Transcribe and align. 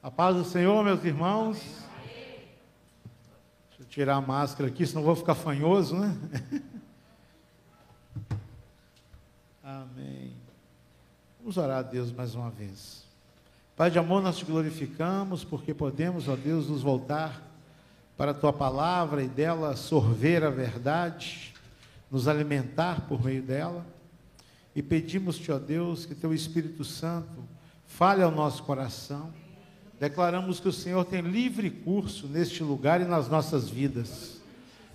A 0.00 0.12
paz 0.12 0.36
do 0.36 0.44
Senhor, 0.44 0.84
meus 0.84 1.04
irmãos. 1.04 1.58
Deixa 3.68 3.80
eu 3.80 3.86
tirar 3.86 4.14
a 4.14 4.20
máscara 4.20 4.68
aqui, 4.68 4.86
senão 4.86 5.02
vou 5.02 5.16
ficar 5.16 5.34
fanhoso, 5.34 5.96
né? 5.96 6.16
Amém. 9.60 10.32
Vamos 11.40 11.56
orar 11.56 11.78
a 11.78 11.82
Deus 11.82 12.12
mais 12.12 12.36
uma 12.36 12.48
vez. 12.48 13.02
Pai 13.76 13.90
de 13.90 13.98
amor, 13.98 14.22
nós 14.22 14.36
te 14.36 14.44
glorificamos 14.44 15.42
porque 15.42 15.74
podemos, 15.74 16.28
ó 16.28 16.36
Deus, 16.36 16.68
nos 16.68 16.82
voltar 16.82 17.42
para 18.16 18.30
a 18.30 18.34
tua 18.34 18.52
palavra 18.52 19.20
e 19.20 19.28
dela 19.28 19.74
sorver 19.74 20.44
a 20.44 20.50
verdade, 20.50 21.52
nos 22.08 22.28
alimentar 22.28 23.00
por 23.08 23.24
meio 23.24 23.42
dela. 23.42 23.84
E 24.76 24.82
pedimos-te, 24.82 25.50
ó 25.50 25.58
Deus, 25.58 26.06
que 26.06 26.14
teu 26.14 26.32
Espírito 26.32 26.84
Santo 26.84 27.42
fale 27.84 28.22
ao 28.22 28.30
nosso 28.30 28.62
coração. 28.62 29.32
Declaramos 30.00 30.60
que 30.60 30.68
o 30.68 30.72
Senhor 30.72 31.04
tem 31.04 31.20
livre 31.20 31.70
curso 31.70 32.26
neste 32.26 32.62
lugar 32.62 33.00
e 33.00 33.04
nas 33.04 33.28
nossas 33.28 33.68
vidas. 33.68 34.40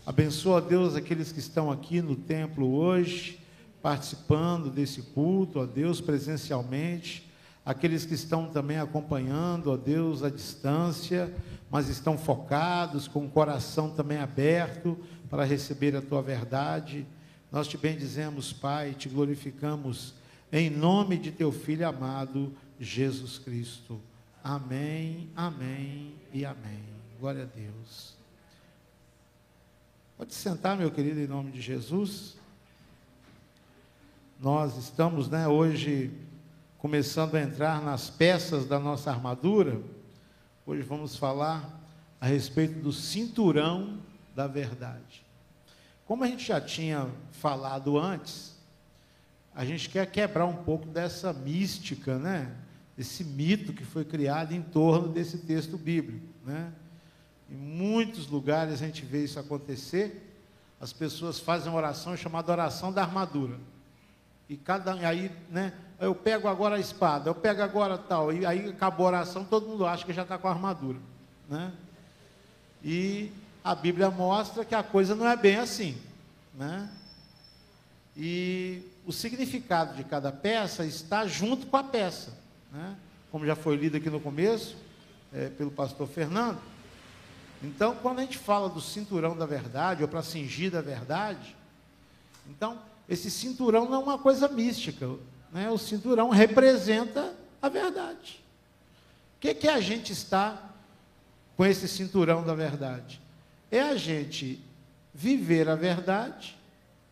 Abençoa, 0.06 0.62
Deus, 0.62 0.96
aqueles 0.96 1.32
que 1.32 1.40
estão 1.40 1.72
aqui 1.72 2.02
no 2.02 2.16
templo 2.16 2.74
hoje, 2.74 3.40
participando 3.82 4.70
desse 4.70 5.02
culto, 5.02 5.60
ó 5.60 5.66
Deus, 5.66 6.00
presencialmente 6.00 7.32
aqueles 7.66 8.06
que 8.06 8.14
estão 8.14 8.48
também 8.48 8.78
acompanhando, 8.78 9.72
ó 9.72 9.78
Deus, 9.78 10.24
à 10.24 10.30
distância, 10.30 11.34
mas 11.72 11.88
estão 11.88 12.18
focados, 12.18 13.08
com 13.08 13.26
o 13.26 13.30
coração 13.30 13.90
também 13.90 14.18
aberto 14.18 14.98
para 15.30 15.46
receber 15.46 15.96
a 15.96 16.02
tua 16.02 16.22
verdade. 16.22 17.06
Nós 17.52 17.68
te 17.68 17.78
bendizemos, 17.78 18.52
Pai, 18.52 18.94
te 18.94 19.08
glorificamos 19.08 20.14
em 20.52 20.70
nome 20.70 21.18
de 21.18 21.32
teu 21.32 21.52
filho 21.52 21.88
amado, 21.88 22.54
Jesus 22.80 23.40
Cristo. 23.40 24.00
Amém, 24.44 25.30
amém 25.38 26.14
e 26.34 26.44
amém. 26.44 26.84
Glória 27.18 27.44
a 27.44 27.46
Deus. 27.46 28.14
Pode 30.18 30.34
sentar, 30.34 30.76
meu 30.76 30.92
querido, 30.92 31.22
em 31.22 31.28
nome 31.28 31.50
de 31.50 31.62
Jesus. 31.62 32.36
Nós 34.38 34.76
estamos, 34.76 35.30
né, 35.30 35.48
hoje 35.48 36.12
começando 36.78 37.36
a 37.36 37.42
entrar 37.42 37.82
nas 37.82 38.10
peças 38.10 38.66
da 38.66 38.78
nossa 38.78 39.10
armadura, 39.10 39.82
hoje 40.66 40.82
vamos 40.82 41.16
falar 41.16 41.82
a 42.20 42.26
respeito 42.26 42.82
do 42.82 42.92
cinturão 42.92 43.98
da 44.36 44.46
verdade. 44.46 45.26
Como 46.06 46.26
a 46.26 46.28
gente 46.28 46.44
já 46.46 46.60
tinha 46.60 47.10
falado 47.32 47.98
antes, 47.98 48.58
a 49.56 49.64
gente 49.64 49.88
quer 49.88 50.06
quebrar 50.12 50.46
um 50.46 50.66
pouco 50.66 50.86
dessa 50.86 51.32
mística, 51.32 52.20
né? 52.20 52.54
Esse 52.98 53.24
mito 53.24 53.74
que 53.74 53.84
foi 53.84 54.06
criado 54.06 54.54
em 54.54 54.62
torno 54.62 55.10
desse 55.10 55.40
texto 55.40 55.78
bíblico, 55.78 56.26
né? 56.46 56.72
Em 57.50 57.56
muitos 57.56 58.28
lugares 58.28 58.74
a 58.74 58.78
gente 58.78 59.04
vê 59.04 59.24
isso 59.24 59.40
acontecer. 59.40 60.32
As 60.80 60.94
pessoas 60.94 61.40
fazem 61.40 61.70
uma 61.72 61.78
oração 61.78 62.16
chamada 62.16 62.52
oração 62.52 62.92
da 62.92 63.02
armadura. 63.02 63.60
E 64.50 64.58
cada 64.58 64.94
aí, 64.94 65.32
né? 65.50 65.74
eu 66.00 66.14
pego 66.14 66.48
agora 66.48 66.76
a 66.76 66.80
espada, 66.80 67.30
eu 67.30 67.36
pego 67.36 67.62
agora 67.62 67.98
tal, 67.98 68.32
e 68.34 68.46
aí 68.46 68.70
acabou 68.70 69.06
a 69.06 69.10
oração, 69.10 69.46
todo 69.46 69.68
mundo 69.68 69.86
acha 69.86 70.06
que 70.06 70.14
já 70.14 70.24
está 70.24 70.38
com 70.38 70.48
a 70.48 70.52
armadura. 70.52 71.00
Né? 71.50 71.72
E 72.84 73.32
a 73.64 73.74
Bíblia 73.74 74.12
mostra 74.12 74.66
que 74.66 74.76
a 74.76 74.84
coisa 74.84 75.16
não 75.16 75.28
é 75.28 75.38
bem 75.38 75.56
assim. 75.56 75.98
Né? 76.54 76.90
E 78.16 78.84
o 79.06 79.14
significado 79.14 79.96
de 79.96 80.04
cada 80.04 80.32
peça 80.32 80.86
está 80.86 81.26
junto 81.26 81.68
com 81.68 81.78
a 81.78 81.84
peça. 81.84 82.43
Né? 82.74 82.98
Como 83.32 83.46
já 83.46 83.56
foi 83.56 83.76
lido 83.76 83.98
aqui 83.98 84.10
no 84.10 84.20
começo, 84.20 84.76
é, 85.32 85.50
pelo 85.50 85.72
pastor 85.72 86.08
Fernando. 86.08 86.60
Então, 87.62 87.96
quando 88.02 88.20
a 88.20 88.22
gente 88.24 88.38
fala 88.38 88.68
do 88.68 88.82
cinturão 88.82 89.38
da 89.38 89.46
verdade, 89.46 90.02
ou 90.02 90.10
para 90.10 90.24
cingir 90.24 90.72
da 90.72 90.82
verdade, 90.82 91.56
então, 92.50 92.80
esse 93.08 93.32
cinturão 93.32 93.86
não 93.86 94.02
é 94.02 94.04
uma 94.04 94.18
coisa 94.18 94.48
mística. 94.48 95.08
Né? 95.52 95.70
O 95.70 95.78
cinturão 95.78 96.30
representa 96.30 97.34
a 97.62 97.70
verdade. 97.70 98.44
O 99.38 99.40
que, 99.40 99.54
que 99.54 99.68
a 99.68 99.80
gente 99.80 100.12
está 100.12 100.62
com 101.56 101.66
esse 101.66 101.88
cinturão 101.88 102.44
da 102.44 102.56
verdade? 102.56 103.22
É 103.72 103.82
a 103.82 103.96
gente 103.96 104.62
viver 105.14 105.70
a 105.70 105.76
verdade, 105.76 106.58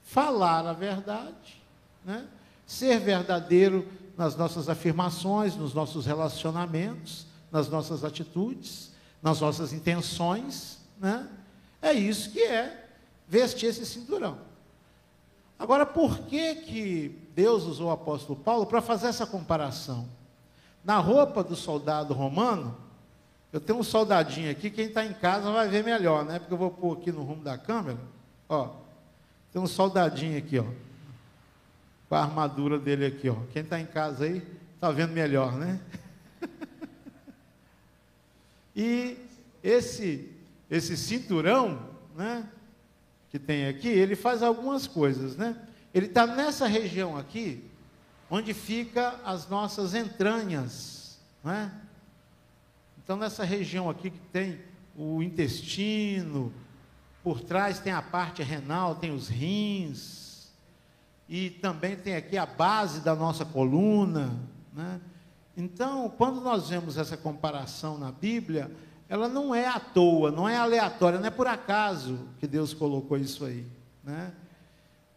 falar 0.04 0.66
a 0.66 0.74
verdade, 0.74 1.62
né? 2.04 2.26
ser 2.66 3.00
verdadeiro 3.00 3.88
nas 4.18 4.36
nossas 4.36 4.70
afirmações, 4.70 5.56
nos 5.56 5.74
nossos 5.74 6.06
relacionamentos, 6.06 7.26
nas 7.52 7.70
nossas 7.70 8.04
atitudes, 8.04 8.92
nas 9.22 9.42
nossas 9.42 9.74
intenções. 9.74 10.80
Né? 11.00 11.28
É 11.82 11.94
isso 11.94 12.32
que 12.32 12.42
é 12.42 12.88
vestir 13.28 13.68
esse 13.68 13.86
cinturão. 13.86 14.38
Agora, 15.58 15.86
por 15.86 16.20
que, 16.20 16.56
que 16.56 17.30
Deus 17.36 17.64
usou 17.64 17.90
o 17.90 17.92
apóstolo 17.92 18.40
Paulo 18.40 18.66
para 18.66 18.82
fazer 18.82 19.08
essa 19.08 19.28
comparação? 19.28 20.08
Na 20.84 20.98
roupa 20.98 21.44
do 21.44 21.56
soldado 21.56 22.14
romano, 22.14 22.76
eu 23.54 23.60
tenho 23.60 23.78
um 23.78 23.84
soldadinho 23.84 24.50
aqui, 24.50 24.72
quem 24.72 24.86
está 24.86 25.06
em 25.06 25.14
casa 25.14 25.52
vai 25.52 25.68
ver 25.68 25.84
melhor, 25.84 26.26
né? 26.26 26.40
Porque 26.40 26.54
eu 26.54 26.58
vou 26.58 26.72
pôr 26.72 26.98
aqui 26.98 27.12
no 27.12 27.22
rumo 27.22 27.44
da 27.44 27.58
câmera. 27.58 28.00
Ó, 28.50 28.70
tem 29.52 29.62
um 29.62 29.68
soldadinho 29.68 30.38
aqui, 30.38 30.58
ó. 30.58 30.66
Com 32.12 32.16
a 32.16 32.24
armadura 32.24 32.78
dele 32.78 33.06
aqui, 33.06 33.30
ó. 33.30 33.38
Quem 33.54 33.62
está 33.62 33.80
em 33.80 33.86
casa 33.86 34.26
aí, 34.26 34.46
está 34.76 34.92
vendo 34.92 35.14
melhor, 35.14 35.58
né? 35.58 35.80
e 38.76 39.18
esse, 39.64 40.30
esse 40.70 40.98
cinturão, 40.98 41.90
né? 42.14 42.46
que 43.30 43.40
tem 43.40 43.66
aqui, 43.66 43.88
ele 43.88 44.18
faz 44.18 44.44
algumas 44.44 44.88
coisas, 44.88 45.38
né? 45.38 45.56
Ele 45.94 46.08
está 46.08 46.28
nessa 46.28 46.68
região 46.68 47.18
aqui, 47.18 47.64
onde 48.30 48.54
fica 48.54 49.16
as 49.24 49.48
nossas 49.48 49.96
entranhas, 49.96 51.18
né? 51.42 51.72
Então 53.02 53.16
nessa 53.16 53.46
região 53.46 53.90
aqui 53.90 54.10
que 54.10 54.20
tem 54.34 54.60
o 54.98 55.24
intestino, 55.24 56.52
por 57.24 57.40
trás 57.40 57.80
tem 57.80 57.94
a 57.94 58.02
parte 58.02 58.44
renal, 58.44 58.96
tem 58.96 59.12
os 59.12 59.30
rins, 59.30 60.21
e 61.32 61.50
também 61.50 61.96
tem 61.96 62.18
aqui 62.18 62.38
a 62.38 62.46
base 62.46 63.00
da 63.00 63.16
nossa 63.16 63.46
coluna, 63.46 64.38
né? 64.74 65.00
Então, 65.56 66.10
quando 66.18 66.42
nós 66.42 66.68
vemos 66.68 66.98
essa 66.98 67.16
comparação 67.16 67.98
na 67.98 68.12
Bíblia, 68.12 68.70
ela 69.08 69.30
não 69.30 69.56
é 69.56 69.66
à 69.66 69.80
toa, 69.80 70.30
não 70.30 70.48
é 70.48 70.58
aleatória, 70.58 71.20
não 71.20 71.28
é 71.28 71.30
por 71.30 71.48
acaso 71.48 72.20
que 72.38 72.46
Deus 72.46 72.74
colocou 72.74 73.18
isso 73.18 73.46
aí. 73.46 73.66
Né? 74.04 74.34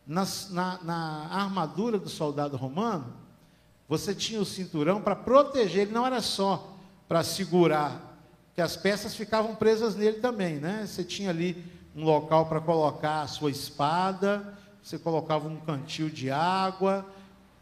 Na, 0.06 0.24
na, 0.50 0.82
na 0.84 1.26
armadura 1.32 1.98
do 1.98 2.08
soldado 2.08 2.56
romano, 2.56 3.12
você 3.88 4.14
tinha 4.14 4.40
o 4.40 4.44
cinturão 4.44 5.02
para 5.02 5.16
proteger, 5.16 5.82
ele 5.82 5.92
não 5.92 6.06
era 6.06 6.20
só 6.22 6.76
para 7.08 7.24
segurar, 7.24 8.20
que 8.54 8.60
as 8.60 8.76
peças 8.76 9.16
ficavam 9.16 9.56
presas 9.56 9.96
nele 9.96 10.20
também, 10.20 10.60
né? 10.60 10.86
Você 10.86 11.02
tinha 11.02 11.30
ali 11.30 11.64
um 11.94 12.04
local 12.04 12.46
para 12.46 12.60
colocar 12.60 13.22
a 13.22 13.26
sua 13.26 13.50
espada, 13.50 14.56
você 14.84 14.98
colocava 14.98 15.48
um 15.48 15.56
cantil 15.56 16.10
de 16.10 16.30
água, 16.30 17.06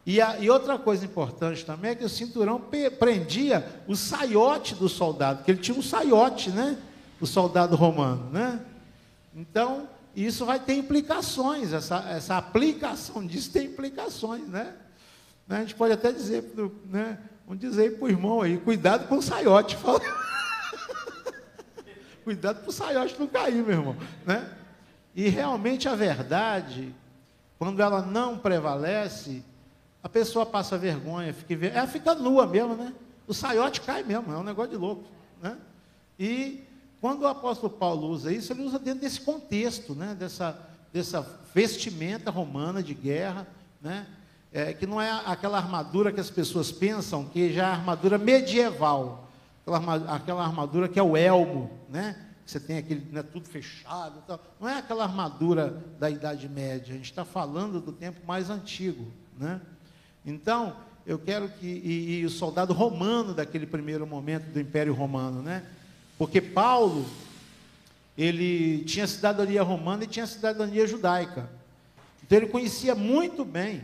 e, 0.05 0.19
a, 0.19 0.37
e, 0.39 0.49
outra 0.49 0.77
coisa 0.77 1.05
importante 1.05 1.65
também 1.65 1.91
é 1.91 1.95
que 1.95 2.03
o 2.03 2.09
cinturão 2.09 2.61
prendia 2.99 3.65
o 3.87 3.95
saiote 3.95 4.75
do 4.75 4.89
soldado, 4.89 5.45
que 5.45 5.51
ele 5.51 5.61
tinha 5.61 5.77
um 5.77 5.81
saiote, 5.81 6.49
né? 6.49 6.77
O 7.21 7.25
soldado 7.25 7.77
romano, 7.77 8.29
né? 8.29 8.59
Então, 9.33 9.87
isso 10.13 10.45
vai 10.45 10.59
ter 10.59 10.73
implicações, 10.73 11.71
essa, 11.71 11.99
essa 12.09 12.37
aplicação 12.37 13.25
disso 13.25 13.51
tem 13.51 13.67
implicações, 13.67 14.45
né? 14.49 14.75
A 15.47 15.61
gente 15.61 15.75
pode 15.75 15.93
até 15.93 16.11
dizer, 16.11 16.43
né? 16.89 17.17
Vamos 17.47 17.61
dizer 17.61 17.97
para 17.97 18.05
o 18.05 18.09
irmão 18.09 18.41
aí, 18.41 18.57
cuidado 18.57 19.07
com 19.07 19.19
o 19.19 19.21
saiote. 19.21 19.77
cuidado 22.25 22.59
para 22.59 22.69
o 22.69 22.73
saiote 22.73 23.15
não 23.17 23.27
cair, 23.27 23.63
meu 23.63 23.77
irmão, 23.77 23.95
né? 24.25 24.51
E 25.15 25.29
realmente 25.29 25.87
a 25.87 25.95
verdade, 25.95 26.93
quando 27.63 27.79
ela 27.81 28.01
não 28.01 28.37
prevalece, 28.37 29.41
a 30.03 30.09
pessoa 30.09 30.45
passa 30.45 30.77
vergonha, 30.77 31.33
fica, 31.33 31.65
ela 31.67 31.87
fica 31.87 32.13
nua 32.13 32.45
mesmo, 32.45 32.75
né? 32.75 32.91
O 33.25 33.33
saiote 33.33 33.79
cai 33.79 34.03
mesmo, 34.03 34.33
é 34.33 34.37
um 34.37 34.43
negócio 34.43 34.71
de 34.71 34.77
louco, 34.77 35.05
né? 35.41 35.57
E 36.19 36.61
quando 36.99 37.21
o 37.21 37.27
apóstolo 37.27 37.71
Paulo 37.71 38.09
usa 38.09 38.33
isso, 38.33 38.51
ele 38.51 38.63
usa 38.63 38.77
dentro 38.77 38.99
desse 38.99 39.21
contexto, 39.21 39.95
né? 39.95 40.13
Dessa, 40.13 40.59
dessa 40.91 41.25
vestimenta 41.53 42.29
romana 42.29 42.83
de 42.83 42.93
guerra, 42.93 43.47
né? 43.81 44.07
É, 44.51 44.73
que 44.73 44.85
não 44.85 44.99
é 44.99 45.09
aquela 45.25 45.57
armadura 45.57 46.11
que 46.11 46.19
as 46.19 46.29
pessoas 46.29 46.69
pensam 46.69 47.23
que 47.23 47.53
já 47.53 47.69
é 47.69 47.71
armadura 47.71 48.17
medieval, 48.17 49.29
aquela 50.09 50.43
armadura 50.43 50.89
que 50.89 50.99
é 50.99 51.03
o 51.03 51.15
elmo, 51.15 51.71
né? 51.87 52.17
Você 52.45 52.59
tem 52.59 52.77
aquele, 52.77 53.05
né, 53.11 53.23
tudo 53.23 53.47
fechado, 53.47 54.21
tal. 54.27 54.39
não 54.59 54.67
é 54.67 54.77
aquela 54.77 55.03
armadura 55.03 55.81
da 55.99 56.09
Idade 56.09 56.49
Média. 56.49 56.93
A 56.93 56.97
gente 56.97 57.09
está 57.09 57.23
falando 57.23 57.79
do 57.79 57.91
tempo 57.91 58.25
mais 58.25 58.49
antigo, 58.49 59.11
né? 59.37 59.61
Então, 60.25 60.75
eu 61.05 61.17
quero 61.19 61.49
que. 61.49 61.65
E, 61.65 62.19
e, 62.19 62.25
o 62.25 62.29
soldado 62.29 62.73
romano 62.73 63.33
daquele 63.33 63.65
primeiro 63.65 64.05
momento 64.05 64.51
do 64.51 64.59
Império 64.59 64.93
Romano, 64.93 65.41
né? 65.41 65.63
Porque 66.17 66.41
Paulo, 66.41 67.05
ele 68.17 68.83
tinha 68.85 69.07
cidadania 69.07 69.63
romana 69.63 70.03
e 70.03 70.07
tinha 70.07 70.27
cidadania 70.27 70.85
judaica. 70.87 71.49
Então 72.23 72.37
ele 72.37 72.47
conhecia 72.47 72.95
muito 72.95 73.43
bem, 73.43 73.83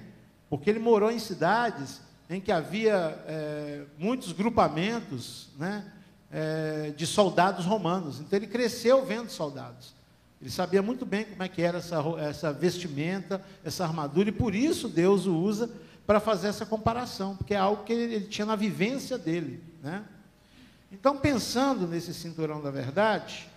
porque 0.50 0.69
ele 0.69 0.79
morou 0.79 1.11
em 1.11 1.19
cidades 1.19 2.01
em 2.29 2.39
que 2.39 2.51
havia 2.51 3.21
é, 3.27 3.83
muitos 3.97 4.31
grupamentos 4.31 5.50
né, 5.57 5.83
é, 6.31 6.94
de 6.96 7.06
soldados 7.06 7.66
romanos. 7.66 8.20
Então 8.20 8.38
ele 8.38 8.48
cresceu 8.48 9.06
vendo 9.06 9.30
soldados. 9.30 9.94
Ele 10.42 10.50
sabia 10.50 10.81
muito 10.81 11.06
bem 11.06 11.26
como 11.26 11.44
é 11.44 11.50
que 11.50 11.62
era 11.62 11.80
essa, 11.80 11.98
essa 12.20 12.54
vestimenta, 12.54 13.44
essa 13.64 13.84
armadura, 13.84 14.30
e 14.30 14.31
por 14.31 14.56
isso 14.56 14.88
Deus 14.88 15.26
o 15.26 15.36
usa 15.36 15.70
para 16.08 16.20
fazer 16.20 16.48
essa 16.48 16.66
comparação, 16.66 17.36
porque 17.36 17.54
é 17.54 17.58
algo 17.58 17.84
que 17.84 17.94
ele, 17.94 18.16
ele 18.16 18.26
tinha 18.26 18.46
na 18.46 18.56
vivência 18.56 19.18
dele. 19.18 19.62
Né? 19.84 20.04
Então, 20.92 21.18
pensando 21.18 21.86
nesse 21.86 22.14
cinturão 22.14 22.62
da 22.62 22.72
verdade, 22.72 23.50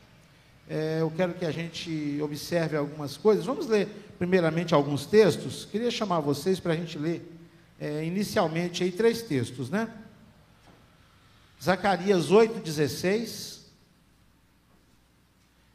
é, 0.68 0.98
eu 1.00 1.10
quero 1.10 1.34
que 1.34 1.44
a 1.44 1.50
gente 1.50 2.20
observe 2.20 2.76
algumas 2.76 3.16
coisas. 3.16 3.44
Vamos 3.46 3.68
ler, 3.68 3.88
primeiramente, 4.18 4.74
alguns 4.74 5.06
textos. 5.06 5.64
Queria 5.64 5.90
chamar 5.90 6.20
vocês 6.20 6.60
para 6.60 6.72
a 6.72 6.76
gente 6.76 6.98
ler, 6.98 7.30
é, 7.80 8.04
inicialmente, 8.04 8.82
aí, 8.82 8.90
três 8.90 9.22
textos, 9.22 9.70
né? 9.70 9.88
Zacarias 11.62 12.28
8,16, 12.28 13.60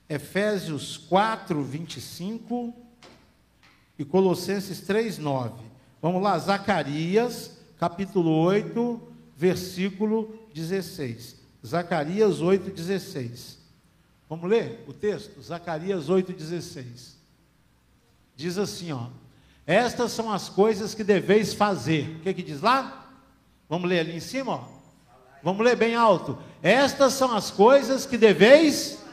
Efésios 0.10 0.98
4, 0.98 1.64
25 1.64 2.74
e 3.98 4.04
Colossenses 4.04 4.82
3, 4.82 5.18
9. 5.18 5.54
Vamos 6.02 6.22
lá, 6.22 6.38
Zacarias, 6.40 7.58
capítulo 7.80 8.32
8, 8.32 9.02
versículo 9.38 10.38
16. 10.54 11.38
Zacarias 11.66 12.42
8, 12.42 12.70
16. 12.70 13.58
Vamos 14.30 14.50
ler 14.50 14.84
o 14.90 14.94
texto? 14.94 15.42
Zacarias 15.42 16.10
8, 16.10 16.34
16. 16.34 17.16
Diz 18.36 18.58
assim, 18.58 18.92
ó. 18.92 19.08
Estas 19.66 20.12
são 20.12 20.30
as 20.30 20.50
coisas 20.50 20.94
que 20.94 21.04
deveis 21.04 21.54
fazer. 21.54 22.18
O 22.18 22.20
que, 22.20 22.34
que 22.34 22.44
diz 22.44 22.60
lá? 22.60 23.10
Vamos 23.70 23.90
ler 23.90 24.02
ali 24.02 24.18
em 24.18 24.20
cima, 24.20 24.52
ó. 24.52 24.77
Vamos 25.44 25.66
ler 25.66 25.76
bem 25.76 25.96
alto. 25.96 26.38
Estas 26.62 27.14
são 27.14 27.36
as 27.36 27.52
coisas 27.52 28.06
que 28.06 28.18
deveis. 28.18 29.04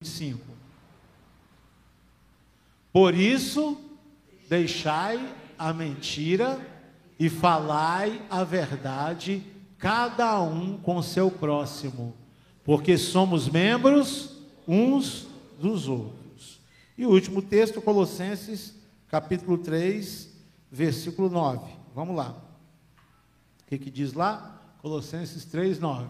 5. 0.00 0.40
Por 2.92 3.14
isso, 3.14 3.80
deixai 4.48 5.20
a 5.58 5.72
mentira 5.72 6.58
e 7.18 7.28
falai 7.28 8.22
a 8.30 8.44
verdade, 8.44 9.44
cada 9.76 10.40
um 10.40 10.78
com 10.78 11.02
seu 11.02 11.30
próximo, 11.30 12.14
porque 12.64 12.96
somos 12.96 13.48
membros 13.48 14.36
uns 14.66 15.26
dos 15.58 15.88
outros. 15.88 16.60
E 16.96 17.04
o 17.04 17.10
último 17.10 17.42
texto, 17.42 17.82
Colossenses, 17.82 18.74
capítulo 19.08 19.58
3, 19.58 20.28
versículo 20.70 21.28
9. 21.28 21.70
Vamos 21.94 22.16
lá. 22.16 22.36
O 23.62 23.66
que, 23.66 23.78
que 23.78 23.90
diz 23.90 24.12
lá? 24.12 24.57
Colossenses 24.80 25.44
3, 25.44 25.78
9. 25.78 26.08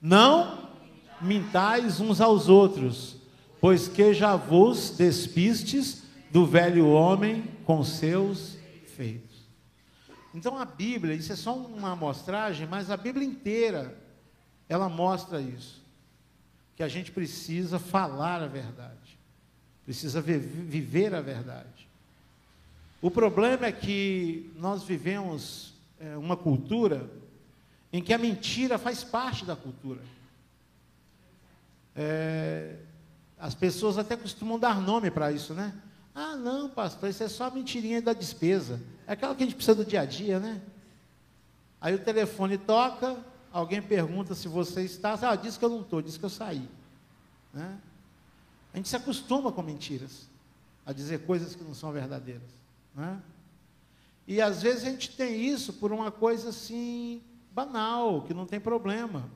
Não 0.00 0.70
mintais 1.20 2.00
uns 2.00 2.20
aos 2.20 2.48
outros, 2.48 3.16
pois 3.60 3.88
que 3.88 4.12
já 4.12 4.36
vos 4.36 4.90
despistes 4.90 6.02
do 6.30 6.46
velho 6.46 6.88
homem 6.88 7.44
com 7.64 7.84
seus 7.84 8.58
feitos. 8.96 9.42
Então 10.34 10.58
a 10.58 10.64
Bíblia, 10.64 11.14
isso 11.14 11.32
é 11.32 11.36
só 11.36 11.54
uma 11.54 11.92
amostragem, 11.92 12.66
mas 12.66 12.90
a 12.90 12.96
Bíblia 12.96 13.26
inteira, 13.26 13.96
ela 14.68 14.88
mostra 14.88 15.40
isso. 15.40 15.82
Que 16.74 16.82
a 16.82 16.88
gente 16.88 17.12
precisa 17.12 17.78
falar 17.78 18.42
a 18.42 18.46
verdade, 18.46 19.18
precisa 19.84 20.20
viver 20.20 21.14
a 21.14 21.20
verdade. 21.20 21.88
O 23.00 23.10
problema 23.10 23.66
é 23.66 23.72
que 23.72 24.50
nós 24.56 24.82
vivemos 24.82 25.74
é, 26.00 26.16
uma 26.16 26.36
cultura 26.36 27.08
em 27.92 28.02
que 28.02 28.14
a 28.14 28.18
mentira 28.18 28.78
faz 28.78 29.04
parte 29.04 29.44
da 29.44 29.54
cultura. 29.54 30.00
É, 31.94 32.76
as 33.38 33.54
pessoas 33.54 33.98
até 33.98 34.16
costumam 34.16 34.58
dar 34.58 34.80
nome 34.80 35.10
para 35.10 35.30
isso, 35.30 35.52
né? 35.52 35.74
Ah, 36.14 36.36
não, 36.36 36.68
pastor, 36.68 37.10
isso 37.10 37.22
é 37.22 37.28
só 37.28 37.50
mentirinha 37.50 38.00
da 38.00 38.12
despesa. 38.12 38.80
É 39.06 39.12
aquela 39.12 39.34
que 39.34 39.42
a 39.42 39.46
gente 39.46 39.56
precisa 39.56 39.74
do 39.74 39.84
dia 39.84 40.00
a 40.00 40.04
dia, 40.04 40.38
né? 40.38 40.60
Aí 41.80 41.94
o 41.94 41.98
telefone 41.98 42.56
toca, 42.56 43.16
alguém 43.52 43.82
pergunta 43.82 44.34
se 44.34 44.46
você 44.46 44.82
está. 44.82 45.18
Ah, 45.20 45.36
diz 45.36 45.58
que 45.58 45.64
eu 45.64 45.68
não 45.68 45.80
estou, 45.80 46.00
diz 46.00 46.16
que 46.16 46.24
eu 46.24 46.30
saí. 46.30 46.68
Né? 47.52 47.78
A 48.72 48.76
gente 48.76 48.88
se 48.88 48.96
acostuma 48.96 49.52
com 49.52 49.62
mentiras, 49.62 50.28
a 50.86 50.92
dizer 50.92 51.26
coisas 51.26 51.54
que 51.54 51.64
não 51.64 51.74
são 51.74 51.92
verdadeiras. 51.92 52.48
Né? 52.94 53.20
E 54.26 54.40
às 54.40 54.62
vezes 54.62 54.84
a 54.84 54.90
gente 54.90 55.16
tem 55.16 55.44
isso 55.44 55.72
por 55.74 55.92
uma 55.92 56.10
coisa 56.10 56.50
assim, 56.50 57.20
banal, 57.54 58.22
que 58.22 58.34
não 58.34 58.46
tem 58.46 58.60
problema. 58.60 59.28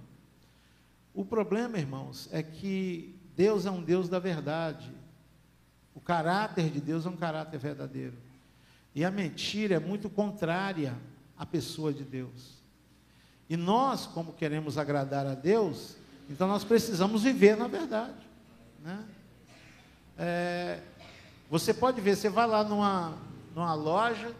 O 1.14 1.24
problema, 1.24 1.78
irmãos, 1.78 2.28
é 2.32 2.42
que 2.42 3.14
Deus 3.34 3.66
é 3.66 3.70
um 3.70 3.82
Deus 3.82 4.08
da 4.08 4.18
verdade. 4.18 4.90
O 5.94 6.00
caráter 6.00 6.70
de 6.70 6.80
Deus 6.80 7.06
é 7.06 7.08
um 7.08 7.16
caráter 7.16 7.58
verdadeiro. 7.58 8.14
E 8.94 9.04
a 9.04 9.10
mentira 9.10 9.76
é 9.76 9.78
muito 9.78 10.08
contrária 10.08 10.96
à 11.36 11.44
pessoa 11.44 11.92
de 11.92 12.04
Deus. 12.04 12.56
E 13.48 13.56
nós, 13.56 14.06
como 14.06 14.32
queremos 14.32 14.76
agradar 14.78 15.26
a 15.26 15.34
Deus, 15.34 15.96
então 16.28 16.48
nós 16.48 16.64
precisamos 16.64 17.22
viver 17.22 17.56
na 17.56 17.68
verdade. 17.68 18.26
Né? 18.82 19.04
É, 20.18 20.80
você 21.50 21.72
pode 21.72 22.00
ver, 22.00 22.16
você 22.16 22.28
vai 22.28 22.46
lá 22.46 22.64
numa, 22.64 23.16
numa 23.54 23.74
loja 23.74 24.34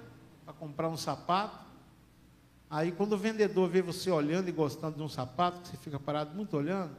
para 0.44 0.55
comprar 0.55 0.88
um 0.88 0.96
sapato, 0.96 1.65
aí 2.70 2.92
quando 2.92 3.12
o 3.12 3.18
vendedor 3.18 3.68
vê 3.68 3.82
você 3.82 4.10
olhando 4.10 4.48
e 4.48 4.52
gostando 4.52 4.96
de 4.96 5.02
um 5.02 5.08
sapato, 5.08 5.60
que 5.60 5.68
você 5.68 5.76
fica 5.76 5.98
parado 5.98 6.34
muito 6.34 6.56
olhando, 6.56 6.90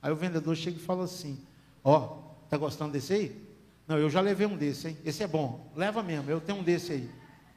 aí 0.00 0.10
o 0.12 0.16
vendedor 0.16 0.56
chega 0.56 0.76
e 0.76 0.80
fala 0.80 1.04
assim, 1.04 1.38
ó, 1.84 1.98
oh, 1.98 2.44
está 2.44 2.56
gostando 2.56 2.92
desse 2.92 3.12
aí? 3.12 3.52
Não, 3.86 3.98
eu 3.98 4.08
já 4.08 4.20
levei 4.20 4.46
um 4.46 4.56
desse, 4.56 4.88
hein? 4.88 4.98
Esse 5.04 5.22
é 5.22 5.26
bom. 5.26 5.70
Leva 5.74 6.02
mesmo, 6.02 6.30
eu 6.30 6.40
tenho 6.40 6.58
um 6.58 6.62
desse 6.62 6.92
aí. 6.92 7.10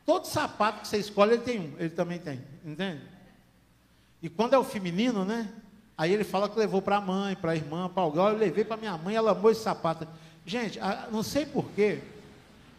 Todo 0.06 0.26
sapato 0.26 0.82
que 0.82 0.88
você 0.88 0.98
escolhe, 0.98 1.34
ele 1.34 1.44
tem 1.44 1.60
um, 1.60 1.74
ele 1.80 1.90
também 1.90 2.20
tem, 2.20 2.42
entende? 2.64 3.02
E 4.22 4.30
quando 4.30 4.54
é 4.54 4.58
o 4.58 4.64
feminino, 4.64 5.24
né? 5.24 5.52
Aí 5.98 6.12
ele 6.12 6.24
fala 6.24 6.50
que 6.50 6.60
levou 6.60 6.82
para 6.82 6.98
a 6.98 7.02
mãe, 7.02 7.36
para 7.36 7.52
a 7.52 7.56
irmã, 7.56 7.88
para 7.88 8.04
alguém. 8.04 8.22
Eu 8.22 8.38
levei 8.38 8.66
para 8.66 8.76
minha 8.76 8.98
mãe, 8.98 9.16
ela 9.16 9.32
amou 9.32 9.50
esse 9.50 9.62
sapato. 9.62 10.08
Gente, 10.46 10.80
a, 10.80 11.08
não 11.12 11.24
sei 11.24 11.46
porquê, 11.46 12.02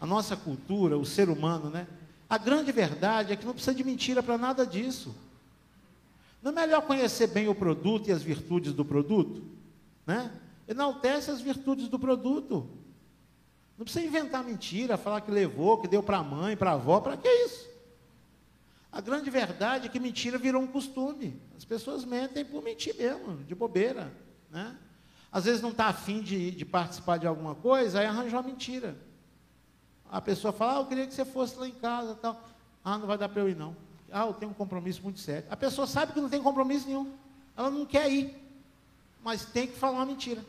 a 0.01 0.07
nossa 0.07 0.37
cultura, 0.37 0.99
o 0.99 1.07
ser 1.07 1.29
humano, 1.29 1.71
né? 1.71 1.87
A 2.29 2.39
grande 2.39 2.73
verdade 2.73 3.33
é 3.33 3.37
que 3.37 3.47
não 3.47 3.53
precisa 3.53 3.75
de 3.75 3.85
mentira 3.85 4.23
para 4.23 4.37
nada 4.37 4.67
disso. 4.67 5.15
Não 6.43 6.51
é 6.53 6.55
melhor 6.55 6.83
conhecer 6.83 7.29
bem 7.29 7.49
o 7.49 7.55
produto 7.55 8.09
e 8.09 8.13
as 8.13 8.23
virtudes 8.23 8.73
do 8.73 8.85
produto? 8.85 9.43
Né? 10.07 10.31
Enaltece 10.67 11.31
as 11.31 11.41
virtudes 11.41 11.89
do 11.89 11.99
produto. 11.99 12.69
Não 13.79 13.85
precisa 13.85 14.05
inventar 14.05 14.43
mentira, 14.43 14.97
falar 14.97 15.21
que 15.21 15.31
levou, 15.31 15.79
que 15.79 15.89
deu 15.89 16.03
para 16.03 16.19
a 16.19 16.23
mãe, 16.23 16.57
para 16.57 16.71
a 16.71 16.75
avó, 16.75 17.01
para 17.01 17.17
que 17.17 17.29
isso? 17.29 17.69
A 18.91 19.01
grande 19.01 19.29
verdade 19.29 19.87
é 19.87 19.89
que 19.91 20.01
mentira 20.01 20.39
virou 20.39 20.63
um 20.63 20.67
costume. 20.67 21.41
As 21.57 21.65
pessoas 21.65 22.05
mentem 22.05 22.45
por 22.45 22.63
mentir 22.63 22.97
mesmo, 22.97 23.45
de 23.45 23.55
bobeira. 23.55 24.13
Né? 24.51 24.75
Às 25.31 25.45
vezes 25.45 25.61
não 25.61 25.71
está 25.71 25.87
afim 25.87 26.23
de, 26.23 26.51
de 26.51 26.65
participar 26.65 27.19
de 27.19 27.27
alguma 27.27 27.55
coisa, 27.55 28.01
aí 28.01 28.07
arranja 28.07 28.37
uma 28.37 28.43
mentira. 28.43 28.97
A 30.11 30.21
pessoa 30.21 30.53
fala, 30.53 30.77
ah, 30.77 30.81
eu 30.81 30.87
queria 30.87 31.07
que 31.07 31.15
você 31.15 31.25
fosse 31.25 31.57
lá 31.57 31.67
em 31.67 31.73
casa 31.73 32.15
tal. 32.15 32.41
Ah, 32.85 32.99
não 32.99 33.07
vai 33.07 33.19
dar 33.19 33.29
para 33.29 33.43
eu 33.43 33.49
ir 33.49 33.57
não. 33.57 33.77
Ah, 34.11 34.27
eu 34.27 34.35
tenho 34.35 34.53
um 34.53 34.55
compromisso 34.55 35.03
muito 35.03 35.19
sério. 35.19 35.47
A 35.51 35.57
pessoa 35.57 35.87
sabe 35.87 36.13
que 36.13 36.21
não 36.21 36.29
tem 36.29 36.43
compromisso 36.43 36.87
nenhum. 36.87 37.13
Ela 37.57 37.71
não 37.71 37.85
quer 37.85 38.11
ir. 38.11 38.37
Mas 39.23 39.45
tem 39.45 39.67
que 39.67 39.77
falar 39.77 39.99
uma 39.99 40.07
mentira. 40.07 40.45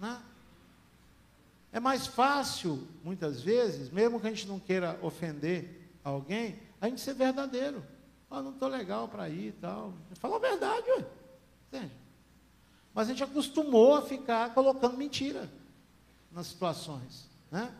Né? 0.00 0.20
É 1.72 1.80
mais 1.80 2.06
fácil, 2.06 2.86
muitas 3.02 3.40
vezes, 3.40 3.90
mesmo 3.90 4.20
que 4.20 4.26
a 4.28 4.30
gente 4.30 4.46
não 4.46 4.60
queira 4.60 4.98
ofender 5.02 5.90
alguém, 6.04 6.56
a 6.80 6.88
gente 6.88 7.00
ser 7.00 7.14
verdadeiro. 7.14 7.84
Ah, 8.30 8.40
não 8.40 8.52
estou 8.52 8.68
legal 8.68 9.08
para 9.08 9.28
ir 9.28 9.48
e 9.48 9.52
tal. 9.52 9.92
Fala 10.14 10.36
a 10.36 10.38
verdade, 10.38 10.88
ué. 10.90 11.04
Entende? 11.68 11.92
Mas 12.94 13.08
a 13.08 13.10
gente 13.10 13.24
acostumou 13.24 13.96
a 13.96 14.02
ficar 14.02 14.54
colocando 14.54 14.96
mentira 14.96 15.50
nas 16.30 16.46
situações. 16.46 17.28
Né? 17.50 17.72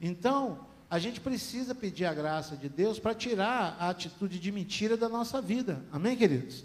Então, 0.00 0.66
a 0.88 0.98
gente 0.98 1.20
precisa 1.20 1.74
pedir 1.74 2.04
a 2.04 2.14
graça 2.14 2.56
de 2.56 2.68
Deus 2.68 2.98
para 2.98 3.14
tirar 3.14 3.76
a 3.78 3.90
atitude 3.90 4.38
de 4.38 4.52
mentira 4.52 4.96
da 4.96 5.08
nossa 5.08 5.40
vida. 5.40 5.82
Amém, 5.90 6.16
queridos? 6.16 6.64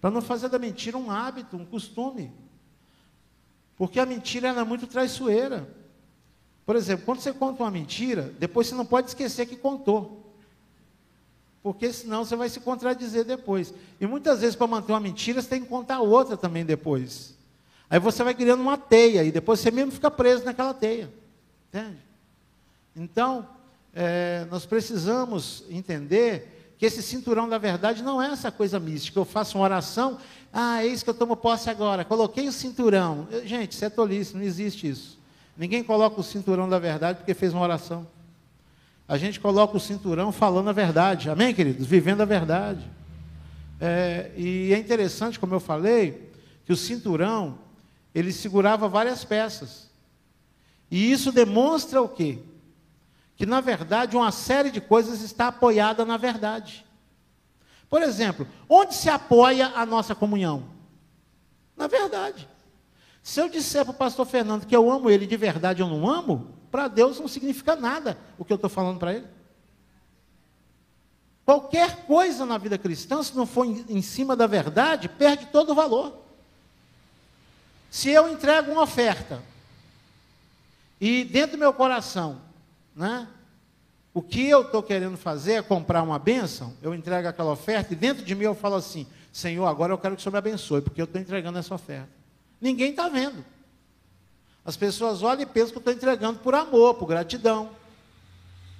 Para 0.00 0.10
não 0.10 0.20
fazer 0.20 0.48
da 0.48 0.58
mentira 0.58 0.98
um 0.98 1.10
hábito, 1.10 1.56
um 1.56 1.64
costume. 1.64 2.32
Porque 3.76 3.98
a 3.98 4.06
mentira 4.06 4.48
é 4.48 4.64
muito 4.64 4.86
traiçoeira. 4.86 5.68
Por 6.66 6.76
exemplo, 6.76 7.04
quando 7.06 7.20
você 7.20 7.32
conta 7.32 7.62
uma 7.62 7.70
mentira, 7.70 8.34
depois 8.38 8.66
você 8.66 8.74
não 8.74 8.84
pode 8.84 9.08
esquecer 9.08 9.46
que 9.46 9.56
contou. 9.56 10.34
Porque 11.62 11.92
senão 11.92 12.24
você 12.24 12.36
vai 12.36 12.48
se 12.48 12.60
contradizer 12.60 13.24
depois. 13.24 13.72
E 14.00 14.06
muitas 14.06 14.40
vezes, 14.40 14.56
para 14.56 14.66
manter 14.66 14.92
uma 14.92 15.00
mentira, 15.00 15.40
você 15.40 15.48
tem 15.48 15.62
que 15.62 15.68
contar 15.68 16.00
outra 16.00 16.36
também 16.36 16.64
depois. 16.64 17.34
Aí 17.88 17.98
você 17.98 18.24
vai 18.24 18.34
criando 18.34 18.60
uma 18.60 18.76
teia, 18.76 19.22
e 19.22 19.30
depois 19.30 19.60
você 19.60 19.70
mesmo 19.70 19.92
fica 19.92 20.10
preso 20.10 20.44
naquela 20.44 20.74
teia. 20.74 21.12
Entende? 21.68 21.98
Então, 22.94 23.46
é, 23.94 24.46
nós 24.50 24.66
precisamos 24.66 25.64
entender 25.68 26.74
que 26.78 26.86
esse 26.86 27.02
cinturão 27.02 27.48
da 27.48 27.58
verdade 27.58 28.02
não 28.02 28.20
é 28.20 28.32
essa 28.32 28.50
coisa 28.50 28.80
mística. 28.80 29.18
Eu 29.18 29.24
faço 29.24 29.56
uma 29.56 29.64
oração, 29.64 30.18
ah, 30.52 30.82
é 30.82 30.86
isso 30.86 31.04
que 31.04 31.10
eu 31.10 31.14
tomo 31.14 31.36
posse 31.36 31.70
agora. 31.70 32.04
Coloquei 32.04 32.48
o 32.48 32.52
cinturão. 32.52 33.28
Gente, 33.44 33.72
isso 33.72 33.84
é 33.84 33.90
tolice, 33.90 34.34
não 34.34 34.42
existe 34.42 34.88
isso. 34.88 35.18
Ninguém 35.56 35.84
coloca 35.84 36.20
o 36.20 36.24
cinturão 36.24 36.68
da 36.68 36.78
verdade 36.78 37.18
porque 37.18 37.34
fez 37.34 37.52
uma 37.52 37.62
oração. 37.62 38.06
A 39.06 39.16
gente 39.16 39.38
coloca 39.38 39.76
o 39.76 39.80
cinturão 39.80 40.32
falando 40.32 40.70
a 40.70 40.72
verdade. 40.72 41.30
Amém, 41.30 41.54
queridos? 41.54 41.86
Vivendo 41.86 42.22
a 42.22 42.24
verdade. 42.24 42.84
É, 43.80 44.30
e 44.36 44.72
é 44.72 44.78
interessante, 44.78 45.38
como 45.38 45.54
eu 45.54 45.60
falei, 45.60 46.32
que 46.64 46.72
o 46.72 46.76
cinturão, 46.76 47.58
ele 48.14 48.32
segurava 48.32 48.88
várias 48.88 49.24
peças. 49.24 49.90
E 50.90 51.12
isso 51.12 51.30
demonstra 51.30 52.00
o 52.00 52.08
quê? 52.08 52.38
Que, 53.36 53.46
na 53.46 53.60
verdade, 53.60 54.16
uma 54.16 54.30
série 54.30 54.70
de 54.70 54.80
coisas 54.80 55.22
está 55.22 55.48
apoiada 55.48 56.04
na 56.04 56.16
verdade. 56.16 56.84
Por 57.88 58.02
exemplo, 58.02 58.46
onde 58.68 58.94
se 58.94 59.10
apoia 59.10 59.72
a 59.74 59.84
nossa 59.84 60.14
comunhão? 60.14 60.64
Na 61.76 61.86
verdade. 61.86 62.48
Se 63.22 63.40
eu 63.40 63.48
disser 63.48 63.84
para 63.84 63.92
o 63.92 63.96
pastor 63.96 64.26
Fernando 64.26 64.66
que 64.66 64.74
eu 64.74 64.90
amo 64.90 65.10
ele 65.10 65.26
de 65.26 65.36
verdade 65.36 65.82
ou 65.82 65.88
não 65.88 66.10
amo, 66.10 66.54
para 66.70 66.88
Deus 66.88 67.20
não 67.20 67.28
significa 67.28 67.76
nada 67.76 68.18
o 68.38 68.44
que 68.44 68.52
eu 68.52 68.56
estou 68.56 68.70
falando 68.70 68.98
para 68.98 69.14
ele. 69.14 69.26
Qualquer 71.44 72.06
coisa 72.06 72.46
na 72.46 72.56
vida 72.56 72.78
cristã, 72.78 73.22
se 73.22 73.36
não 73.36 73.46
for 73.46 73.66
em, 73.66 73.84
em 73.88 74.02
cima 74.02 74.34
da 74.34 74.46
verdade, 74.46 75.08
perde 75.08 75.46
todo 75.46 75.70
o 75.70 75.74
valor. 75.74 76.22
Se 77.90 78.08
eu 78.08 78.28
entrego 78.28 78.72
uma 78.72 78.82
oferta 78.82 79.42
e 81.00 81.24
dentro 81.24 81.56
do 81.56 81.60
meu 81.60 81.74
coração, 81.74 82.40
né, 82.94 83.26
o 84.14 84.20
que 84.20 84.46
eu 84.46 84.62
estou 84.62 84.82
querendo 84.82 85.16
fazer 85.16 85.52
é 85.52 85.62
comprar 85.62 86.02
uma 86.02 86.18
bênção, 86.18 86.74
eu 86.82 86.94
entrego 86.94 87.26
aquela 87.28 87.52
oferta 87.52 87.92
e 87.92 87.96
dentro 87.96 88.24
de 88.24 88.34
mim 88.34 88.44
eu 88.44 88.54
falo 88.54 88.74
assim: 88.74 89.06
Senhor, 89.32 89.66
agora 89.66 89.92
eu 89.92 89.98
quero 89.98 90.14
que 90.14 90.20
o 90.20 90.22
Senhor 90.22 90.32
me 90.32 90.38
abençoe, 90.38 90.82
porque 90.82 91.00
eu 91.00 91.06
estou 91.06 91.20
entregando 91.20 91.58
essa 91.58 91.74
oferta. 91.74 92.08
Ninguém 92.60 92.90
está 92.90 93.08
vendo. 93.08 93.44
As 94.64 94.76
pessoas 94.76 95.22
olham 95.22 95.42
e 95.42 95.46
pensam 95.46 95.70
que 95.70 95.76
eu 95.76 95.80
estou 95.80 95.92
entregando 95.92 96.38
por 96.38 96.54
amor, 96.54 96.94
por 96.94 97.06
gratidão. 97.06 97.70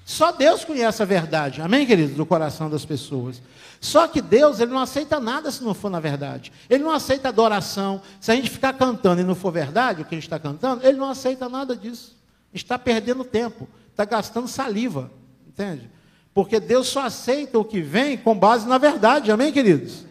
Só 0.04 0.33
Deus 0.33 0.64
conhece 0.64 1.02
a 1.02 1.07
verdade, 1.07 1.62
amém, 1.62 1.87
queridos, 1.87 2.16
do 2.16 2.26
coração 2.26 2.69
das 2.69 2.85
pessoas. 2.85 3.40
Só 3.81 4.07
que 4.07 4.21
Deus, 4.21 4.61
Ele 4.61 4.71
não 4.71 4.81
aceita 4.81 5.19
nada 5.19 5.50
se 5.50 5.62
não 5.64 5.75
for 5.75 5.90
na 5.90 5.99
verdade. 5.99 6.52
Ele 6.69 6.85
não 6.85 6.92
aceita 6.92 7.28
adoração. 7.28 8.00
Se 8.21 8.31
a 8.31 8.37
gente 8.37 8.50
ficar 8.50 8.73
cantando 8.75 9.21
e 9.21 9.25
não 9.25 9.35
for 9.35 9.50
verdade 9.50 10.02
o 10.02 10.04
que 10.04 10.14
a 10.14 10.19
gente 10.19 10.26
está 10.26 10.38
cantando, 10.38 10.87
Ele 10.87 10.99
não 10.99 11.09
aceita 11.09 11.49
nada 11.49 11.75
disso. 11.75 12.16
Está 12.52 12.78
perdendo 12.78 13.25
tempo, 13.25 13.69
está 13.92 14.04
gastando 14.04 14.49
saliva, 14.49 15.11
entende? 15.46 15.88
Porque 16.34 16.58
Deus 16.58 16.88
só 16.88 17.06
aceita 17.06 17.58
o 17.58 17.64
que 17.64 17.80
vem 17.80 18.16
com 18.16 18.37
base 18.37 18.66
na 18.66 18.78
verdade, 18.78 19.30
amém, 19.30 19.52
queridos? 19.52 20.04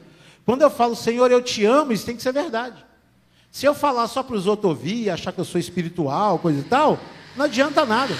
Quando 0.45 0.61
eu 0.61 0.69
falo, 0.69 0.95
Senhor, 0.95 1.29
eu 1.31 1.41
te 1.41 1.65
amo, 1.65 1.91
isso 1.91 2.05
tem 2.05 2.15
que 2.15 2.21
ser 2.21 2.31
verdade. 2.31 2.85
Se 3.51 3.65
eu 3.65 3.73
falar 3.73 4.07
só 4.07 4.23
para 4.23 4.35
os 4.35 4.47
outros 4.47 4.69
ouvir, 4.69 5.09
achar 5.09 5.31
que 5.31 5.39
eu 5.39 5.45
sou 5.45 5.59
espiritual, 5.59 6.39
coisa 6.39 6.59
e 6.59 6.63
tal, 6.63 6.97
não 7.35 7.45
adianta 7.45 7.85
nada. 7.85 8.15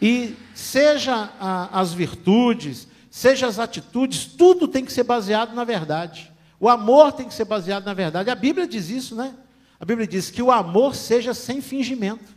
E 0.00 0.36
seja 0.54 1.30
a, 1.40 1.80
as 1.80 1.92
virtudes, 1.92 2.88
seja 3.10 3.46
as 3.46 3.58
atitudes, 3.58 4.26
tudo 4.26 4.66
tem 4.66 4.84
que 4.84 4.92
ser 4.92 5.04
baseado 5.04 5.54
na 5.54 5.64
verdade. 5.64 6.32
O 6.58 6.68
amor 6.68 7.12
tem 7.12 7.28
que 7.28 7.34
ser 7.34 7.44
baseado 7.44 7.84
na 7.84 7.94
verdade. 7.94 8.30
A 8.30 8.34
Bíblia 8.34 8.66
diz 8.66 8.90
isso, 8.90 9.14
né? 9.14 9.34
A 9.78 9.84
Bíblia 9.84 10.06
diz 10.06 10.30
que 10.30 10.42
o 10.42 10.50
amor 10.50 10.94
seja 10.94 11.32
sem 11.32 11.60
fingimento. 11.60 12.32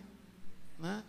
Né? 0.79 1.01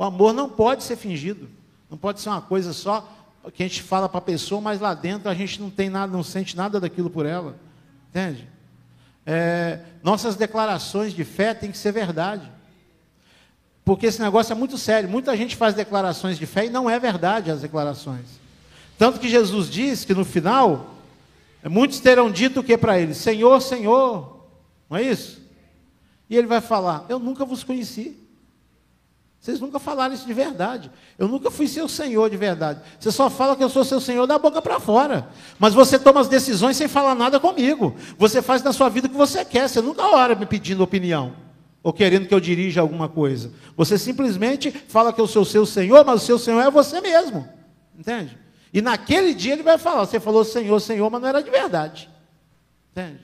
O 0.00 0.04
amor 0.04 0.32
não 0.32 0.48
pode 0.48 0.82
ser 0.82 0.96
fingido. 0.96 1.46
Não 1.90 1.98
pode 1.98 2.20
ser 2.20 2.30
uma 2.30 2.40
coisa 2.40 2.72
só 2.72 3.06
que 3.52 3.62
a 3.62 3.66
gente 3.66 3.82
fala 3.82 4.08
para 4.08 4.18
a 4.18 4.22
pessoa, 4.22 4.60
mas 4.60 4.80
lá 4.80 4.94
dentro 4.94 5.28
a 5.28 5.34
gente 5.34 5.60
não 5.60 5.68
tem 5.68 5.90
nada, 5.90 6.10
não 6.10 6.22
sente 6.22 6.56
nada 6.56 6.80
daquilo 6.80 7.10
por 7.10 7.26
ela. 7.26 7.54
Entende? 8.08 8.48
é, 9.26 9.78
nossas 10.02 10.34
declarações 10.34 11.12
de 11.12 11.24
fé 11.24 11.54
têm 11.54 11.70
que 11.70 11.78
ser 11.78 11.92
verdade. 11.92 12.50
Porque 13.84 14.06
esse 14.06 14.20
negócio 14.20 14.52
é 14.52 14.56
muito 14.56 14.78
sério. 14.78 15.08
Muita 15.08 15.36
gente 15.36 15.54
faz 15.54 15.74
declarações 15.74 16.38
de 16.38 16.46
fé 16.46 16.66
e 16.66 16.70
não 16.70 16.88
é 16.88 16.98
verdade 16.98 17.50
as 17.50 17.60
declarações. 17.60 18.26
Tanto 18.98 19.18
que 19.18 19.28
Jesus 19.28 19.70
diz 19.70 20.04
que 20.04 20.14
no 20.14 20.24
final, 20.24 20.94
muitos 21.64 22.00
terão 22.00 22.30
dito 22.30 22.60
o 22.60 22.64
que 22.64 22.76
para 22.76 22.98
ele? 22.98 23.14
Senhor, 23.14 23.60
Senhor. 23.60 24.46
Não 24.88 24.96
é 24.96 25.02
isso? 25.02 25.40
E 26.28 26.36
ele 26.36 26.46
vai 26.46 26.60
falar: 26.60 27.06
Eu 27.08 27.18
nunca 27.18 27.44
vos 27.44 27.64
conheci. 27.64 28.19
Vocês 29.40 29.58
nunca 29.58 29.78
falaram 29.78 30.14
isso 30.14 30.26
de 30.26 30.34
verdade. 30.34 30.90
Eu 31.18 31.26
nunca 31.26 31.50
fui 31.50 31.66
seu 31.66 31.88
senhor 31.88 32.28
de 32.28 32.36
verdade. 32.36 32.82
Você 32.98 33.10
só 33.10 33.30
fala 33.30 33.56
que 33.56 33.64
eu 33.64 33.70
sou 33.70 33.82
seu 33.84 33.98
senhor 33.98 34.26
da 34.26 34.38
boca 34.38 34.60
para 34.60 34.78
fora. 34.78 35.30
Mas 35.58 35.72
você 35.72 35.98
toma 35.98 36.20
as 36.20 36.28
decisões 36.28 36.76
sem 36.76 36.86
falar 36.86 37.14
nada 37.14 37.40
comigo. 37.40 37.96
Você 38.18 38.42
faz 38.42 38.62
na 38.62 38.70
sua 38.70 38.90
vida 38.90 39.06
o 39.06 39.10
que 39.10 39.16
você 39.16 39.42
quer. 39.42 39.66
Você 39.66 39.80
nunca 39.80 40.04
ora 40.04 40.34
me 40.34 40.44
pedindo 40.44 40.82
opinião. 40.82 41.32
Ou 41.82 41.90
querendo 41.90 42.28
que 42.28 42.34
eu 42.34 42.40
dirija 42.40 42.82
alguma 42.82 43.08
coisa. 43.08 43.50
Você 43.78 43.96
simplesmente 43.96 44.70
fala 44.70 45.10
que 45.10 45.20
eu 45.20 45.26
sou 45.26 45.42
seu 45.46 45.64
senhor, 45.64 46.04
mas 46.04 46.22
o 46.22 46.26
seu 46.26 46.38
senhor 46.38 46.60
é 46.60 46.70
você 46.70 47.00
mesmo. 47.00 47.48
Entende? 47.98 48.38
E 48.74 48.82
naquele 48.82 49.32
dia 49.32 49.54
ele 49.54 49.62
vai 49.62 49.78
falar: 49.78 50.04
Você 50.04 50.20
falou 50.20 50.44
senhor, 50.44 50.78
senhor, 50.80 51.10
mas 51.10 51.22
não 51.22 51.28
era 51.30 51.42
de 51.42 51.50
verdade. 51.50 52.10
Entende? 52.90 53.20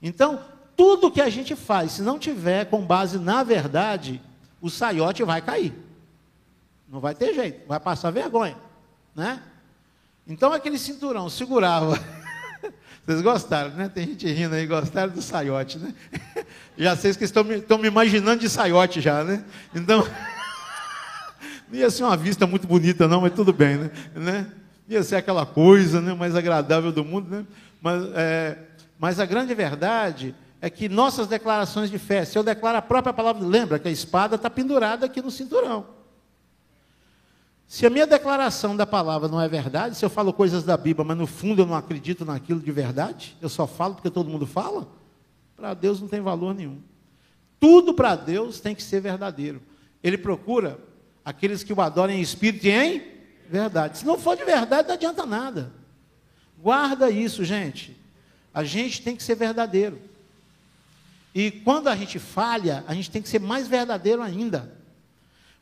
Então, 0.00 0.38
tudo 0.76 1.10
que 1.10 1.20
a 1.20 1.28
gente 1.28 1.56
faz, 1.56 1.92
se 1.92 2.02
não 2.02 2.16
tiver 2.16 2.66
com 2.66 2.80
base 2.80 3.18
na 3.18 3.42
verdade, 3.42 4.22
o 4.60 4.70
saiote 4.70 5.22
vai 5.24 5.40
cair. 5.40 5.72
Não 6.88 7.00
vai 7.00 7.14
ter 7.14 7.34
jeito, 7.34 7.66
vai 7.66 7.78
passar 7.78 8.10
vergonha, 8.10 8.56
né? 9.14 9.42
Então 10.26 10.52
aquele 10.52 10.78
cinturão 10.78 11.28
segurava. 11.28 11.98
Vocês 13.04 13.22
gostaram, 13.22 13.70
né? 13.70 13.88
Tem 13.88 14.06
gente 14.06 14.26
rindo 14.30 14.54
aí, 14.54 14.66
gostaram 14.66 15.12
do 15.12 15.22
saiote, 15.22 15.78
né? 15.78 15.94
Já 16.76 16.96
sei 16.96 17.14
que 17.14 17.24
estão 17.24 17.42
me, 17.42 17.56
estão 17.56 17.78
me 17.78 17.88
imaginando 17.88 18.40
de 18.40 18.48
saiote 18.48 19.00
já, 19.00 19.24
né? 19.24 19.44
Então, 19.74 20.06
não 21.68 21.78
ia 21.78 21.90
ser 21.90 22.04
uma 22.04 22.16
vista 22.16 22.46
muito 22.46 22.66
bonita 22.66 23.08
não, 23.08 23.22
mas 23.22 23.32
tudo 23.32 23.52
bem, 23.52 23.78
né? 23.78 23.90
né? 24.14 24.46
Ia 24.88 25.02
ser 25.02 25.16
aquela 25.16 25.44
coisa 25.44 26.00
né, 26.00 26.14
mais 26.14 26.36
agradável 26.36 26.92
do 26.92 27.04
mundo, 27.04 27.28
né? 27.30 27.46
Mas, 27.80 28.04
é, 28.14 28.58
mas 28.98 29.20
a 29.20 29.26
grande 29.26 29.54
verdade 29.54 30.34
é 30.60 30.68
que 30.68 30.88
nossas 30.88 31.26
declarações 31.26 31.90
de 31.90 31.98
fé, 31.98 32.24
se 32.24 32.36
eu 32.36 32.42
declaro 32.42 32.78
a 32.78 32.82
própria 32.82 33.12
palavra, 33.12 33.46
lembra 33.46 33.78
que 33.78 33.88
a 33.88 33.90
espada 33.90 34.36
está 34.36 34.50
pendurada 34.50 35.06
aqui 35.06 35.22
no 35.22 35.30
cinturão. 35.30 35.86
Se 37.66 37.86
a 37.86 37.90
minha 37.90 38.06
declaração 38.06 38.74
da 38.74 38.86
palavra 38.86 39.28
não 39.28 39.40
é 39.40 39.46
verdade, 39.46 39.94
se 39.96 40.04
eu 40.04 40.08
falo 40.08 40.32
coisas 40.32 40.64
da 40.64 40.76
Bíblia, 40.76 41.04
mas 41.04 41.18
no 41.18 41.26
fundo 41.26 41.62
eu 41.62 41.66
não 41.66 41.74
acredito 41.74 42.24
naquilo 42.24 42.60
de 42.60 42.72
verdade, 42.72 43.36
eu 43.42 43.48
só 43.48 43.66
falo 43.66 43.94
porque 43.94 44.10
todo 44.10 44.30
mundo 44.30 44.46
fala, 44.46 44.88
para 45.54 45.74
Deus 45.74 46.00
não 46.00 46.08
tem 46.08 46.20
valor 46.20 46.54
nenhum. 46.54 46.80
Tudo 47.60 47.92
para 47.92 48.16
Deus 48.16 48.58
tem 48.58 48.74
que 48.74 48.82
ser 48.82 49.00
verdadeiro. 49.00 49.60
Ele 50.02 50.16
procura 50.16 50.78
aqueles 51.24 51.62
que 51.62 51.72
o 51.72 51.80
adorem 51.80 52.18
em 52.18 52.22
espírito 52.22 52.66
e 52.66 52.70
em 52.70 53.02
verdade. 53.48 53.98
Se 53.98 54.06
não 54.06 54.18
for 54.18 54.36
de 54.36 54.44
verdade, 54.44 54.88
não 54.88 54.94
adianta 54.94 55.26
nada. 55.26 55.72
Guarda 56.58 57.10
isso, 57.10 57.44
gente. 57.44 57.96
A 58.54 58.64
gente 58.64 59.02
tem 59.02 59.14
que 59.14 59.22
ser 59.22 59.34
verdadeiro. 59.34 60.00
E 61.34 61.50
quando 61.50 61.88
a 61.88 61.96
gente 61.96 62.18
falha, 62.18 62.84
a 62.86 62.94
gente 62.94 63.10
tem 63.10 63.22
que 63.22 63.28
ser 63.28 63.40
mais 63.40 63.68
verdadeiro 63.68 64.22
ainda. 64.22 64.76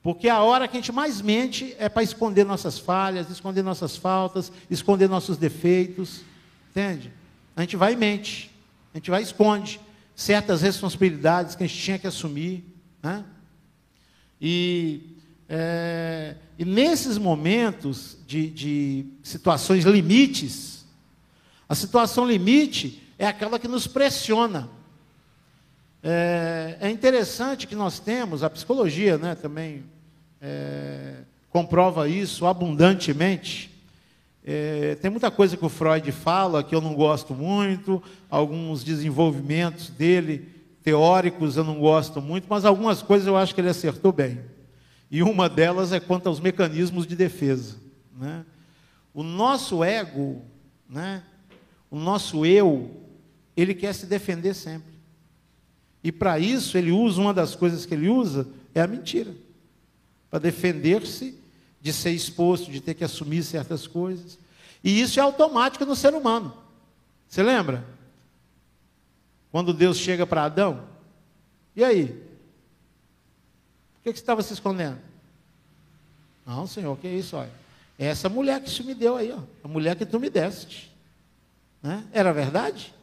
Porque 0.03 0.29
a 0.29 0.41
hora 0.41 0.69
que 0.69 0.77
a 0.77 0.81
gente 0.81 0.93
mais 0.93 1.21
mente 1.21 1.75
é 1.79 1.89
para 1.89 2.03
esconder 2.03 2.45
nossas 2.45 2.79
falhas, 2.79 3.29
esconder 3.29 3.63
nossas 3.63 3.97
faltas, 3.97 4.53
esconder 4.71 5.09
nossos 5.09 5.37
defeitos. 5.37 6.21
Entende? 6.71 7.13
A 7.57 7.63
gente 7.63 7.77
vai 7.77 7.95
e 7.95 7.97
mente. 7.97 8.51
A 8.95 8.99
gente 8.99 9.11
vai 9.11 9.21
e 9.21 9.25
esconde 9.25 9.81
certas 10.15 10.63
responsabilidades 10.63 11.57
que 11.57 11.65
a 11.65 11.67
gente 11.67 11.83
tinha 11.83 11.99
que 11.99 12.07
assumir. 12.07 12.65
Né? 13.03 13.25
E, 14.41 15.17
é, 15.49 16.37
e 16.57 16.65
nesses 16.65 17.19
momentos 17.19 18.17
de, 18.27 18.49
de 18.49 19.07
situações 19.23 19.85
limites, 19.85 20.87
a 21.69 21.75
situação 21.75 22.27
limite 22.27 23.03
é 23.19 23.27
aquela 23.27 23.59
que 23.59 23.67
nos 23.67 23.87
pressiona. 23.87 24.76
É, 26.09 26.77
é 26.83 26.89
interessante 26.89 27.67
que 27.67 27.75
nós 27.75 27.99
temos, 27.99 28.45
a 28.45 28.49
psicologia 28.49 29.19
né, 29.19 29.35
também 29.35 29.83
é, 30.41 31.15
comprova 31.51 32.09
isso 32.09 32.47
abundantemente. 32.47 33.73
É, 34.45 34.95
tem 35.03 35.11
muita 35.11 35.33
coisa 35.33 35.57
que 35.57 35.65
o 35.65 35.69
Freud 35.69 36.13
fala 36.13 36.63
que 36.63 36.73
eu 36.73 36.81
não 36.81 36.95
gosto 36.95 37.35
muito, 37.35 38.01
alguns 38.31 38.85
desenvolvimentos 38.85 39.91
dele, 39.91 40.49
teóricos, 40.81 41.57
eu 41.57 41.65
não 41.65 41.81
gosto 41.81 42.23
muito, 42.23 42.47
mas 42.49 42.65
algumas 42.65 43.03
coisas 43.03 43.27
eu 43.27 43.37
acho 43.37 43.53
que 43.53 43.61
ele 43.61 43.71
acertou 43.71 44.13
bem. 44.13 44.41
E 45.11 45.25
uma 45.25 45.49
delas 45.49 45.93
é 45.93 45.99
quanto 45.99 46.29
aos 46.29 46.39
mecanismos 46.39 47.05
de 47.05 47.17
defesa. 47.17 47.75
Né? 48.17 48.45
O 49.13 49.25
nosso 49.25 49.83
ego, 49.83 50.41
né? 50.89 51.25
O 51.91 51.99
nosso 51.99 52.47
eu, 52.47 52.93
ele 53.57 53.75
quer 53.75 53.93
se 53.93 54.07
defender 54.07 54.55
sempre. 54.55 54.96
E 56.07 56.13
para 56.13 56.39
isso 56.39 56.79
ele 56.79 56.93
usa 56.93 57.21
uma 57.21 57.35
das 57.35 57.57
coisas 57.57 57.85
que 57.85 57.93
ele 57.93 58.09
usa 58.09 58.47
é 58.73 58.81
a 58.81 58.87
mentira. 58.87 59.35
Para 60.31 60.39
defender-se 60.39 61.37
de 61.81 61.93
ser 61.93 62.13
exposto, 62.13 62.71
de 62.71 62.81
ter 62.81 62.95
que 62.95 63.03
assumir 63.03 63.43
certas 63.43 63.89
coisas. 63.89 64.39
E 64.85 65.01
isso 65.01 65.19
é 65.19 65.23
automático 65.25 65.85
no 65.85 65.97
ser 65.97 66.15
humano. 66.15 66.57
Você 67.29 67.43
lembra? 67.43 67.85
Quando 69.51 69.75
Deus 69.75 69.97
chega 69.97 70.25
para 70.25 70.45
Adão, 70.45 70.85
e 71.75 71.83
aí? 71.83 72.07
Por 73.95 74.05
que, 74.05 74.13
que 74.13 74.19
você 74.21 74.23
estava 74.23 74.45
se 74.45 74.53
escondendo? 74.53 74.99
Não, 76.47 76.69
Senhor, 76.69 76.97
que 76.99 77.09
é 77.09 77.15
isso? 77.15 77.37
Olha, 77.37 77.51
é 77.99 78.07
essa 78.07 78.29
mulher 78.29 78.63
que 78.63 78.69
isso 78.69 78.85
me 78.85 78.95
deu 78.95 79.17
aí, 79.17 79.33
ó, 79.33 79.41
a 79.65 79.67
mulher 79.67 79.97
que 79.97 80.07
tu 80.07 80.21
me 80.21 80.31
deste. 80.31 80.89
Né? 81.83 82.07
Era 82.13 82.33
verdade? 82.33 82.95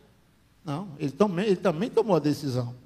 Não, 0.63 0.87
ele 0.97 1.11
também, 1.11 1.45
ele 1.47 1.57
também 1.57 1.89
tomou 1.89 2.15
a 2.15 2.19
decisão. 2.19 2.81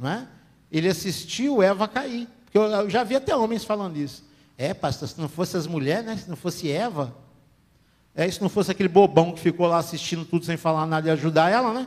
Não 0.00 0.08
é? 0.08 0.26
Ele 0.72 0.88
assistiu 0.88 1.62
Eva 1.62 1.86
cair. 1.86 2.26
Porque 2.44 2.56
eu, 2.56 2.62
eu 2.62 2.90
já 2.90 3.04
vi 3.04 3.14
até 3.14 3.36
homens 3.36 3.64
falando 3.64 3.98
isso. 3.98 4.24
É, 4.56 4.72
pastor, 4.72 5.06
se 5.08 5.20
não 5.20 5.28
fosse 5.28 5.56
as 5.56 5.66
mulheres, 5.66 6.06
né? 6.06 6.16
se 6.16 6.28
não 6.28 6.36
fosse 6.36 6.70
Eva, 6.70 7.14
é, 8.14 8.28
se 8.30 8.40
não 8.40 8.48
fosse 8.48 8.70
aquele 8.70 8.88
bobão 8.88 9.32
que 9.32 9.40
ficou 9.40 9.66
lá 9.66 9.78
assistindo 9.78 10.24
tudo 10.24 10.44
sem 10.44 10.56
falar 10.56 10.86
nada 10.86 11.08
e 11.08 11.10
ajudar 11.10 11.50
ela, 11.50 11.72
né? 11.72 11.86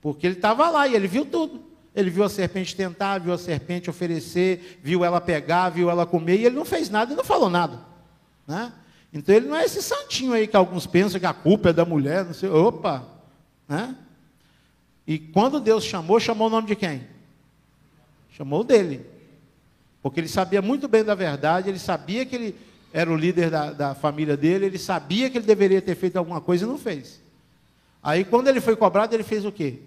Porque 0.00 0.26
ele 0.26 0.36
estava 0.36 0.68
lá 0.70 0.88
e 0.88 0.94
ele 0.94 1.06
viu 1.06 1.24
tudo. 1.24 1.62
Ele 1.94 2.10
viu 2.10 2.24
a 2.24 2.28
serpente 2.28 2.74
tentar, 2.74 3.18
viu 3.18 3.32
a 3.32 3.38
serpente 3.38 3.88
oferecer, 3.88 4.80
viu 4.82 5.04
ela 5.04 5.20
pegar, 5.20 5.68
viu 5.68 5.88
ela 5.88 6.04
comer, 6.04 6.40
e 6.40 6.46
ele 6.46 6.56
não 6.56 6.64
fez 6.64 6.90
nada 6.90 7.12
e 7.12 7.16
não 7.16 7.24
falou 7.24 7.48
nada. 7.48 7.78
Né? 8.46 8.72
Então 9.12 9.34
ele 9.34 9.46
não 9.46 9.56
é 9.56 9.64
esse 9.64 9.80
santinho 9.80 10.32
aí 10.32 10.48
que 10.48 10.56
alguns 10.56 10.86
pensam 10.86 11.20
que 11.20 11.26
a 11.26 11.32
culpa 11.32 11.70
é 11.70 11.72
da 11.72 11.84
mulher, 11.84 12.24
não 12.24 12.34
sei. 12.34 12.48
Opa! 12.48 13.04
Né? 13.68 13.94
E 15.06 15.18
quando 15.18 15.60
Deus 15.60 15.84
chamou, 15.84 16.18
chamou 16.18 16.46
o 16.46 16.50
nome 16.50 16.66
de 16.66 16.76
quem? 16.76 17.06
Chamou 18.30 18.64
dele. 18.64 19.04
Porque 20.02 20.20
ele 20.20 20.28
sabia 20.28 20.62
muito 20.62 20.88
bem 20.88 21.04
da 21.04 21.14
verdade, 21.14 21.68
ele 21.68 21.78
sabia 21.78 22.26
que 22.26 22.36
ele 22.36 22.56
era 22.92 23.10
o 23.10 23.16
líder 23.16 23.50
da, 23.50 23.72
da 23.72 23.94
família 23.94 24.36
dele, 24.36 24.66
ele 24.66 24.78
sabia 24.78 25.28
que 25.28 25.38
ele 25.38 25.46
deveria 25.46 25.82
ter 25.82 25.94
feito 25.94 26.16
alguma 26.16 26.40
coisa 26.40 26.64
e 26.64 26.68
não 26.68 26.78
fez. 26.78 27.20
Aí 28.02 28.24
quando 28.24 28.48
ele 28.48 28.60
foi 28.60 28.76
cobrado, 28.76 29.14
ele 29.14 29.22
fez 29.22 29.44
o 29.44 29.52
quê? 29.52 29.80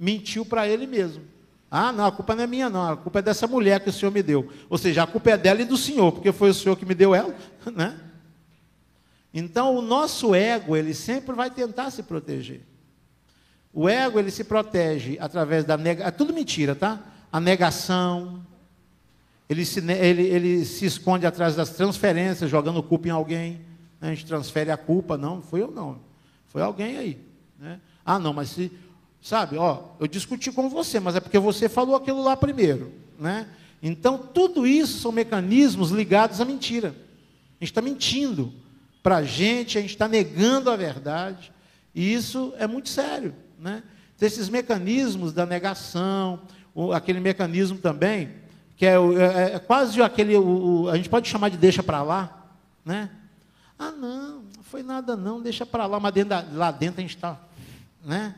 mentiu 0.00 0.46
para 0.46 0.66
ele 0.66 0.86
mesmo. 0.86 1.22
Ah, 1.70 1.92
não, 1.92 2.06
a 2.06 2.10
culpa 2.10 2.34
não 2.34 2.42
é 2.42 2.46
minha, 2.46 2.70
não, 2.70 2.90
a 2.90 2.96
culpa 2.96 3.18
é 3.18 3.22
dessa 3.22 3.46
mulher 3.46 3.80
que 3.80 3.90
o 3.90 3.92
Senhor 3.92 4.10
me 4.10 4.22
deu. 4.22 4.50
Ou 4.70 4.78
seja, 4.78 5.02
a 5.02 5.06
culpa 5.06 5.30
é 5.30 5.36
dela 5.36 5.60
e 5.60 5.66
do 5.66 5.76
Senhor, 5.76 6.10
porque 6.10 6.32
foi 6.32 6.48
o 6.48 6.54
Senhor 6.54 6.74
que 6.74 6.86
me 6.86 6.94
deu 6.94 7.14
ela, 7.14 7.36
né? 7.76 8.00
Então, 9.32 9.76
o 9.76 9.82
nosso 9.82 10.34
ego, 10.34 10.74
ele 10.74 10.94
sempre 10.94 11.36
vai 11.36 11.50
tentar 11.50 11.90
se 11.90 12.02
proteger. 12.02 12.62
O 13.72 13.88
ego, 13.88 14.18
ele 14.18 14.30
se 14.30 14.44
protege 14.44 15.16
através 15.20 15.64
da 15.64 15.76
negação, 15.76 16.08
é 16.08 16.10
tudo 16.10 16.32
mentira, 16.32 16.74
tá? 16.74 17.00
A 17.32 17.38
negação, 17.38 18.44
ele 19.48 19.64
se, 19.64 19.80
ele, 19.80 20.22
ele 20.22 20.64
se 20.64 20.86
esconde 20.86 21.26
atrás 21.26 21.54
das 21.54 21.70
transferências, 21.70 22.50
jogando 22.50 22.82
culpa 22.82 23.08
em 23.08 23.12
alguém. 23.12 23.60
Né? 24.00 24.08
A 24.08 24.14
gente 24.14 24.26
transfere 24.26 24.70
a 24.70 24.76
culpa, 24.76 25.16
não, 25.16 25.40
foi 25.40 25.62
eu 25.62 25.70
não, 25.70 25.98
foi 26.48 26.62
alguém 26.62 26.96
aí. 26.96 27.18
Né? 27.58 27.80
Ah, 28.04 28.18
não, 28.18 28.32
mas 28.32 28.50
se 28.50 28.72
Sabe, 29.22 29.58
ó, 29.58 29.82
eu 30.00 30.06
discuti 30.06 30.50
com 30.50 30.68
você, 30.70 30.98
mas 30.98 31.14
é 31.14 31.20
porque 31.20 31.38
você 31.38 31.68
falou 31.68 31.94
aquilo 31.94 32.22
lá 32.22 32.36
primeiro, 32.36 32.92
né? 33.18 33.46
Então, 33.82 34.18
tudo 34.18 34.66
isso 34.66 34.98
são 34.98 35.12
mecanismos 35.12 35.90
ligados 35.90 36.40
à 36.40 36.44
mentira. 36.44 36.88
A 36.88 37.64
gente 37.64 37.70
está 37.70 37.82
mentindo 37.82 38.52
para 39.02 39.18
a 39.18 39.22
gente, 39.22 39.76
a 39.76 39.80
gente 39.80 39.90
está 39.90 40.08
negando 40.08 40.70
a 40.70 40.76
verdade, 40.76 41.52
e 41.94 42.12
isso 42.12 42.54
é 42.58 42.66
muito 42.66 42.88
sério, 42.88 43.34
né? 43.60 43.82
Esses 44.20 44.48
mecanismos 44.48 45.32
da 45.32 45.46
negação, 45.46 46.40
aquele 46.94 47.20
mecanismo 47.20 47.78
também, 47.78 48.30
que 48.76 48.86
é, 48.86 48.94
é, 48.94 49.54
é 49.54 49.58
quase 49.58 50.00
aquele, 50.02 50.36
o, 50.36 50.88
a 50.88 50.96
gente 50.96 51.08
pode 51.08 51.28
chamar 51.28 51.48
de 51.48 51.56
deixa 51.56 51.82
para 51.82 52.02
lá, 52.02 52.48
né? 52.84 53.10
Ah, 53.78 53.92
não, 53.92 54.42
não 54.56 54.62
foi 54.62 54.82
nada 54.82 55.16
não, 55.16 55.40
deixa 55.40 55.64
para 55.64 55.86
lá, 55.86 55.98
mas 55.98 56.12
dentro 56.12 56.30
da, 56.30 56.44
lá 56.52 56.70
dentro 56.70 56.98
a 56.98 57.02
gente 57.02 57.16
está, 57.16 57.38
né? 58.04 58.34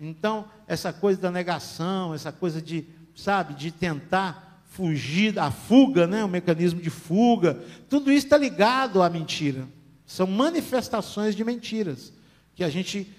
Então, 0.00 0.44
essa 0.66 0.92
coisa 0.92 1.20
da 1.20 1.30
negação, 1.30 2.14
essa 2.14 2.30
coisa 2.30 2.62
de, 2.62 2.86
sabe, 3.16 3.54
de 3.54 3.70
tentar 3.70 4.62
fugir, 4.70 5.38
a 5.38 5.50
fuga, 5.50 6.06
né, 6.06 6.22
o 6.22 6.28
mecanismo 6.28 6.80
de 6.80 6.90
fuga, 6.90 7.58
tudo 7.88 8.12
isso 8.12 8.26
está 8.26 8.36
ligado 8.36 9.02
à 9.02 9.10
mentira. 9.10 9.66
São 10.06 10.26
manifestações 10.26 11.34
de 11.34 11.44
mentiras 11.44 12.12
que 12.54 12.62
a 12.62 12.68
gente 12.68 13.12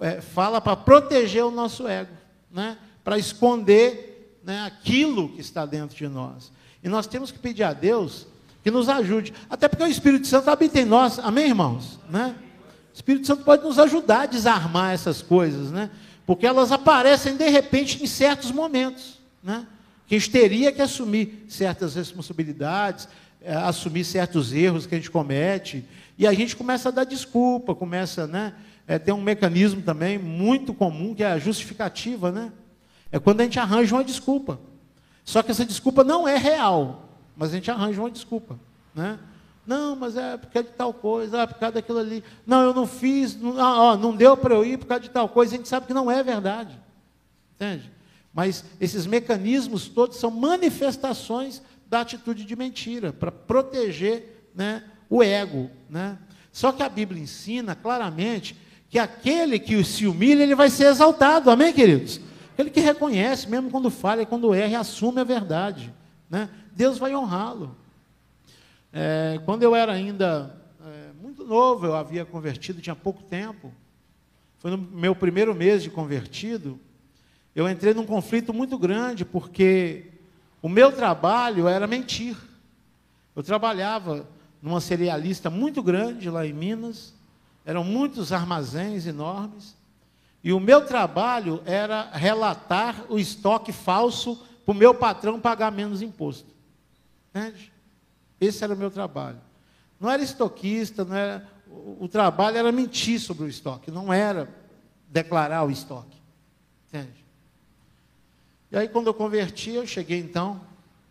é, 0.00 0.20
fala 0.20 0.60
para 0.60 0.76
proteger 0.76 1.44
o 1.44 1.50
nosso 1.50 1.86
ego, 1.86 2.12
né, 2.50 2.76
para 3.04 3.18
esconder 3.18 4.38
né, 4.42 4.64
aquilo 4.64 5.28
que 5.28 5.40
está 5.40 5.66
dentro 5.66 5.96
de 5.96 6.08
nós. 6.08 6.50
E 6.82 6.88
nós 6.88 7.06
temos 7.06 7.30
que 7.30 7.38
pedir 7.38 7.62
a 7.62 7.72
Deus 7.72 8.26
que 8.62 8.70
nos 8.70 8.88
ajude, 8.88 9.32
até 9.48 9.68
porque 9.68 9.84
o 9.84 9.86
Espírito 9.86 10.26
Santo 10.26 10.50
habita 10.50 10.80
em 10.80 10.84
nós, 10.84 11.18
amém, 11.18 11.48
irmãos? 11.48 11.98
Né? 12.08 12.34
O 12.92 12.94
Espírito 12.94 13.26
Santo 13.26 13.44
pode 13.44 13.62
nos 13.62 13.78
ajudar 13.78 14.22
a 14.22 14.26
desarmar 14.26 14.92
essas 14.92 15.22
coisas, 15.22 15.70
né? 15.70 15.90
Porque 16.26 16.46
elas 16.46 16.70
aparecem 16.70 17.36
de 17.36 17.48
repente 17.48 18.02
em 18.02 18.06
certos 18.06 18.50
momentos, 18.50 19.18
né? 19.42 19.66
Que 20.06 20.16
a 20.16 20.18
gente 20.18 20.30
teria 20.30 20.72
que 20.72 20.82
assumir 20.82 21.46
certas 21.48 21.94
responsabilidades, 21.94 23.08
é, 23.42 23.54
assumir 23.54 24.04
certos 24.04 24.52
erros 24.52 24.86
que 24.86 24.94
a 24.94 24.98
gente 24.98 25.10
comete, 25.10 25.84
e 26.18 26.26
a 26.26 26.32
gente 26.34 26.54
começa 26.54 26.90
a 26.90 26.92
dar 26.92 27.04
desculpa, 27.04 27.74
começa, 27.74 28.26
né? 28.26 28.52
É, 28.90 28.98
tem 28.98 29.14
um 29.14 29.22
mecanismo 29.22 29.80
também 29.82 30.18
muito 30.18 30.74
comum 30.74 31.14
que 31.14 31.22
é 31.22 31.28
a 31.28 31.38
justificativa, 31.38 32.32
né? 32.32 32.52
É 33.12 33.20
quando 33.20 33.40
a 33.40 33.44
gente 33.44 33.56
arranja 33.56 33.94
uma 33.94 34.02
desculpa. 34.02 34.58
Só 35.24 35.44
que 35.44 35.52
essa 35.52 35.64
desculpa 35.64 36.02
não 36.02 36.26
é 36.26 36.36
real, 36.36 37.08
mas 37.36 37.50
a 37.50 37.52
gente 37.52 37.70
arranja 37.70 38.00
uma 38.00 38.10
desculpa, 38.10 38.58
né? 38.92 39.16
Não, 39.64 39.94
mas 39.94 40.16
é 40.16 40.36
por 40.36 40.50
causa 40.50 40.68
de 40.68 40.74
tal 40.74 40.92
coisa, 40.92 41.40
ah, 41.40 41.46
por 41.46 41.56
causa 41.60 41.74
daquilo 41.74 42.00
ali. 42.00 42.24
Não, 42.44 42.64
eu 42.64 42.74
não 42.74 42.84
fiz, 42.84 43.36
não, 43.36 43.60
ah, 43.60 43.80
ó, 43.80 43.96
não 43.96 44.16
deu 44.16 44.36
para 44.36 44.56
eu 44.56 44.64
ir 44.64 44.76
por 44.76 44.86
causa 44.86 45.04
de 45.04 45.10
tal 45.10 45.28
coisa. 45.28 45.54
A 45.54 45.56
gente 45.58 45.68
sabe 45.68 45.86
que 45.86 45.94
não 45.94 46.10
é 46.10 46.20
verdade. 46.24 46.76
Entende? 47.54 47.92
Mas 48.34 48.64
esses 48.80 49.06
mecanismos 49.06 49.86
todos 49.86 50.16
são 50.16 50.32
manifestações 50.32 51.62
da 51.86 52.00
atitude 52.00 52.44
de 52.44 52.56
mentira, 52.56 53.12
para 53.12 53.30
proteger 53.30 54.50
né, 54.52 54.82
o 55.08 55.22
ego. 55.22 55.70
Né? 55.88 56.18
Só 56.50 56.72
que 56.72 56.82
a 56.82 56.88
Bíblia 56.88 57.22
ensina 57.22 57.76
claramente 57.76 58.68
que 58.90 58.98
aquele 58.98 59.60
que 59.60 59.82
se 59.84 60.04
humilha, 60.04 60.42
ele 60.42 60.56
vai 60.56 60.68
ser 60.68 60.86
exaltado. 60.86 61.48
Amém, 61.48 61.72
queridos? 61.72 62.20
Aquele 62.52 62.70
que 62.70 62.80
reconhece, 62.80 63.48
mesmo 63.48 63.70
quando 63.70 63.88
falha, 63.88 64.26
quando 64.26 64.52
erra, 64.52 64.72
e 64.72 64.74
assume 64.74 65.20
a 65.20 65.24
verdade. 65.24 65.94
Né? 66.28 66.50
Deus 66.72 66.98
vai 66.98 67.14
honrá-lo. 67.14 67.76
É, 68.92 69.40
quando 69.44 69.62
eu 69.62 69.76
era 69.76 69.92
ainda 69.92 70.60
é, 70.84 71.12
muito 71.22 71.44
novo, 71.44 71.86
eu 71.86 71.94
havia 71.94 72.24
convertido, 72.24 72.82
tinha 72.82 72.96
pouco 72.96 73.22
tempo. 73.22 73.72
Foi 74.58 74.72
no 74.72 74.76
meu 74.76 75.14
primeiro 75.14 75.54
mês 75.54 75.84
de 75.84 75.88
convertido. 75.88 76.78
Eu 77.54 77.68
entrei 77.68 77.94
num 77.94 78.04
conflito 78.04 78.52
muito 78.52 78.76
grande, 78.76 79.24
porque 79.24 80.06
o 80.60 80.68
meu 80.68 80.90
trabalho 80.90 81.68
era 81.68 81.86
mentir. 81.86 82.36
Eu 83.36 83.42
trabalhava 83.44 84.28
numa 84.60 84.80
cerealista 84.80 85.48
muito 85.48 85.80
grande 85.80 86.28
lá 86.28 86.44
em 86.44 86.52
Minas, 86.52 87.14
eram 87.64 87.84
muitos 87.84 88.32
armazéns 88.32 89.06
enormes, 89.06 89.76
e 90.42 90.52
o 90.52 90.60
meu 90.60 90.86
trabalho 90.86 91.62
era 91.66 92.10
relatar 92.12 93.04
o 93.08 93.18
estoque 93.18 93.72
falso 93.72 94.36
para 94.64 94.72
o 94.72 94.74
meu 94.74 94.94
patrão 94.94 95.38
pagar 95.38 95.70
menos 95.70 96.00
imposto. 96.00 96.48
Entende? 97.28 97.70
Esse 98.40 98.64
era 98.64 98.74
o 98.74 98.76
meu 98.76 98.90
trabalho. 98.90 99.38
Não 99.98 100.10
era 100.10 100.22
estoquista, 100.22 101.04
não 101.04 101.14
era, 101.14 101.46
o, 101.66 102.04
o 102.04 102.08
trabalho 102.08 102.56
era 102.56 102.72
mentir 102.72 103.20
sobre 103.20 103.44
o 103.44 103.48
estoque, 103.48 103.90
não 103.90 104.10
era 104.10 104.48
declarar 105.08 105.64
o 105.64 105.70
estoque. 105.70 106.16
Entende? 106.88 107.24
E 108.72 108.78
aí, 108.78 108.88
quando 108.88 109.08
eu 109.08 109.14
converti, 109.14 109.72
eu 109.72 109.86
cheguei 109.86 110.18
então, 110.18 110.60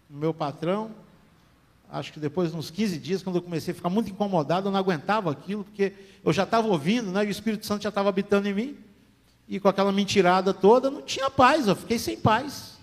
no 0.09 0.17
meu 0.17 0.33
patrão, 0.33 0.91
acho 1.91 2.13
que 2.13 2.19
depois 2.19 2.51
de 2.51 2.57
uns 2.57 2.69
15 2.69 2.99
dias, 2.99 3.23
quando 3.23 3.37
eu 3.37 3.41
comecei 3.41 3.71
a 3.71 3.75
ficar 3.75 3.89
muito 3.89 4.11
incomodado, 4.11 4.67
eu 4.67 4.71
não 4.71 4.79
aguentava 4.79 5.31
aquilo, 5.31 5.63
porque 5.63 5.93
eu 6.23 6.31
já 6.31 6.43
estava 6.43 6.67
ouvindo, 6.67 7.11
né, 7.11 7.25
e 7.25 7.27
o 7.27 7.31
Espírito 7.31 7.65
Santo 7.65 7.81
já 7.81 7.89
estava 7.89 8.09
habitando 8.09 8.47
em 8.47 8.53
mim, 8.53 8.77
e 9.47 9.59
com 9.59 9.67
aquela 9.67 9.91
mentirada 9.91 10.53
toda, 10.53 10.91
não 10.91 11.01
tinha 11.01 11.29
paz, 11.29 11.67
eu 11.67 11.75
fiquei 11.75 11.97
sem 11.97 12.17
paz. 12.17 12.77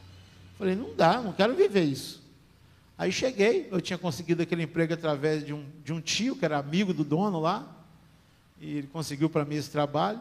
Falei, 0.58 0.74
não 0.74 0.94
dá, 0.94 1.20
não 1.20 1.32
quero 1.32 1.54
viver 1.54 1.84
isso. 1.84 2.20
Aí 2.98 3.12
cheguei, 3.12 3.68
eu 3.70 3.80
tinha 3.80 3.98
conseguido 3.98 4.42
aquele 4.42 4.64
emprego 4.64 4.94
através 4.94 5.44
de 5.44 5.52
um, 5.52 5.64
de 5.84 5.92
um 5.92 6.00
tio, 6.00 6.34
que 6.34 6.44
era 6.44 6.58
amigo 6.58 6.92
do 6.92 7.04
dono 7.04 7.38
lá, 7.38 7.64
e 8.60 8.78
ele 8.78 8.86
conseguiu 8.88 9.28
para 9.28 9.44
mim 9.44 9.54
esse 9.54 9.70
trabalho. 9.70 10.18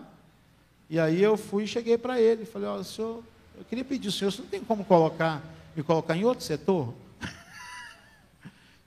E 0.89 0.99
aí 0.99 1.23
eu 1.23 1.35
fui 1.37 1.63
e 1.63 1.67
cheguei 1.67 1.97
para 1.97 2.21
ele, 2.21 2.45
falei, 2.45 2.67
ó, 2.67 2.83
senhor, 2.83 3.23
eu 3.57 3.63
queria 3.63 3.83
pedir 3.83 4.11
senhor, 4.11 4.31
você 4.31 4.41
não 4.41 4.49
tem 4.49 4.59
como 4.59 4.85
colocar, 4.85 5.41
me 5.75 5.81
colocar 5.81 6.15
em 6.15 6.25
outro 6.25 6.45
setor? 6.45 6.93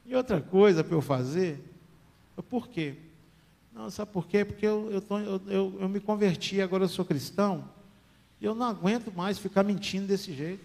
E 0.09 0.16
outra 0.16 0.40
coisa 0.40 0.83
para 0.83 0.94
eu 0.94 1.03
fazer? 1.03 1.62
Por 2.49 2.66
quê? 2.68 2.94
Não, 3.75 3.90
sabe 3.90 4.11
por 4.11 4.27
quê? 4.27 4.42
Porque 4.42 4.66
eu, 4.66 4.90
eu, 4.90 5.03
tô, 5.03 5.18
eu, 5.18 5.77
eu, 5.81 5.88
me 5.88 6.01
converti, 6.01 6.62
agora 6.62 6.85
eu 6.85 6.88
sou 6.88 7.05
cristão, 7.05 7.62
e 8.40 8.44
eu 8.47 8.55
não 8.55 8.66
aguento 8.66 9.12
mais 9.14 9.38
ficar 9.38 9.62
mentindo 9.62 10.07
desse 10.07 10.33
jeito. 10.33 10.64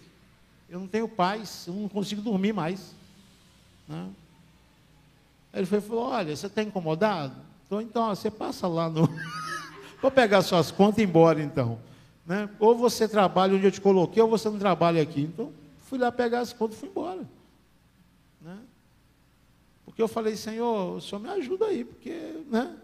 Eu 0.69 0.79
não 0.79 0.87
tenho 0.87 1.09
paz, 1.09 1.65
eu 1.67 1.73
não 1.73 1.89
consigo 1.89 2.21
dormir 2.21 2.53
mais. 2.53 2.95
Né? 3.87 4.09
Aí 5.51 5.59
ele 5.59 5.65
foi, 5.65 5.81
falou: 5.81 6.05
Olha, 6.05 6.35
você 6.35 6.47
está 6.47 6.63
incomodado? 6.63 7.35
Então, 7.65 7.81
então 7.81 8.15
você 8.15 8.31
passa 8.31 8.65
lá 8.65 8.89
no. 8.89 9.09
Vou 10.01 10.09
pegar 10.09 10.41
suas 10.41 10.71
contas 10.71 10.99
e 10.99 11.01
ir 11.01 11.03
embora 11.05 11.41
então. 11.41 11.79
Né? 12.25 12.49
Ou 12.59 12.77
você 12.77 13.07
trabalha 13.07 13.55
onde 13.55 13.65
eu 13.65 13.71
te 13.71 13.81
coloquei, 13.81 14.23
ou 14.23 14.29
você 14.29 14.49
não 14.49 14.57
trabalha 14.57 15.01
aqui. 15.01 15.21
Então, 15.21 15.51
fui 15.81 15.99
lá 15.99 16.11
pegar 16.11 16.39
as 16.39 16.53
contas 16.53 16.77
e 16.77 16.79
fui 16.79 16.89
embora. 16.89 17.21
Porque 19.93 20.01
eu 20.01 20.07
falei, 20.07 20.35
Senhor, 20.35 20.95
o 20.95 20.99
Senhor 20.99 21.21
me 21.21 21.29
ajuda 21.29 21.67
aí, 21.67 21.85
porque, 21.85 22.09
né? 22.47 22.75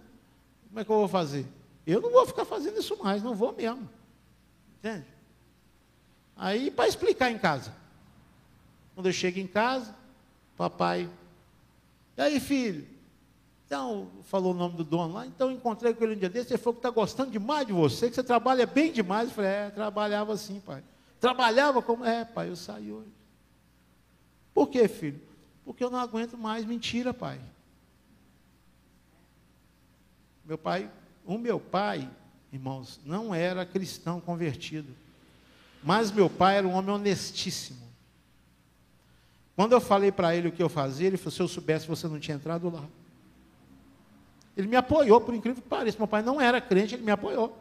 Como 0.67 0.80
é 0.80 0.86
que 0.86 0.91
eu 0.91 0.98
vou 0.98 1.08
fazer? 1.08 1.43
Eu 1.88 2.00
não 2.00 2.12
vou 2.12 2.24
ficar 2.24 2.45
fazendo 2.45 2.78
isso 2.78 2.95
mais, 3.02 3.24
não 3.24 3.34
vou 3.34 3.52
mesmo. 3.52 3.89
Entende? 4.78 5.08
Aí, 6.36 6.69
para 6.69 6.88
explicar 6.88 7.32
em 7.32 7.39
casa. 7.39 7.74
Quando 8.93 9.08
eu 9.08 9.12
chego 9.12 9.39
em 9.39 9.48
casa, 9.48 9.95
papai, 10.56 11.10
e 12.15 12.22
aí, 12.22 12.39
filho? 12.39 12.86
Então, 13.65 14.08
falou 14.26 14.54
o 14.54 14.56
nome 14.56 14.78
do 14.78 14.84
dono 14.84 15.15
lá, 15.15 15.26
então 15.26 15.52
encontrei 15.52 15.95
com 15.95 16.04
ele 16.04 16.13
um 16.13 16.19
dia 16.19 16.30
desse, 16.30 16.52
ele 16.52 16.60
falou 16.60 16.76
que 16.76 16.80
está 16.80 16.91
gostando 16.91 17.32
demais 17.32 17.65
de 17.65 17.74
você, 17.74 18.08
que 18.08 18.15
você 18.15 18.24
trabalha 18.24 18.67
bem 18.67 18.91
demais. 18.91 19.30
Eu 19.30 19.36
falei, 19.36 19.50
é, 19.50 19.69
trabalhava 19.72 20.34
assim, 20.34 20.60
pai. 20.60 20.84
Trabalhava 21.19 21.82
como. 21.82 22.06
É, 22.06 22.24
pai, 22.24 22.50
eu 22.50 22.56
saí 22.56 22.91
hoje. 22.91 23.10
Por 24.54 24.67
quê, 24.67 24.88
filho? 24.88 25.28
Porque 25.69 25.84
eu 25.84 25.91
não 25.91 25.99
aguento 25.99 26.36
mais 26.36 26.65
mentira, 26.65 27.13
pai. 27.13 27.39
Meu 30.43 30.58
pai, 30.58 30.89
o 31.23 31.38
meu 31.38 31.60
pai, 31.60 32.10
irmãos, 32.51 32.99
não 33.05 33.36
era 33.36 33.63
cristão 33.67 34.19
convertido. 34.19 34.91
Mas 35.84 36.12
meu 36.12 36.27
pai 36.27 36.58
era 36.58 36.67
um 36.67 36.73
homem 36.73 36.89
honestíssimo. 36.89 37.88
Quando 39.55 39.73
eu 39.73 39.79
falei 39.79 40.12
para 40.12 40.36
ele 40.36 40.47
o 40.47 40.51
que 40.51 40.63
eu 40.63 40.69
fazia, 40.69 41.05
ele 41.05 41.17
falou: 41.17 41.34
se 41.34 41.39
eu 41.39 41.47
soubesse, 41.47 41.86
você 41.86 42.08
não 42.08 42.19
tinha 42.19 42.36
entrado 42.36 42.67
lá. 42.67 42.84
Ele 44.58 44.67
me 44.67 44.75
apoiou, 44.75 45.21
por 45.21 45.36
incrível 45.36 45.62
que 45.62 45.69
pareça. 45.69 45.99
Meu 45.99 46.08
pai 46.08 46.23
não 46.23 46.41
era 46.41 46.60
crente, 46.60 46.95
ele 46.95 47.03
me 47.03 47.12
apoiou. 47.12 47.55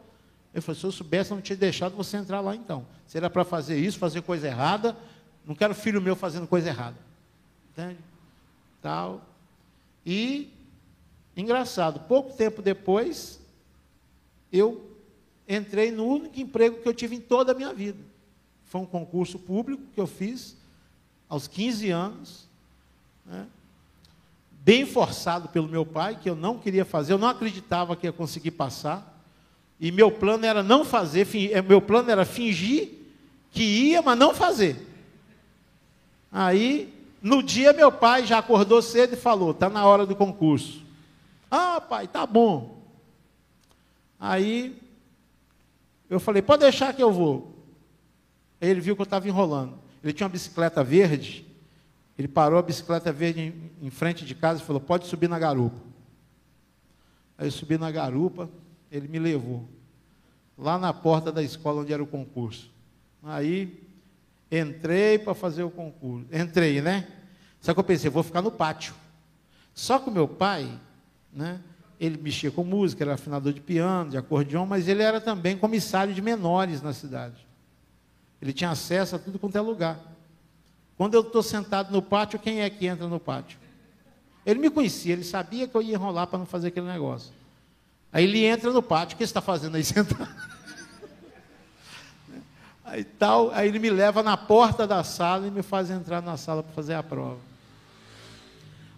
Ele 0.51 0.61
falou: 0.61 0.81
se 0.81 0.83
eu 0.83 0.91
soubesse, 0.91 1.29
eu 1.29 1.35
não 1.35 1.43
tinha 1.43 1.55
deixado 1.55 1.95
você 1.95 2.17
entrar 2.17 2.41
lá 2.41 2.55
então. 2.55 2.87
Se 3.05 3.17
era 3.17 3.29
para 3.29 3.45
fazer 3.45 3.77
isso, 3.77 3.99
fazer 3.99 4.23
coisa 4.23 4.47
errada, 4.47 4.97
não 5.45 5.53
quero 5.53 5.75
filho 5.75 6.01
meu 6.01 6.15
fazendo 6.15 6.47
coisa 6.47 6.69
errada. 6.69 7.08
Entende? 7.79 7.99
Tal. 8.81 9.21
E, 10.05 10.49
engraçado, 11.35 12.01
pouco 12.01 12.35
tempo 12.35 12.61
depois, 12.61 13.39
eu 14.51 14.95
entrei 15.47 15.91
no 15.91 16.05
único 16.05 16.39
emprego 16.39 16.81
que 16.81 16.87
eu 16.87 16.93
tive 16.93 17.15
em 17.15 17.21
toda 17.21 17.53
a 17.53 17.55
minha 17.55 17.73
vida. 17.73 17.99
Foi 18.65 18.81
um 18.81 18.85
concurso 18.85 19.39
público 19.39 19.83
que 19.93 19.99
eu 19.99 20.07
fiz 20.07 20.57
aos 21.27 21.47
15 21.47 21.89
anos. 21.89 22.49
Né? 23.25 23.47
bem 24.61 24.85
forçado 24.85 25.47
pelo 25.49 25.67
meu 25.67 25.85
pai, 25.85 26.19
que 26.21 26.29
eu 26.29 26.35
não 26.35 26.57
queria 26.59 26.85
fazer, 26.85 27.13
eu 27.13 27.17
não 27.17 27.29
acreditava 27.29 27.95
que 27.95 28.05
ia 28.05 28.13
conseguir 28.13 28.51
passar. 28.51 29.19
E 29.79 29.91
meu 29.91 30.11
plano 30.11 30.45
era 30.45 30.61
não 30.61 30.83
fazer, 30.83 31.27
eh, 31.51 31.61
meu 31.61 31.81
plano 31.81 32.11
era 32.11 32.25
fingir 32.25 32.89
que 33.51 33.63
ia, 33.63 34.01
mas 34.01 34.17
não 34.17 34.33
fazer. 34.33 34.85
Aí, 36.31 36.93
no 37.21 37.43
dia, 37.43 37.73
meu 37.73 37.91
pai 37.91 38.25
já 38.25 38.37
acordou 38.39 38.81
cedo 38.81 39.13
e 39.13 39.17
falou: 39.17 39.51
está 39.51 39.69
na 39.69 39.85
hora 39.85 40.05
do 40.05 40.15
concurso. 40.15 40.83
Ah, 41.49 41.81
pai, 41.81 42.07
tá 42.07 42.25
bom. 42.25 42.81
Aí, 44.19 44.81
eu 46.09 46.19
falei: 46.19 46.41
pode 46.41 46.61
deixar 46.61 46.93
que 46.93 47.03
eu 47.03 47.11
vou. 47.11 47.55
Aí 48.61 48.69
ele 48.69 48.81
viu 48.81 48.95
que 48.95 49.01
eu 49.01 49.05
estava 49.05 49.27
enrolando. 49.27 49.77
Ele 50.03 50.13
tinha 50.13 50.27
uma 50.27 50.31
bicicleta 50.31 50.83
verde 50.83 51.49
ele 52.19 52.27
parou 52.27 52.59
a 52.59 52.61
bicicleta 52.61 53.13
verde 53.13 53.39
em, 53.39 53.87
em 53.87 53.89
frente 53.89 54.25
de 54.25 54.35
casa 54.35 54.61
e 54.61 54.65
falou: 54.65 54.81
Pode 54.81 55.07
subir 55.07 55.29
na 55.29 55.39
garupa. 55.39 55.79
Aí 57.37 57.47
eu 57.47 57.51
subi 57.51 57.77
na 57.77 57.89
garupa, 57.89 58.49
ele 58.91 59.07
me 59.07 59.17
levou. 59.17 59.63
Lá 60.57 60.77
na 60.77 60.91
porta 60.91 61.31
da 61.31 61.41
escola 61.41 61.79
onde 61.79 61.93
era 61.93 62.03
o 62.03 62.07
concurso. 62.07 62.69
Aí 63.23 63.81
entrei 64.51 65.19
para 65.19 65.33
fazer 65.33 65.63
o 65.63 65.69
concurso. 65.69 66.27
Entrei, 66.31 66.81
né? 66.81 67.07
Só 67.61 67.73
que 67.73 67.79
eu 67.79 67.83
pensei, 67.83 68.09
vou 68.09 68.23
ficar 68.23 68.41
no 68.41 68.51
pátio. 68.51 68.93
Só 69.73 69.99
que 69.99 70.09
o 70.09 70.13
meu 70.13 70.27
pai, 70.27 70.69
né? 71.31 71.59
Ele 71.99 72.17
mexia 72.17 72.49
com 72.49 72.63
música, 72.63 73.03
era 73.03 73.15
afinador 73.15 73.51
de 73.51 73.59
piano, 73.59 74.11
de 74.11 74.17
acordeão, 74.17 74.65
mas 74.65 74.87
ele 74.87 75.03
era 75.03 75.19
também 75.19 75.57
comissário 75.57 76.13
de 76.13 76.21
menores 76.21 76.81
na 76.81 76.93
cidade. 76.93 77.45
Ele 78.41 78.53
tinha 78.53 78.69
acesso 78.69 79.17
a 79.17 79.19
tudo 79.19 79.37
quanto 79.37 79.57
é 79.57 79.61
lugar. 79.61 79.99
Quando 80.97 81.13
eu 81.13 81.21
estou 81.21 81.43
sentado 81.43 81.91
no 81.91 82.01
pátio, 82.01 82.39
quem 82.39 82.61
é 82.61 82.69
que 82.69 82.85
entra 82.85 83.07
no 83.07 83.19
pátio? 83.19 83.59
Ele 84.45 84.59
me 84.59 84.69
conhecia, 84.69 85.13
ele 85.13 85.23
sabia 85.23 85.67
que 85.67 85.75
eu 85.75 85.81
ia 85.81 85.93
enrolar 85.93 86.27
para 86.27 86.39
não 86.39 86.45
fazer 86.45 86.69
aquele 86.69 86.87
negócio. 86.87 87.31
Aí 88.11 88.23
ele 88.23 88.43
entra 88.43 88.71
no 88.71 88.81
pátio, 88.81 89.15
o 89.15 89.17
que 89.17 89.23
você 89.25 89.29
está 89.29 89.41
fazendo 89.41 89.75
aí 89.75 89.83
sentado? 89.83 90.27
Aí, 92.91 93.03
tal, 93.03 93.51
aí 93.51 93.67
ele 93.67 93.77
me 93.77 93.89
leva 93.89 94.23
na 94.23 94.35
porta 94.35 94.87
da 94.87 95.03
sala 95.03 95.47
e 95.47 95.51
me 95.51 95.61
faz 95.61 95.91
entrar 95.91 96.21
na 96.21 96.37
sala 96.37 96.63
para 96.63 96.73
fazer 96.73 96.95
a 96.95 97.03
prova. 97.03 97.37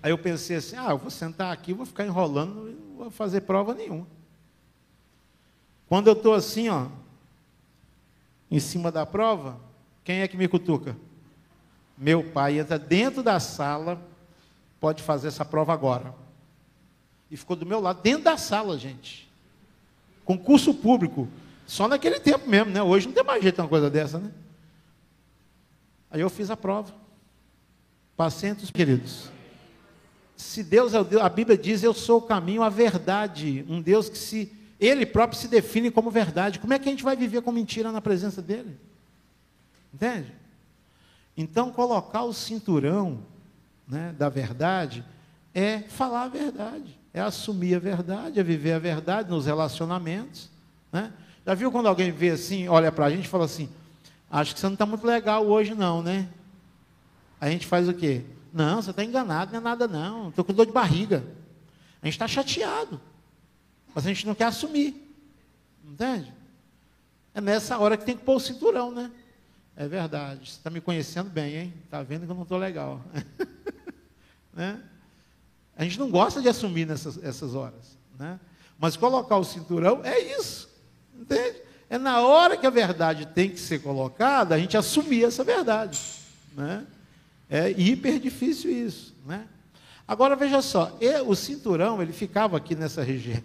Aí 0.02 0.12
eu 0.12 0.18
pensei 0.18 0.56
assim, 0.56 0.78
ah, 0.78 0.92
eu 0.92 0.98
vou 0.98 1.12
sentar 1.12 1.52
aqui, 1.52 1.74
vou 1.74 1.86
ficar 1.86 2.06
enrolando, 2.06 2.72
não 2.72 2.98
vou 2.98 3.12
fazer 3.12 3.42
prova 3.42 3.74
nenhuma. 3.74 4.08
Quando 5.88 6.08
eu 6.08 6.14
estou 6.14 6.34
assim, 6.34 6.70
ó, 6.70 6.88
em 8.50 8.60
cima 8.60 8.92
da 8.92 9.06
prova, 9.06 9.60
quem 10.06 10.22
é 10.22 10.28
que 10.28 10.38
me 10.38 10.48
cutuca? 10.48 10.96
Meu 11.98 12.24
pai 12.24 12.60
entra 12.60 12.80
dentro 12.80 13.22
da 13.22 13.40
sala, 13.40 14.02
pode 14.80 15.04
fazer 15.04 15.28
essa 15.28 15.44
prova 15.44 15.74
agora. 15.74 16.16
E 17.30 17.36
ficou 17.36 17.56
do 17.56 17.66
meu 17.66 17.82
lado, 17.82 18.02
dentro 18.02 18.24
da 18.24 18.38
sala, 18.38 18.78
gente. 18.78 19.30
Concurso 20.24 20.74
público. 20.74 21.28
Só 21.72 21.88
naquele 21.88 22.20
tempo 22.20 22.50
mesmo, 22.50 22.70
né? 22.70 22.84
Hoje 22.84 23.08
não 23.08 23.14
tem 23.14 23.24
mais 23.24 23.42
jeito 23.42 23.56
de 23.56 23.62
uma 23.62 23.68
coisa 23.70 23.90
dessa, 23.90 24.20
né? 24.20 24.30
Aí 26.10 26.20
eu 26.20 26.30
fiz 26.30 26.52
a 26.52 26.58
prova. 26.58 26.94
Passei 28.18 28.50
entre 28.50 28.66
os 28.66 28.72
queridos. 28.72 29.30
Se 30.36 30.64
Deus 30.64 30.94
é 30.94 31.00
o 31.00 31.06
Deus, 31.06 31.22
a 31.24 31.30
Bíblia 31.30 31.58
diz, 31.58 31.82
eu 31.82 31.94
sou 31.94 32.18
o 32.18 32.24
caminho, 32.24 32.62
a 32.62 32.68
verdade. 32.68 33.66
Um 33.70 33.82
Deus 33.82 34.10
que 34.10 34.18
se, 34.18 34.52
Ele 34.82 35.06
próprio 35.06 35.40
se 35.40 35.48
define 35.48 35.90
como 35.90 36.12
verdade. 36.12 36.60
Como 36.60 36.74
é 36.74 36.78
que 36.78 36.90
a 36.90 36.92
gente 36.92 37.06
vai 37.06 37.16
viver 37.16 37.42
com 37.42 37.54
mentira 37.54 37.90
na 37.90 38.02
presença 38.02 38.42
dEle? 38.42 38.78
Entende? 39.94 40.30
Então, 41.38 41.72
colocar 41.72 42.24
o 42.24 42.34
cinturão 42.34 43.26
né, 43.88 44.14
da 44.20 44.28
verdade 44.28 45.06
é 45.56 45.80
falar 45.80 46.24
a 46.24 46.28
verdade, 46.28 47.00
é 47.14 47.22
assumir 47.22 47.76
a 47.76 47.80
verdade, 47.80 48.42
é 48.42 48.44
viver 48.44 48.74
a 48.74 48.80
verdade 48.80 49.30
nos 49.30 49.46
relacionamentos. 49.46 50.50
Né? 50.92 51.14
Já 51.46 51.54
viu 51.54 51.72
quando 51.72 51.88
alguém 51.88 52.12
vê 52.12 52.30
assim, 52.30 52.68
olha 52.68 52.92
para 52.92 53.06
a 53.06 53.10
gente 53.10 53.26
e 53.26 53.30
fala 53.30 53.46
assim: 53.46 53.70
Acho 54.32 54.54
que 54.54 54.60
você 54.60 54.68
não 54.68 54.74
está 54.74 54.86
muito 54.86 55.06
legal 55.06 55.46
hoje, 55.46 55.76
não, 55.76 56.02
né? 56.02 56.30
A 57.40 57.50
gente 57.50 57.68
faz 57.68 57.90
o 57.90 57.94
quê? 57.94 58.24
Não, 58.54 58.82
você 58.82 58.92
está 58.92 59.04
enganado, 59.04 59.52
não 59.52 59.60
é 59.60 59.62
nada, 59.62 59.88
não. 59.88 60.30
Estou 60.30 60.46
com 60.46 60.54
dor 60.54 60.66
de 60.66 60.72
barriga. 60.72 61.26
A 62.02 62.06
gente 62.06 62.14
está 62.14 62.28
chateado, 62.28 63.00
mas 63.94 64.06
a 64.06 64.08
gente 64.08 64.26
não 64.26 64.34
quer 64.34 64.46
assumir. 64.46 65.08
Entende? 65.84 66.32
É 67.34 67.42
nessa 67.42 67.78
hora 67.78 67.98
que 67.98 68.06
tem 68.06 68.16
que 68.16 68.24
pôr 68.24 68.36
o 68.36 68.40
cinturão, 68.40 68.92
né? 68.92 69.12
É 69.76 69.88
verdade. 69.88 70.50
Você 70.50 70.58
está 70.58 70.70
me 70.70 70.80
conhecendo 70.80 71.30
bem, 71.30 71.56
hein? 71.56 71.74
Está 71.84 72.02
vendo 72.02 72.26
que 72.26 72.32
eu 72.32 72.36
não 72.36 72.44
estou 72.44 72.58
legal. 72.58 73.02
né? 74.54 74.82
A 75.76 75.84
gente 75.84 76.00
não 76.00 76.10
gosta 76.10 76.42
de 76.42 76.48
assumir 76.48 76.86
nessas 76.86 77.22
essas 77.24 77.54
horas. 77.54 77.98
Né? 78.18 78.40
Mas 78.78 78.96
colocar 78.96 79.38
o 79.38 79.44
cinturão 79.44 80.02
é 80.04 80.20
isso. 80.38 80.71
Entende? 81.32 81.62
É 81.90 81.98
na 81.98 82.22
hora 82.22 82.58
que 82.58 82.66
a 82.66 82.70
verdade 82.70 83.26
tem 83.26 83.50
que 83.50 83.60
ser 83.60 83.80
colocada, 83.80 84.56
a 84.56 84.60
gente 84.60 84.78
assumir 84.78 85.26
essa 85.26 85.44
verdade. 85.44 86.00
Né? 86.56 86.86
É 87.50 87.72
hiper 87.72 88.20
difícil 88.20 88.72
isso. 88.72 89.16
Né? 89.26 89.46
Agora 90.08 90.36
veja 90.36 90.62
só, 90.62 90.98
o 91.26 91.36
cinturão 91.36 92.02
ele 92.02 92.14
ficava 92.14 92.58
aqui 92.58 92.76
nessa 92.76 93.04
região, 93.04 93.42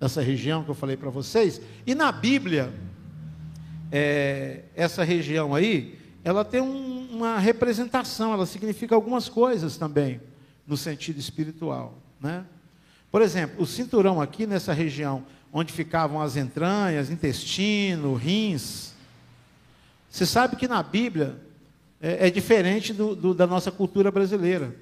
nessa 0.00 0.22
região 0.22 0.64
que 0.64 0.70
eu 0.70 0.74
falei 0.74 0.96
para 0.96 1.10
vocês, 1.10 1.60
e 1.86 1.94
na 1.94 2.10
Bíblia 2.10 2.72
é, 3.92 4.62
essa 4.74 5.02
região 5.02 5.54
aí, 5.54 5.98
ela 6.22 6.44
tem 6.44 6.60
um, 6.60 7.08
uma 7.10 7.38
representação, 7.38 8.32
ela 8.32 8.46
significa 8.46 8.94
algumas 8.94 9.28
coisas 9.28 9.76
também, 9.76 10.20
no 10.66 10.76
sentido 10.76 11.18
espiritual. 11.18 11.98
Né? 12.20 12.44
Por 13.10 13.20
exemplo, 13.22 13.62
o 13.62 13.66
cinturão 13.66 14.20
aqui 14.20 14.46
nessa 14.46 14.72
região, 14.72 15.24
onde 15.52 15.72
ficavam 15.72 16.20
as 16.20 16.36
entranhas, 16.36 17.10
intestino, 17.10 18.14
rins. 18.14 18.92
Você 20.08 20.26
sabe 20.26 20.56
que 20.56 20.68
na 20.68 20.82
Bíblia 20.82 21.36
é, 22.00 22.28
é 22.28 22.30
diferente 22.30 22.92
do, 22.92 23.14
do, 23.14 23.34
da 23.34 23.46
nossa 23.46 23.70
cultura 23.70 24.10
brasileira. 24.10 24.74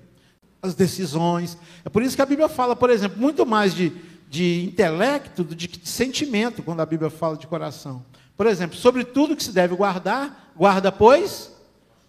as 0.61 0.74
decisões. 0.74 1.57
É 1.85 1.88
por 1.88 2.02
isso 2.02 2.16
que 2.16 2.22
a 2.22 2.26
Bíblia 2.26 2.48
fala, 2.48 2.74
por 2.74 2.90
exemplo, 2.90 3.20
muito 3.20 3.46
mais 3.46 3.74
de, 3.74 3.92
de 4.28 4.64
intelecto 4.64 5.44
do 5.44 5.54
que 5.54 5.78
de 5.78 5.88
sentimento, 5.88 6.62
quando 6.62 6.81
a 6.81 6.87
Bíblia 6.87 7.11
fala 7.11 7.37
de 7.37 7.46
coração. 7.46 8.04
Por 8.37 8.46
exemplo, 8.46 8.76
sobre 8.76 9.04
tudo 9.04 9.37
que 9.37 9.42
se 9.44 9.52
deve 9.52 9.74
guardar, 9.74 10.52
guarda, 10.57 10.92
pois, 10.92 11.52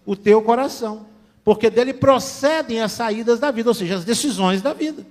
o 0.06 0.16
teu 0.16 0.42
coração. 0.42 1.08
Porque 1.44 1.70
dele 1.70 1.94
procedem 1.94 2.82
as 2.82 2.92
saídas 2.92 3.40
da 3.40 3.50
vida, 3.52 3.70
ou 3.70 3.74
seja, 3.74 3.96
as 3.96 4.06
decisões 4.06 4.62
da 4.62 4.74
vida. 4.74 5.06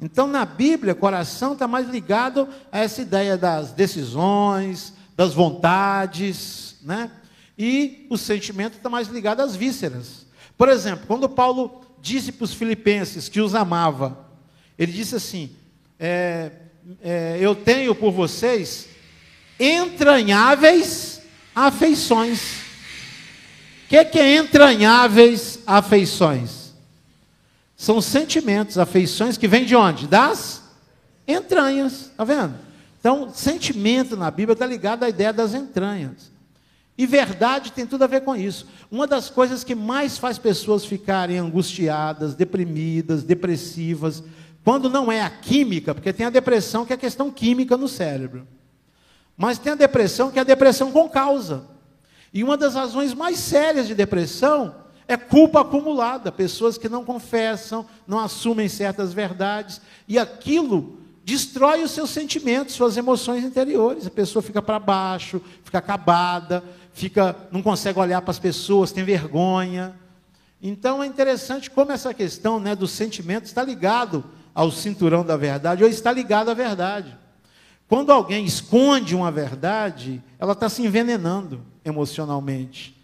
Então, 0.00 0.26
na 0.26 0.44
Bíblia, 0.44 0.94
coração 0.94 1.52
está 1.52 1.68
mais 1.68 1.88
ligado 1.88 2.48
a 2.70 2.80
essa 2.80 3.00
ideia 3.00 3.36
das 3.36 3.72
decisões, 3.72 4.92
das 5.16 5.32
vontades, 5.32 6.76
né? 6.82 7.10
E 7.56 8.06
o 8.10 8.18
sentimento 8.18 8.76
está 8.76 8.90
mais 8.90 9.08
ligado 9.08 9.40
às 9.40 9.54
vísceras. 9.54 10.26
Por 10.58 10.68
exemplo, 10.68 11.06
quando 11.06 11.28
Paulo 11.28 11.82
disse 12.00 12.32
para 12.32 12.44
os 12.44 12.52
filipenses 12.52 13.28
que 13.28 13.40
os 13.40 13.54
amava, 13.54 14.26
ele 14.78 14.92
disse 14.92 15.14
assim: 15.14 15.50
é, 15.98 16.50
é, 17.02 17.38
Eu 17.40 17.54
tenho 17.54 17.94
por 17.94 18.10
vocês 18.10 18.88
entranháveis 19.58 21.22
afeições. 21.54 22.40
O 23.84 23.88
que, 23.88 24.04
que 24.04 24.18
é 24.18 24.36
entranháveis 24.36 25.60
afeições? 25.66 26.63
São 27.76 28.00
sentimentos, 28.00 28.78
afeições 28.78 29.36
que 29.36 29.48
vêm 29.48 29.64
de 29.64 29.74
onde? 29.74 30.06
Das 30.06 30.62
entranhas, 31.26 32.06
está 32.10 32.24
vendo? 32.24 32.54
Então, 33.00 33.30
sentimento 33.34 34.16
na 34.16 34.30
Bíblia 34.30 34.54
está 34.54 34.66
ligado 34.66 35.04
à 35.04 35.08
ideia 35.08 35.32
das 35.32 35.54
entranhas. 35.54 36.32
E 36.96 37.06
verdade 37.06 37.72
tem 37.72 37.86
tudo 37.86 38.04
a 38.04 38.06
ver 38.06 38.22
com 38.22 38.36
isso. 38.36 38.66
Uma 38.90 39.06
das 39.06 39.28
coisas 39.28 39.64
que 39.64 39.74
mais 39.74 40.16
faz 40.16 40.38
pessoas 40.38 40.84
ficarem 40.84 41.38
angustiadas, 41.38 42.34
deprimidas, 42.34 43.24
depressivas, 43.24 44.22
quando 44.62 44.88
não 44.88 45.10
é 45.10 45.20
a 45.20 45.28
química, 45.28 45.94
porque 45.94 46.12
tem 46.12 46.24
a 46.24 46.30
depressão 46.30 46.86
que 46.86 46.92
é 46.92 46.96
questão 46.96 47.30
química 47.30 47.76
no 47.76 47.88
cérebro. 47.88 48.46
Mas 49.36 49.58
tem 49.58 49.72
a 49.72 49.76
depressão 49.76 50.30
que 50.30 50.38
é 50.38 50.42
a 50.42 50.44
depressão 50.44 50.92
com 50.92 51.08
causa. 51.08 51.64
E 52.32 52.42
uma 52.42 52.56
das 52.56 52.74
razões 52.74 53.12
mais 53.12 53.38
sérias 53.38 53.86
de 53.88 53.94
depressão 53.94 54.74
é 55.06 55.16
culpa 55.16 55.60
acumulada, 55.60 56.32
pessoas 56.32 56.78
que 56.78 56.88
não 56.88 57.04
confessam, 57.04 57.86
não 58.06 58.18
assumem 58.18 58.68
certas 58.68 59.12
verdades, 59.12 59.80
e 60.08 60.18
aquilo 60.18 60.98
destrói 61.24 61.82
os 61.82 61.90
seus 61.90 62.10
sentimentos, 62.10 62.74
suas 62.74 62.96
emoções 62.96 63.44
interiores. 63.44 64.06
A 64.06 64.10
pessoa 64.10 64.42
fica 64.42 64.60
para 64.60 64.78
baixo, 64.78 65.40
fica 65.62 65.78
acabada, 65.78 66.62
fica, 66.92 67.36
não 67.50 67.62
consegue 67.62 67.98
olhar 67.98 68.20
para 68.22 68.30
as 68.30 68.38
pessoas, 68.38 68.92
tem 68.92 69.04
vergonha. 69.04 69.94
Então 70.62 71.02
é 71.02 71.06
interessante 71.06 71.70
como 71.70 71.92
essa 71.92 72.12
questão 72.14 72.58
né, 72.58 72.74
do 72.74 72.86
sentimento 72.86 73.44
está 73.44 73.62
ligado 73.62 74.24
ao 74.54 74.70
cinturão 74.70 75.24
da 75.24 75.36
verdade, 75.36 75.82
ou 75.82 75.88
está 75.88 76.12
ligado 76.12 76.50
à 76.50 76.54
verdade. 76.54 77.16
Quando 77.88 78.10
alguém 78.10 78.44
esconde 78.44 79.14
uma 79.14 79.30
verdade, 79.30 80.22
ela 80.38 80.52
está 80.52 80.68
se 80.68 80.82
envenenando 80.82 81.62
emocionalmente. 81.84 82.98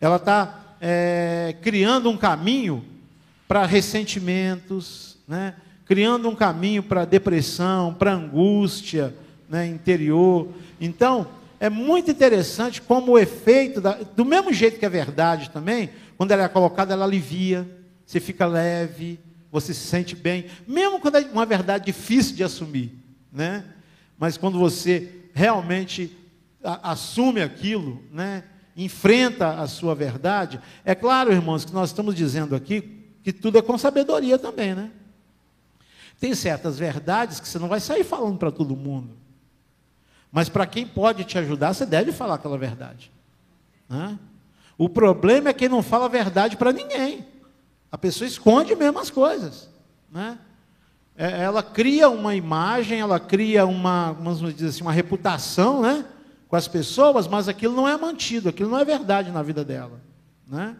Ela 0.00 0.16
está 0.16 0.69
é, 0.80 1.54
criando 1.60 2.08
um 2.08 2.16
caminho 2.16 2.84
para 3.46 3.66
ressentimentos, 3.66 5.18
né? 5.28 5.54
criando 5.84 6.28
um 6.28 6.34
caminho 6.34 6.82
para 6.82 7.04
depressão, 7.04 7.92
para 7.92 8.12
angústia 8.12 9.14
né, 9.48 9.66
interior. 9.66 10.48
Então, 10.80 11.26
é 11.58 11.68
muito 11.68 12.10
interessante 12.10 12.80
como 12.80 13.12
o 13.12 13.18
efeito, 13.18 13.80
da, 13.80 13.94
do 13.94 14.24
mesmo 14.24 14.52
jeito 14.52 14.78
que 14.78 14.86
a 14.86 14.88
verdade 14.88 15.50
também, 15.50 15.90
quando 16.16 16.30
ela 16.30 16.44
é 16.44 16.48
colocada, 16.48 16.94
ela 16.94 17.04
alivia, 17.04 17.68
você 18.06 18.20
fica 18.20 18.46
leve, 18.46 19.18
você 19.50 19.74
se 19.74 19.80
sente 19.80 20.14
bem, 20.14 20.46
mesmo 20.66 21.00
quando 21.00 21.16
é 21.16 21.20
uma 21.32 21.44
verdade 21.44 21.86
difícil 21.86 22.36
de 22.36 22.44
assumir, 22.44 22.94
né? 23.32 23.64
Mas 24.16 24.36
quando 24.36 24.58
você 24.58 25.10
realmente 25.34 26.16
assume 26.62 27.42
aquilo, 27.42 28.02
né? 28.12 28.44
Enfrenta 28.76 29.60
a 29.60 29.66
sua 29.66 29.94
verdade. 29.94 30.60
É 30.84 30.94
claro, 30.94 31.32
irmãos, 31.32 31.64
que 31.64 31.72
nós 31.72 31.90
estamos 31.90 32.14
dizendo 32.14 32.54
aqui 32.54 32.80
que 33.22 33.32
tudo 33.32 33.58
é 33.58 33.62
com 33.62 33.76
sabedoria 33.76 34.38
também, 34.38 34.74
né? 34.74 34.90
Tem 36.18 36.34
certas 36.34 36.78
verdades 36.78 37.40
que 37.40 37.48
você 37.48 37.58
não 37.58 37.68
vai 37.68 37.80
sair 37.80 38.04
falando 38.04 38.38
para 38.38 38.50
todo 38.50 38.76
mundo. 38.76 39.16
Mas 40.30 40.48
para 40.48 40.66
quem 40.66 40.86
pode 40.86 41.24
te 41.24 41.38
ajudar, 41.38 41.72
você 41.72 41.86
deve 41.86 42.12
falar 42.12 42.34
aquela 42.34 42.58
verdade. 42.58 43.10
Né? 43.88 44.18
O 44.78 44.88
problema 44.88 45.48
é 45.48 45.52
quem 45.52 45.68
não 45.68 45.82
fala 45.82 46.04
a 46.04 46.08
verdade 46.08 46.56
para 46.56 46.72
ninguém. 46.72 47.26
A 47.90 47.98
pessoa 47.98 48.28
esconde 48.28 48.76
mesmo 48.76 48.98
as 48.98 49.10
coisas. 49.10 49.68
Né? 50.10 50.38
É, 51.16 51.42
ela 51.42 51.62
cria 51.62 52.08
uma 52.08 52.34
imagem, 52.34 53.00
ela 53.00 53.18
cria 53.18 53.66
uma, 53.66 54.12
vamos 54.12 54.54
dizer 54.54 54.68
assim, 54.68 54.82
uma 54.82 54.92
reputação, 54.92 55.82
né? 55.82 56.04
Com 56.50 56.56
as 56.56 56.66
pessoas, 56.66 57.28
mas 57.28 57.48
aquilo 57.48 57.76
não 57.76 57.86
é 57.86 57.96
mantido, 57.96 58.48
aquilo 58.48 58.68
não 58.68 58.80
é 58.80 58.84
verdade 58.84 59.30
na 59.30 59.40
vida 59.40 59.64
dela. 59.64 60.00
Né? 60.48 60.74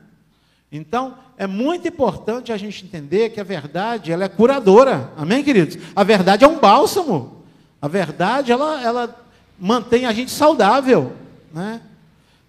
Então, 0.71 1.15
é 1.39 1.47
muito 1.47 1.87
importante 1.87 2.53
a 2.53 2.57
gente 2.57 2.85
entender 2.85 3.31
que 3.31 3.41
a 3.41 3.45
verdade 3.45 4.11
ela 4.11 4.25
é 4.25 4.29
curadora. 4.29 5.13
Amém, 5.17 5.45
queridos? 5.45 5.79
A 5.95 6.03
verdade 6.03 6.45
é 6.45 6.49
um 6.49 6.59
bálsamo. 6.59 7.45
A 7.81 7.87
verdade 7.87 8.51
ela, 8.51 8.83
ela 8.83 9.25
mantém 9.57 10.07
a 10.07 10.13
gente 10.13 10.33
saudável. 10.33 11.13
Né? 11.55 11.81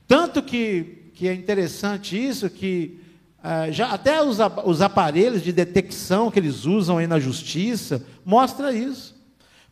Tanto 0.07 0.41
que, 0.41 1.11
que 1.13 1.27
é 1.27 1.33
interessante 1.35 2.17
isso, 2.17 2.49
que 2.49 2.99
ah, 3.43 3.69
já, 3.69 3.91
até 3.91 4.23
os, 4.23 4.39
os 4.65 4.81
aparelhos 4.81 5.43
de 5.43 5.53
detecção 5.53 6.31
que 6.31 6.39
eles 6.39 6.65
usam 6.65 6.97
aí 6.97 7.05
na 7.05 7.19
justiça 7.19 8.03
mostra 8.25 8.73
isso. 8.73 9.15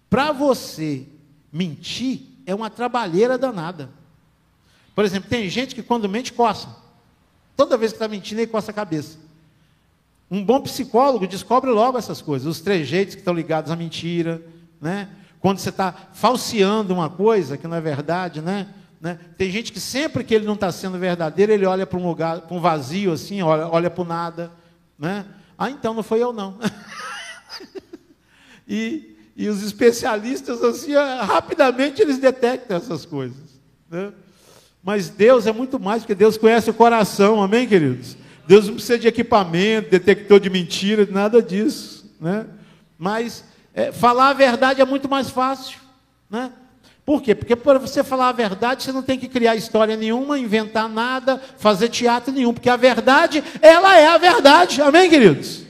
Para 0.08 0.32
você 0.32 1.08
mentir, 1.52 2.29
é 2.50 2.56
uma 2.56 2.70
trabalheira 2.70 3.38
danada. 3.38 3.90
Por 4.96 5.06
exemplo, 5.06 5.30
tem 5.30 5.48
gente 5.50 5.76
que 5.76 5.84
quando 5.84 6.10
mente 6.10 6.34
coça. 6.34 6.68
Toda 7.56 7.78
vez 7.78 7.92
que 7.92 7.98
está 7.98 8.08
mentindo, 8.08 8.42
ele 8.42 8.52
coça 8.52 8.72
a 8.72 8.74
cabeça. 8.74 9.18
Um 10.32 10.44
bom 10.44 10.60
psicólogo 10.62 11.28
descobre 11.28 11.70
logo 11.70 11.98
essas 11.98 12.22
coisas, 12.22 12.48
os 12.48 12.62
trejeitos 12.62 13.16
que 13.16 13.22
estão 13.22 13.34
ligados 13.34 13.72
à 13.72 13.76
mentira, 13.76 14.42
né? 14.82 15.10
Quando 15.40 15.60
você 15.60 15.70
está 15.70 15.94
falseando 16.14 16.94
uma 16.94 17.10
coisa 17.10 17.58
que 17.58 17.68
não 17.68 17.78
é 17.78 17.82
verdade, 17.82 18.42
né? 18.42 18.68
né? 19.00 19.20
Tem 19.38 19.50
gente 19.50 19.72
que 19.72 19.80
sempre 19.80 20.24
que 20.24 20.34
ele 20.34 20.46
não 20.46 20.56
está 20.56 20.72
sendo 20.72 20.98
verdadeiro, 20.98 21.52
ele 21.52 21.66
olha 21.66 21.86
para 21.86 21.98
um 21.98 22.06
lugar, 22.06 22.42
para 22.42 22.56
um 22.56 22.60
vazio 22.60 23.14
assim, 23.14 23.42
olha, 23.42 23.68
olha 23.68 23.90
para 23.90 24.02
o 24.02 24.06
nada, 24.06 24.52
né? 24.98 25.26
Ah, 25.58 25.70
então 25.70 25.94
não 25.94 26.04
foi 26.04 26.22
eu 26.22 26.34
não. 26.34 26.58
e 28.68 29.09
e 29.40 29.48
os 29.48 29.64
especialistas, 29.64 30.62
assim, 30.62 30.94
ah, 30.96 31.24
rapidamente 31.24 32.02
eles 32.02 32.18
detectam 32.18 32.76
essas 32.76 33.06
coisas. 33.06 33.62
Né? 33.90 34.12
Mas 34.84 35.08
Deus 35.08 35.48
é 35.48 35.54
muito 35.54 35.80
mais, 35.80 36.02
porque 36.02 36.14
Deus 36.14 36.38
conhece 36.38 36.70
o 36.70 36.74
coração, 36.74 37.42
amém, 37.42 37.66
queridos? 37.66 38.18
Deus 38.46 38.68
não 38.68 38.74
precisa 38.74 39.00
de 39.00 39.08
equipamento, 39.08 39.92
detector 39.92 40.42
de 40.42 40.50
mentira, 40.50 41.08
nada 41.10 41.42
disso. 41.42 42.14
Né? 42.20 42.48
Mas 42.98 43.46
é, 43.74 43.94
falar 43.94 44.32
a 44.32 44.34
verdade 44.34 44.82
é 44.82 44.86
muito 44.86 45.08
mais 45.08 45.30
fácil. 45.30 45.80
Né? 46.30 46.52
Por 47.06 47.22
quê? 47.22 47.34
Porque 47.34 47.56
para 47.56 47.80
você 47.80 48.04
falar 48.04 48.28
a 48.28 48.34
verdade, 48.34 48.84
você 48.84 48.92
não 48.92 49.02
tem 49.02 49.18
que 49.18 49.30
criar 49.30 49.56
história 49.56 49.96
nenhuma, 49.96 50.38
inventar 50.38 50.90
nada, 50.90 51.42
fazer 51.58 51.88
teatro 51.88 52.34
nenhum, 52.34 52.54
porque 52.54 52.70
a 52.70 52.76
verdade, 52.76 53.42
ela 53.62 53.98
é 53.98 54.08
a 54.08 54.18
verdade. 54.18 54.82
Amém, 54.82 55.10
queridos? 55.10 55.64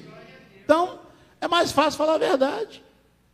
Então, 0.66 1.02
é 1.40 1.48
mais 1.48 1.72
fácil 1.72 2.00
falar 2.00 2.16
a 2.16 2.18
verdade. 2.18 2.89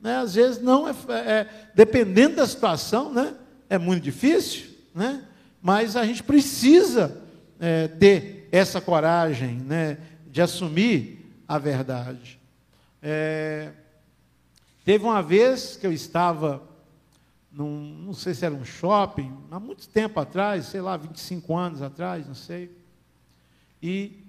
Né? 0.06 0.18
Às 0.18 0.36
vezes 0.36 0.62
não 0.62 0.88
é, 0.88 0.94
é, 1.10 1.50
dependendo 1.74 2.36
da 2.36 2.46
situação, 2.46 3.12
né? 3.12 3.34
É 3.68 3.80
muito 3.80 4.04
difícil, 4.04 4.68
né? 4.94 5.26
Mas 5.60 5.96
a 5.96 6.06
gente 6.06 6.22
precisa 6.22 7.24
é, 7.60 7.88
ter 7.88 8.48
essa 8.52 8.80
coragem, 8.80 9.56
né? 9.62 9.98
De 10.28 10.44
assumir 10.44 11.26
a 11.48 11.58
verdade. 11.58 12.40
É, 13.02 13.72
teve 14.86 15.04
uma 15.04 15.24
vez 15.24 15.76
que 15.76 15.88
eu 15.88 15.92
estava 15.92 16.62
num, 17.52 18.04
não 18.06 18.14
sei 18.14 18.36
se 18.36 18.46
era 18.46 18.54
um 18.54 18.64
shopping, 18.64 19.36
há 19.50 19.60
muito 19.60 19.88
tempo 19.88 20.20
atrás, 20.20 20.68
sei 20.68 20.82
lá, 20.82 20.96
25 20.98 21.58
anos 21.58 21.82
atrás, 21.82 22.28
não 22.28 22.36
sei. 22.36 22.70
E 23.82 24.24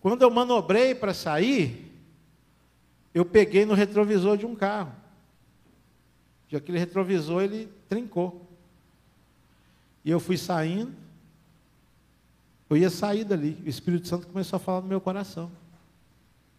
quando 0.00 0.22
eu 0.22 0.30
manobrei 0.30 0.94
para 0.94 1.12
sair, 1.12 1.85
eu 3.16 3.24
peguei 3.24 3.64
no 3.64 3.72
retrovisor 3.72 4.36
de 4.36 4.44
um 4.44 4.54
carro. 4.54 4.92
E 6.52 6.56
aquele 6.56 6.78
retrovisor 6.78 7.42
ele 7.42 7.66
trincou. 7.88 8.46
E 10.04 10.10
eu 10.10 10.20
fui 10.20 10.36
saindo. 10.36 10.92
Eu 12.68 12.76
ia 12.76 12.90
sair 12.90 13.24
dali. 13.24 13.56
O 13.64 13.68
Espírito 13.70 14.06
Santo 14.06 14.26
começou 14.26 14.58
a 14.58 14.60
falar 14.60 14.82
no 14.82 14.88
meu 14.88 15.00
coração. 15.00 15.50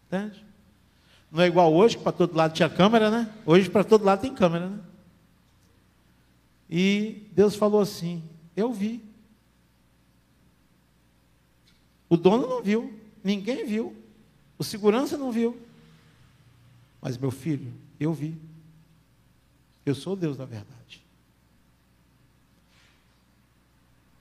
Entende? 0.08 0.44
Não 1.30 1.44
é 1.44 1.46
igual 1.46 1.72
hoje, 1.72 1.96
que 1.96 2.02
para 2.02 2.10
todo 2.10 2.36
lado 2.36 2.52
tinha 2.54 2.68
câmera, 2.68 3.08
né? 3.08 3.32
Hoje 3.46 3.70
para 3.70 3.84
todo 3.84 4.04
lado 4.04 4.20
tem 4.20 4.34
câmera, 4.34 4.68
né? 4.68 4.80
E 6.68 7.28
Deus 7.30 7.54
falou 7.54 7.80
assim: 7.80 8.20
Eu 8.56 8.72
vi. 8.72 9.00
O 12.08 12.16
dono 12.16 12.48
não 12.48 12.60
viu, 12.60 12.98
ninguém 13.22 13.64
viu. 13.64 13.94
O 14.58 14.64
segurança 14.64 15.16
não 15.16 15.30
viu. 15.30 15.67
Mas 17.00 17.16
meu 17.16 17.30
filho, 17.30 17.72
eu 17.98 18.12
vi. 18.12 18.36
Eu 19.84 19.94
sou 19.94 20.16
Deus 20.16 20.36
da 20.36 20.44
verdade. 20.44 21.04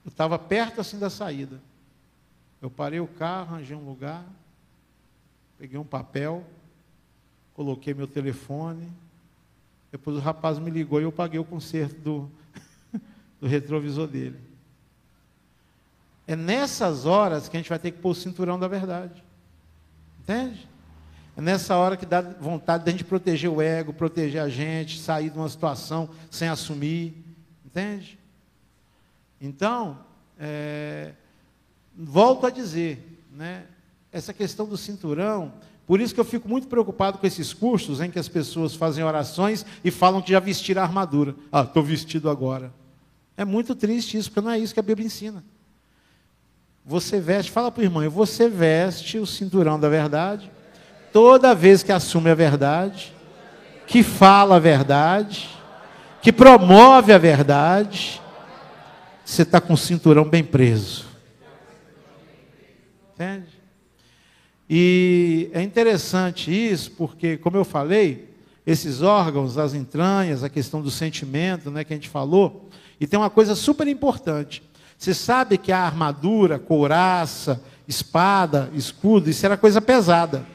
Eu 0.05 0.09
estava 0.09 0.39
perto 0.39 0.79
assim 0.79 0.97
da 0.97 1.09
saída. 1.09 1.59
Eu 2.61 2.69
parei 2.69 2.99
o 2.99 3.07
carro, 3.07 3.55
arranjei 3.55 3.75
um 3.75 3.85
lugar, 3.85 4.23
peguei 5.59 5.77
um 5.77 5.83
papel, 5.83 6.45
coloquei 7.53 7.93
meu 7.93 8.07
telefone. 8.07 8.89
Depois 9.91 10.17
o 10.17 10.19
rapaz 10.19 10.59
me 10.59 10.71
ligou 10.71 10.99
e 10.99 11.03
eu 11.03 11.11
paguei 11.11 11.39
o 11.39 11.45
conserto 11.45 11.99
do, 11.99 12.31
do 13.41 13.47
retrovisor 13.47 14.07
dele. 14.07 14.39
É 16.25 16.35
nessas 16.35 17.05
horas 17.05 17.47
que 17.47 17.55
a 17.55 17.59
gente 17.59 17.69
vai 17.69 17.79
ter 17.79 17.91
que 17.91 17.99
pôr 17.99 18.11
o 18.11 18.15
cinturão 18.15 18.59
da 18.59 18.67
verdade. 18.67 19.23
Entende? 20.19 20.67
É 21.37 21.41
nessa 21.41 21.75
hora 21.75 21.95
que 21.95 22.05
dá 22.05 22.19
vontade 22.19 22.83
de 22.83 22.89
a 22.89 22.91
gente 22.91 23.03
proteger 23.03 23.47
o 23.47 23.61
ego, 23.61 23.93
proteger 23.93 24.41
a 24.41 24.49
gente, 24.49 24.99
sair 24.99 25.29
de 25.29 25.37
uma 25.37 25.47
situação 25.47 26.09
sem 26.31 26.47
assumir. 26.47 27.23
Entende? 27.63 28.17
Então, 29.39 29.99
é, 30.39 31.11
volto 31.95 32.47
a 32.47 32.49
dizer, 32.49 33.21
né, 33.31 33.65
essa 34.11 34.33
questão 34.33 34.65
do 34.65 34.75
cinturão, 34.75 35.53
por 35.85 36.01
isso 36.01 36.11
que 36.11 36.19
eu 36.19 36.25
fico 36.25 36.49
muito 36.49 36.67
preocupado 36.67 37.19
com 37.19 37.27
esses 37.27 37.53
cursos 37.53 38.01
em 38.01 38.09
que 38.09 38.17
as 38.17 38.27
pessoas 38.27 38.73
fazem 38.73 39.03
orações 39.03 39.63
e 39.83 39.91
falam 39.91 40.23
que 40.23 40.31
já 40.31 40.39
vestiram 40.39 40.81
a 40.81 40.85
armadura. 40.85 41.35
Ah, 41.51 41.61
estou 41.61 41.83
vestido 41.83 42.31
agora. 42.31 42.73
É 43.37 43.45
muito 43.45 43.75
triste 43.75 44.17
isso, 44.17 44.31
porque 44.31 44.41
não 44.41 44.49
é 44.49 44.57
isso 44.57 44.73
que 44.73 44.79
a 44.79 44.83
Bíblia 44.83 45.05
ensina. 45.05 45.43
Você 46.83 47.19
veste, 47.19 47.51
fala 47.51 47.71
para 47.71 47.81
o 47.81 47.83
irmão, 47.83 48.09
você 48.09 48.49
veste 48.49 49.19
o 49.19 49.27
cinturão 49.27 49.79
da 49.79 49.87
verdade, 49.87 50.49
toda 51.11 51.55
vez 51.55 51.83
que 51.83 51.91
assume 51.91 52.29
a 52.29 52.35
verdade, 52.35 53.13
que 53.85 54.03
fala 54.03 54.57
a 54.57 54.59
verdade, 54.59 55.49
que 56.21 56.31
promove 56.31 57.13
a 57.13 57.17
verdade, 57.17 58.21
você 59.23 59.41
está 59.41 59.59
com 59.61 59.73
o 59.73 59.77
cinturão 59.77 60.23
bem 60.23 60.43
preso. 60.43 61.05
Entende? 63.13 63.57
E 64.69 65.49
é 65.53 65.61
interessante 65.61 66.51
isso, 66.51 66.91
porque, 66.91 67.37
como 67.37 67.55
eu 67.55 67.63
falei, 67.63 68.29
esses 68.65 69.01
órgãos, 69.01 69.57
as 69.57 69.73
entranhas, 69.73 70.43
a 70.43 70.49
questão 70.49 70.81
do 70.81 70.91
sentimento, 70.91 71.71
né, 71.71 71.85
que 71.85 71.93
a 71.93 71.95
gente 71.95 72.09
falou, 72.09 72.69
e 72.99 73.07
tem 73.07 73.17
uma 73.17 73.29
coisa 73.29 73.55
super 73.55 73.87
importante. 73.87 74.61
Você 74.97 75.13
sabe 75.13 75.57
que 75.57 75.71
a 75.71 75.79
armadura, 75.79 76.59
couraça, 76.59 77.61
espada, 77.87 78.69
escudo, 78.73 79.29
isso 79.29 79.45
era 79.45 79.55
coisa 79.55 79.79
pesada. 79.79 80.45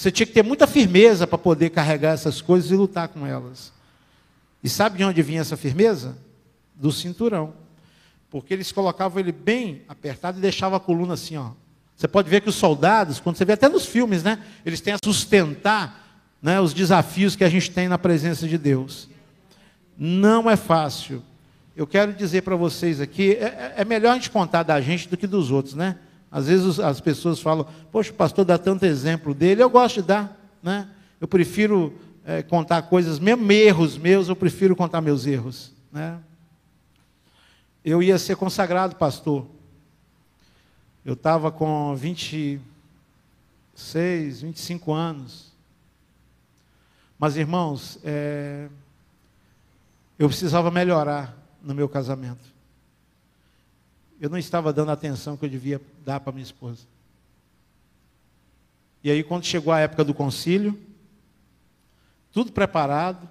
Você 0.00 0.10
tinha 0.10 0.26
que 0.26 0.32
ter 0.32 0.42
muita 0.42 0.66
firmeza 0.66 1.26
para 1.26 1.36
poder 1.36 1.68
carregar 1.68 2.12
essas 2.14 2.40
coisas 2.40 2.70
e 2.70 2.74
lutar 2.74 3.08
com 3.08 3.26
elas. 3.26 3.70
E 4.64 4.68
sabe 4.68 4.96
de 4.96 5.04
onde 5.04 5.20
vinha 5.20 5.42
essa 5.42 5.56
firmeza? 5.58 6.16
Do 6.74 6.90
cinturão. 6.90 7.52
Porque 8.30 8.54
eles 8.54 8.72
colocavam 8.72 9.18
ele 9.20 9.32
bem 9.32 9.82
apertado 9.86 10.38
e 10.38 10.40
deixavam 10.40 10.78
a 10.78 10.80
coluna 10.80 11.14
assim, 11.14 11.36
ó. 11.36 11.50
Você 11.94 12.08
pode 12.08 12.30
ver 12.30 12.40
que 12.40 12.48
os 12.48 12.54
soldados, 12.54 13.20
quando 13.20 13.36
você 13.36 13.44
vê 13.44 13.52
até 13.52 13.68
nos 13.68 13.84
filmes, 13.84 14.22
né, 14.22 14.42
eles 14.64 14.80
têm 14.80 14.94
a 14.94 14.98
sustentar 15.04 16.24
né, 16.40 16.58
os 16.58 16.72
desafios 16.72 17.36
que 17.36 17.44
a 17.44 17.48
gente 17.50 17.70
tem 17.70 17.86
na 17.86 17.98
presença 17.98 18.48
de 18.48 18.56
Deus. 18.56 19.06
Não 19.98 20.50
é 20.50 20.56
fácil 20.56 21.22
eu 21.80 21.86
quero 21.86 22.12
dizer 22.12 22.42
para 22.42 22.56
vocês 22.56 23.00
aqui, 23.00 23.32
é, 23.32 23.44
é, 23.44 23.74
é, 23.78 23.84
melhor 23.86 24.12
a 24.12 24.14
gente 24.14 24.30
contar 24.30 24.62
da 24.62 24.78
gente 24.82 25.08
do 25.08 25.16
que 25.16 25.26
dos 25.26 25.50
outros, 25.50 25.74
né? 25.74 25.96
Às 26.30 26.46
vezes 26.46 26.78
as 26.78 27.00
pessoas 27.00 27.40
falam, 27.40 27.66
poxa, 27.90 28.12
o 28.12 28.14
pastor 28.14 28.44
dá 28.44 28.56
tanto 28.56 28.86
exemplo 28.86 29.34
dele, 29.34 29.62
eu 29.62 29.70
gosto 29.70 30.00
de 30.00 30.08
dar, 30.08 30.38
né? 30.62 30.88
Eu 31.20 31.26
prefiro 31.26 31.92
é, 32.24 32.40
contar 32.42 32.82
coisas, 32.82 33.18
mesmo 33.18 33.50
erros 33.50 33.98
meus, 33.98 34.28
eu 34.28 34.36
prefiro 34.36 34.76
contar 34.76 35.00
meus 35.00 35.26
erros, 35.26 35.72
né? 35.90 36.20
Eu 37.84 38.00
ia 38.02 38.18
ser 38.18 38.36
consagrado 38.36 38.96
pastor. 38.96 39.46
Eu 41.04 41.14
estava 41.14 41.50
com 41.50 41.96
26, 41.96 44.42
25 44.42 44.92
anos. 44.92 45.50
Mas, 47.18 47.36
irmãos, 47.36 47.98
é, 48.04 48.68
eu 50.18 50.28
precisava 50.28 50.70
melhorar 50.70 51.34
no 51.62 51.74
meu 51.74 51.88
casamento. 51.88 52.44
Eu 54.20 54.28
não 54.28 54.38
estava 54.38 54.70
dando 54.72 54.90
a 54.90 54.92
atenção 54.92 55.36
que 55.36 55.46
eu 55.46 55.48
devia 55.48 55.80
dar 56.10 56.18
para 56.18 56.32
minha 56.32 56.42
esposa. 56.42 56.88
E 59.02 59.10
aí, 59.10 59.22
quando 59.22 59.44
chegou 59.44 59.72
a 59.72 59.78
época 59.78 60.04
do 60.04 60.12
concílio, 60.12 60.78
tudo 62.32 62.50
preparado, 62.50 63.28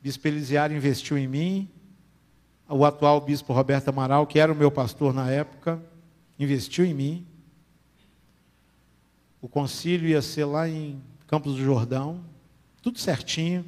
Bispo 0.00 0.28
Elisiário 0.28 0.76
investiu 0.76 1.18
em 1.18 1.26
mim, 1.26 1.68
o 2.68 2.84
atual 2.84 3.20
Bispo 3.20 3.52
Roberto 3.52 3.88
Amaral, 3.88 4.28
que 4.28 4.38
era 4.38 4.52
o 4.52 4.56
meu 4.56 4.70
pastor 4.70 5.12
na 5.12 5.28
época, 5.28 5.82
investiu 6.38 6.84
em 6.84 6.94
mim. 6.94 7.26
O 9.42 9.48
concílio 9.48 10.08
ia 10.08 10.22
ser 10.22 10.44
lá 10.44 10.68
em 10.68 11.02
Campos 11.26 11.56
do 11.56 11.64
Jordão, 11.64 12.24
tudo 12.80 12.98
certinho. 12.98 13.64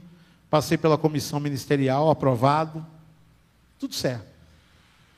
Passei 0.48 0.78
pela 0.78 0.96
comissão 0.96 1.40
ministerial, 1.40 2.10
aprovado. 2.10 2.86
Tudo 3.78 3.94
certo. 3.94 4.30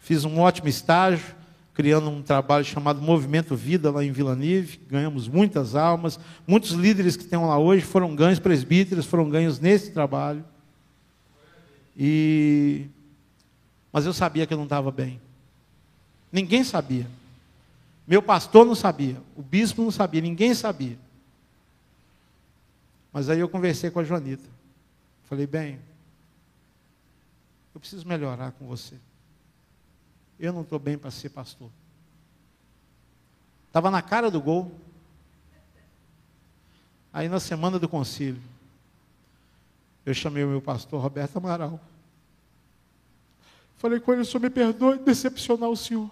Fiz 0.00 0.24
um 0.24 0.40
ótimo 0.40 0.68
estágio, 0.68 1.34
criando 1.74 2.10
um 2.10 2.22
trabalho 2.22 2.64
chamado 2.64 3.00
Movimento 3.00 3.56
Vida 3.56 3.90
lá 3.90 4.04
em 4.04 4.12
Vila 4.12 4.36
Nive. 4.36 4.80
Ganhamos 4.88 5.26
muitas 5.28 5.74
almas. 5.74 6.18
Muitos 6.46 6.72
líderes 6.72 7.16
que 7.16 7.24
estão 7.24 7.46
lá 7.46 7.58
hoje 7.58 7.82
foram 7.82 8.14
ganhos, 8.14 8.38
presbíteros 8.38 9.06
foram 9.06 9.28
ganhos 9.28 9.58
nesse 9.58 9.92
trabalho. 9.92 10.44
E... 11.96 12.86
Mas 13.92 14.06
eu 14.06 14.12
sabia 14.12 14.46
que 14.46 14.52
eu 14.52 14.58
não 14.58 14.64
estava 14.64 14.90
bem. 14.90 15.20
Ninguém 16.30 16.64
sabia. 16.64 17.06
Meu 18.06 18.22
pastor 18.22 18.66
não 18.66 18.74
sabia. 18.74 19.20
O 19.36 19.42
bispo 19.42 19.82
não 19.82 19.90
sabia. 19.90 20.20
Ninguém 20.20 20.54
sabia. 20.54 20.98
Mas 23.12 23.28
aí 23.28 23.40
eu 23.40 23.48
conversei 23.48 23.90
com 23.90 24.00
a 24.00 24.04
Joanita. 24.04 24.48
Falei, 25.24 25.46
bem, 25.46 25.78
eu 27.74 27.80
preciso 27.80 28.06
melhorar 28.06 28.52
com 28.52 28.66
você. 28.66 28.96
Eu 30.42 30.52
não 30.52 30.62
estou 30.62 30.80
bem 30.80 30.98
para 30.98 31.12
ser 31.12 31.28
pastor. 31.28 31.70
Estava 33.68 33.92
na 33.92 34.02
cara 34.02 34.28
do 34.28 34.42
gol. 34.42 34.76
Aí 37.12 37.28
na 37.28 37.38
semana 37.38 37.78
do 37.78 37.88
concílio, 37.88 38.42
eu 40.04 40.12
chamei 40.12 40.42
o 40.42 40.48
meu 40.48 40.60
pastor 40.60 41.00
Roberto 41.00 41.36
Amaral. 41.36 41.80
Falei 43.76 44.00
com 44.00 44.12
ele, 44.12 44.22
o 44.22 44.24
senhor 44.24 44.40
me 44.40 44.50
perdoe 44.50 44.98
decepcionar 44.98 45.70
o 45.70 45.76
senhor. 45.76 46.10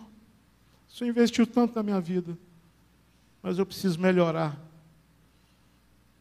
O 0.89 0.93
senhor 0.93 1.11
investiu 1.11 1.45
tanto 1.45 1.75
na 1.75 1.83
minha 1.83 2.01
vida. 2.01 2.39
Mas 3.43 3.59
eu 3.59 3.67
preciso 3.67 3.99
melhorar. 3.99 4.57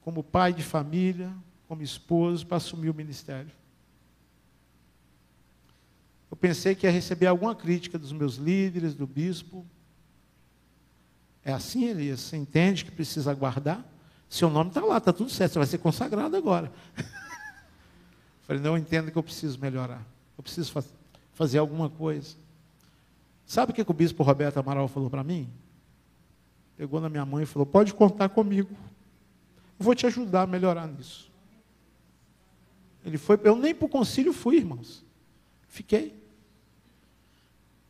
Como 0.01 0.23
pai 0.23 0.51
de 0.51 0.63
família, 0.63 1.31
como 1.67 1.83
esposo 1.83 2.43
para 2.47 2.57
assumir 2.57 2.89
o 2.89 2.93
ministério. 2.95 3.58
Eu 6.29 6.37
pensei 6.37 6.75
que 6.75 6.85
ia 6.85 6.91
receber 6.91 7.27
alguma 7.27 7.55
crítica 7.55 7.97
dos 7.97 8.11
meus 8.11 8.35
líderes, 8.35 8.93
do 8.93 9.07
bispo. 9.07 9.65
É 11.43 11.51
assim, 11.51 11.85
Elias? 11.85 12.19
Você 12.19 12.37
entende 12.37 12.85
que 12.85 12.91
precisa 12.91 13.31
aguardar? 13.31 13.83
Seu 14.29 14.49
nome 14.49 14.69
está 14.69 14.81
lá, 14.81 14.97
está 14.97 15.11
tudo 15.11 15.31
certo, 15.31 15.53
você 15.53 15.59
vai 15.59 15.67
ser 15.67 15.79
consagrado 15.79 16.35
agora. 16.37 16.71
Falei, 18.43 18.61
não, 18.61 18.71
eu 18.71 18.77
entendo 18.77 19.11
que 19.11 19.17
eu 19.17 19.23
preciso 19.23 19.59
melhorar. 19.59 20.05
Eu 20.37 20.43
preciso 20.43 20.71
faz, 20.71 20.85
fazer 21.33 21.57
alguma 21.57 21.89
coisa. 21.89 22.35
Sabe 23.45 23.71
o 23.71 23.75
que, 23.75 23.83
que 23.83 23.91
o 23.91 23.93
bispo 23.93 24.21
Roberto 24.21 24.57
Amaral 24.57 24.87
falou 24.87 25.09
para 25.09 25.23
mim? 25.23 25.49
Pegou 26.77 27.01
na 27.01 27.09
minha 27.09 27.25
mãe 27.25 27.43
e 27.43 27.47
falou: 27.47 27.65
pode 27.65 27.93
contar 27.93 28.29
comigo. 28.29 28.69
Eu 29.79 29.85
vou 29.85 29.95
te 29.95 30.05
ajudar 30.05 30.43
a 30.43 30.47
melhorar 30.47 30.87
nisso. 30.87 31.31
Ele 33.03 33.17
foi, 33.17 33.39
eu 33.43 33.55
nem 33.55 33.73
para 33.73 33.85
o 33.85 33.89
concílio 33.89 34.31
fui, 34.33 34.57
irmãos. 34.57 35.03
Fiquei. 35.67 36.18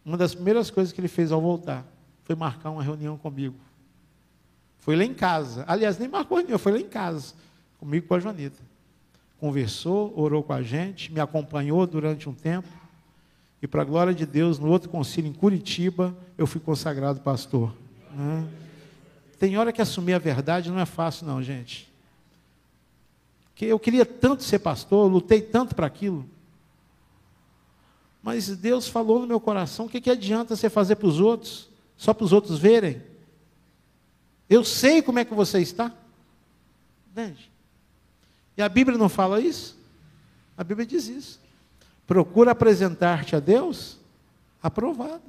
Uma 0.10 0.18
das 0.18 0.34
primeiras 0.34 0.72
coisas 0.72 0.92
que 0.92 1.00
ele 1.00 1.08
fez 1.08 1.32
ao 1.32 1.40
voltar 1.40 1.86
foi 2.24 2.36
marcar 2.36 2.72
uma 2.72 2.82
reunião 2.82 3.16
comigo. 3.16 3.56
Foi 4.80 4.96
lá 4.96 5.04
em 5.04 5.14
casa. 5.14 5.64
Aliás, 5.68 6.00
nem 6.00 6.08
marcou 6.10 6.40
reunião, 6.40 6.58
foi 6.58 6.72
lá 6.72 6.80
em 6.80 6.90
casa, 6.90 7.36
comigo 7.80 8.08
com 8.08 8.16
a 8.16 8.20
Joanita. 8.20 8.60
Conversou, 9.40 10.12
orou 10.18 10.42
com 10.42 10.52
a 10.52 10.64
gente, 10.64 11.14
me 11.14 11.20
acompanhou 11.20 11.86
durante 11.86 12.28
um 12.28 12.34
tempo. 12.34 12.68
E 13.62 13.68
para 13.68 13.84
a 13.84 13.86
glória 13.86 14.12
de 14.12 14.26
Deus, 14.26 14.58
no 14.58 14.68
outro 14.68 14.90
concílio 14.90 15.30
em 15.30 15.34
Curitiba, 15.34 16.18
eu 16.36 16.48
fui 16.48 16.60
consagrado 16.60 17.20
pastor. 17.20 17.72
Né? 18.12 18.48
Tem 19.38 19.56
hora 19.60 19.72
que 19.72 19.80
assumir 19.80 20.16
a 20.16 20.20
verdade 20.20 20.72
não 20.72 20.80
é 20.80 20.88
fácil, 20.88 21.28
não, 21.28 21.44
gente 21.44 21.88
que 23.60 23.66
eu 23.66 23.78
queria 23.78 24.06
tanto 24.06 24.42
ser 24.42 24.60
pastor, 24.60 25.12
lutei 25.12 25.42
tanto 25.42 25.76
para 25.76 25.86
aquilo. 25.86 26.26
Mas 28.22 28.56
Deus 28.58 28.88
falou 28.88 29.20
no 29.20 29.28
meu 29.28 29.40
coração: 29.40 29.86
o 29.86 29.90
que, 29.90 30.02
que 30.02 30.10
adianta 30.10 30.56
você 30.56 30.70
fazer 30.70 30.96
para 30.96 31.08
os 31.08 31.20
outros, 31.20 31.70
só 31.96 32.14
para 32.14 32.26
os 32.26 32.34
outros 32.34 32.60
verem? 32.60 33.02
Eu 34.50 34.64
sei 34.64 35.02
como 35.02 35.20
é 35.20 35.26
que 35.26 35.34
você 35.34 35.60
está. 35.60 35.94
Entende? 37.12 37.52
E 38.58 38.62
a 38.62 38.68
Bíblia 38.68 38.98
não 38.98 39.10
fala 39.10 39.40
isso? 39.40 39.78
A 40.58 40.64
Bíblia 40.64 40.86
diz 40.86 41.08
isso. 41.08 41.40
Procura 42.06 42.52
apresentar-te 42.52 43.36
a 43.36 43.40
Deus 43.40 43.98
aprovado. 44.62 45.24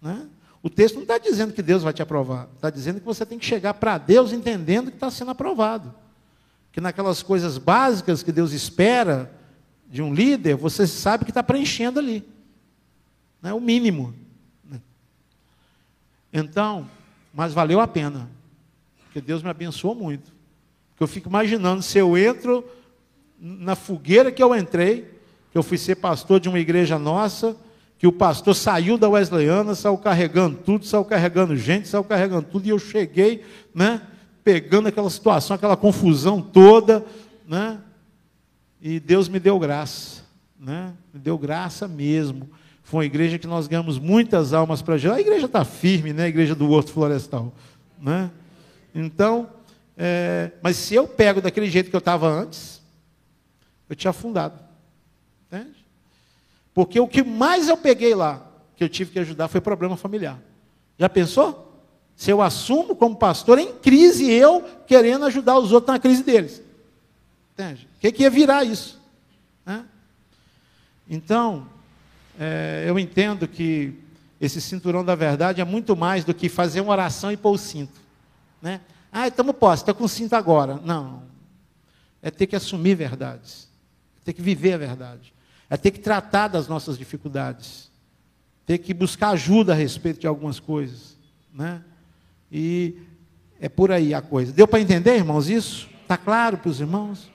Né? 0.00 0.28
O 0.62 0.70
texto 0.70 0.94
não 0.94 1.02
está 1.02 1.18
dizendo 1.18 1.52
que 1.52 1.60
Deus 1.60 1.82
vai 1.82 1.92
te 1.92 2.00
aprovar, 2.00 2.48
está 2.54 2.70
dizendo 2.70 3.00
que 3.00 3.04
você 3.04 3.26
tem 3.26 3.38
que 3.38 3.44
chegar 3.44 3.74
para 3.74 3.98
Deus 3.98 4.32
entendendo 4.32 4.90
que 4.90 4.96
está 4.96 5.10
sendo 5.10 5.32
aprovado. 5.32 5.94
Que 6.72 6.80
naquelas 6.80 7.22
coisas 7.22 7.58
básicas 7.58 8.22
que 8.22 8.32
Deus 8.32 8.52
espera 8.52 9.30
de 9.88 10.02
um 10.02 10.12
líder, 10.12 10.56
você 10.56 10.86
sabe 10.86 11.24
que 11.24 11.30
está 11.30 11.42
preenchendo 11.42 11.98
ali. 11.98 12.24
Né? 13.40 13.52
O 13.52 13.60
mínimo. 13.60 14.14
Então, 16.32 16.88
mas 17.32 17.52
valeu 17.52 17.80
a 17.80 17.86
pena. 17.86 18.28
Porque 19.04 19.20
Deus 19.20 19.42
me 19.42 19.50
abençoou 19.50 19.94
muito. 19.94 20.32
Porque 20.90 21.02
eu 21.02 21.08
fico 21.08 21.28
imaginando 21.28 21.82
se 21.82 21.98
eu 21.98 22.18
entro 22.18 22.64
na 23.40 23.76
fogueira 23.76 24.32
que 24.32 24.42
eu 24.42 24.54
entrei, 24.54 25.08
que 25.52 25.58
eu 25.58 25.62
fui 25.62 25.78
ser 25.78 25.96
pastor 25.96 26.40
de 26.40 26.48
uma 26.48 26.58
igreja 26.58 26.98
nossa, 26.98 27.56
que 27.98 28.06
o 28.06 28.12
pastor 28.12 28.54
saiu 28.54 28.98
da 28.98 29.08
Wesleyana, 29.08 29.74
saiu 29.74 29.96
carregando 29.96 30.58
tudo, 30.58 30.84
saiu 30.84 31.04
carregando 31.04 31.56
gente, 31.56 31.88
saiu 31.88 32.04
carregando 32.04 32.48
tudo, 32.50 32.66
e 32.66 32.70
eu 32.70 32.78
cheguei, 32.78 33.44
né, 33.74 34.02
pegando 34.42 34.88
aquela 34.88 35.08
situação, 35.08 35.54
aquela 35.54 35.76
confusão 35.76 36.40
toda, 36.40 37.04
né, 37.46 37.78
e 38.86 39.00
Deus 39.00 39.30
me 39.30 39.40
deu 39.40 39.58
graça, 39.58 40.22
né, 40.60 40.92
me 41.10 41.18
deu 41.18 41.38
graça 41.38 41.88
mesmo. 41.88 42.50
Foi 42.82 42.98
uma 42.98 43.06
igreja 43.06 43.38
que 43.38 43.46
nós 43.46 43.66
ganhamos 43.66 43.98
muitas 43.98 44.52
almas 44.52 44.82
para 44.82 44.98
Jesus. 44.98 45.16
A 45.16 45.20
igreja 45.22 45.46
está 45.46 45.64
firme, 45.64 46.12
né, 46.12 46.24
a 46.24 46.28
igreja 46.28 46.54
do 46.54 46.70
Horto 46.70 46.92
Florestal, 46.92 47.50
né. 47.98 48.30
Então, 48.94 49.48
é, 49.96 50.50
mas 50.60 50.76
se 50.76 50.94
eu 50.94 51.08
pego 51.08 51.40
daquele 51.40 51.70
jeito 51.70 51.88
que 51.88 51.96
eu 51.96 51.98
estava 51.98 52.28
antes, 52.28 52.82
eu 53.88 53.96
tinha 53.96 54.10
afundado. 54.10 54.60
Entende? 55.46 55.82
Porque 56.74 57.00
o 57.00 57.08
que 57.08 57.22
mais 57.22 57.70
eu 57.70 57.78
peguei 57.78 58.14
lá, 58.14 58.46
que 58.76 58.84
eu 58.84 58.88
tive 58.90 59.12
que 59.12 59.18
ajudar, 59.18 59.48
foi 59.48 59.62
problema 59.62 59.96
familiar. 59.96 60.38
Já 60.98 61.08
pensou? 61.08 61.82
Se 62.14 62.30
eu 62.30 62.42
assumo 62.42 62.94
como 62.94 63.16
pastor 63.16 63.58
em 63.58 63.72
crise, 63.72 64.30
eu 64.30 64.62
querendo 64.86 65.24
ajudar 65.24 65.58
os 65.58 65.72
outros 65.72 65.90
na 65.90 65.98
crise 65.98 66.22
deles. 66.22 66.62
Entende? 67.54 67.88
O 67.96 68.00
que, 68.00 68.12
que 68.12 68.22
ia 68.24 68.30
virar 68.30 68.64
isso? 68.64 69.00
Né? 69.64 69.84
Então, 71.08 71.68
é, 72.38 72.84
eu 72.86 72.98
entendo 72.98 73.46
que 73.46 73.94
esse 74.40 74.60
cinturão 74.60 75.04
da 75.04 75.14
verdade 75.14 75.60
é 75.60 75.64
muito 75.64 75.96
mais 75.96 76.24
do 76.24 76.34
que 76.34 76.48
fazer 76.48 76.80
uma 76.80 76.92
oração 76.92 77.30
e 77.30 77.36
pôr 77.36 77.52
o 77.52 77.58
cinto. 77.58 78.00
Né? 78.60 78.80
Ah, 79.12 79.28
estamos 79.28 79.54
posse, 79.56 79.82
está 79.82 79.94
com 79.94 80.08
cinto 80.08 80.34
agora. 80.34 80.80
Não. 80.84 81.22
É 82.20 82.30
ter 82.30 82.46
que 82.46 82.56
assumir 82.56 82.96
verdades. 82.96 83.68
É 84.20 84.24
ter 84.24 84.32
que 84.32 84.42
viver 84.42 84.72
a 84.72 84.78
verdade. 84.78 85.32
É 85.70 85.76
ter 85.76 85.92
que 85.92 86.00
tratar 86.00 86.48
das 86.48 86.66
nossas 86.66 86.98
dificuldades. 86.98 87.90
Ter 88.66 88.78
que 88.78 88.92
buscar 88.92 89.30
ajuda 89.30 89.72
a 89.72 89.76
respeito 89.76 90.20
de 90.20 90.26
algumas 90.26 90.58
coisas. 90.58 91.16
Né? 91.52 91.82
E 92.50 92.98
é 93.60 93.68
por 93.68 93.92
aí 93.92 94.12
a 94.12 94.20
coisa. 94.20 94.52
Deu 94.52 94.66
para 94.66 94.80
entender, 94.80 95.14
irmãos, 95.14 95.48
isso? 95.48 95.88
Está 96.02 96.16
claro 96.16 96.58
para 96.58 96.70
os 96.70 96.80
irmãos? 96.80 97.30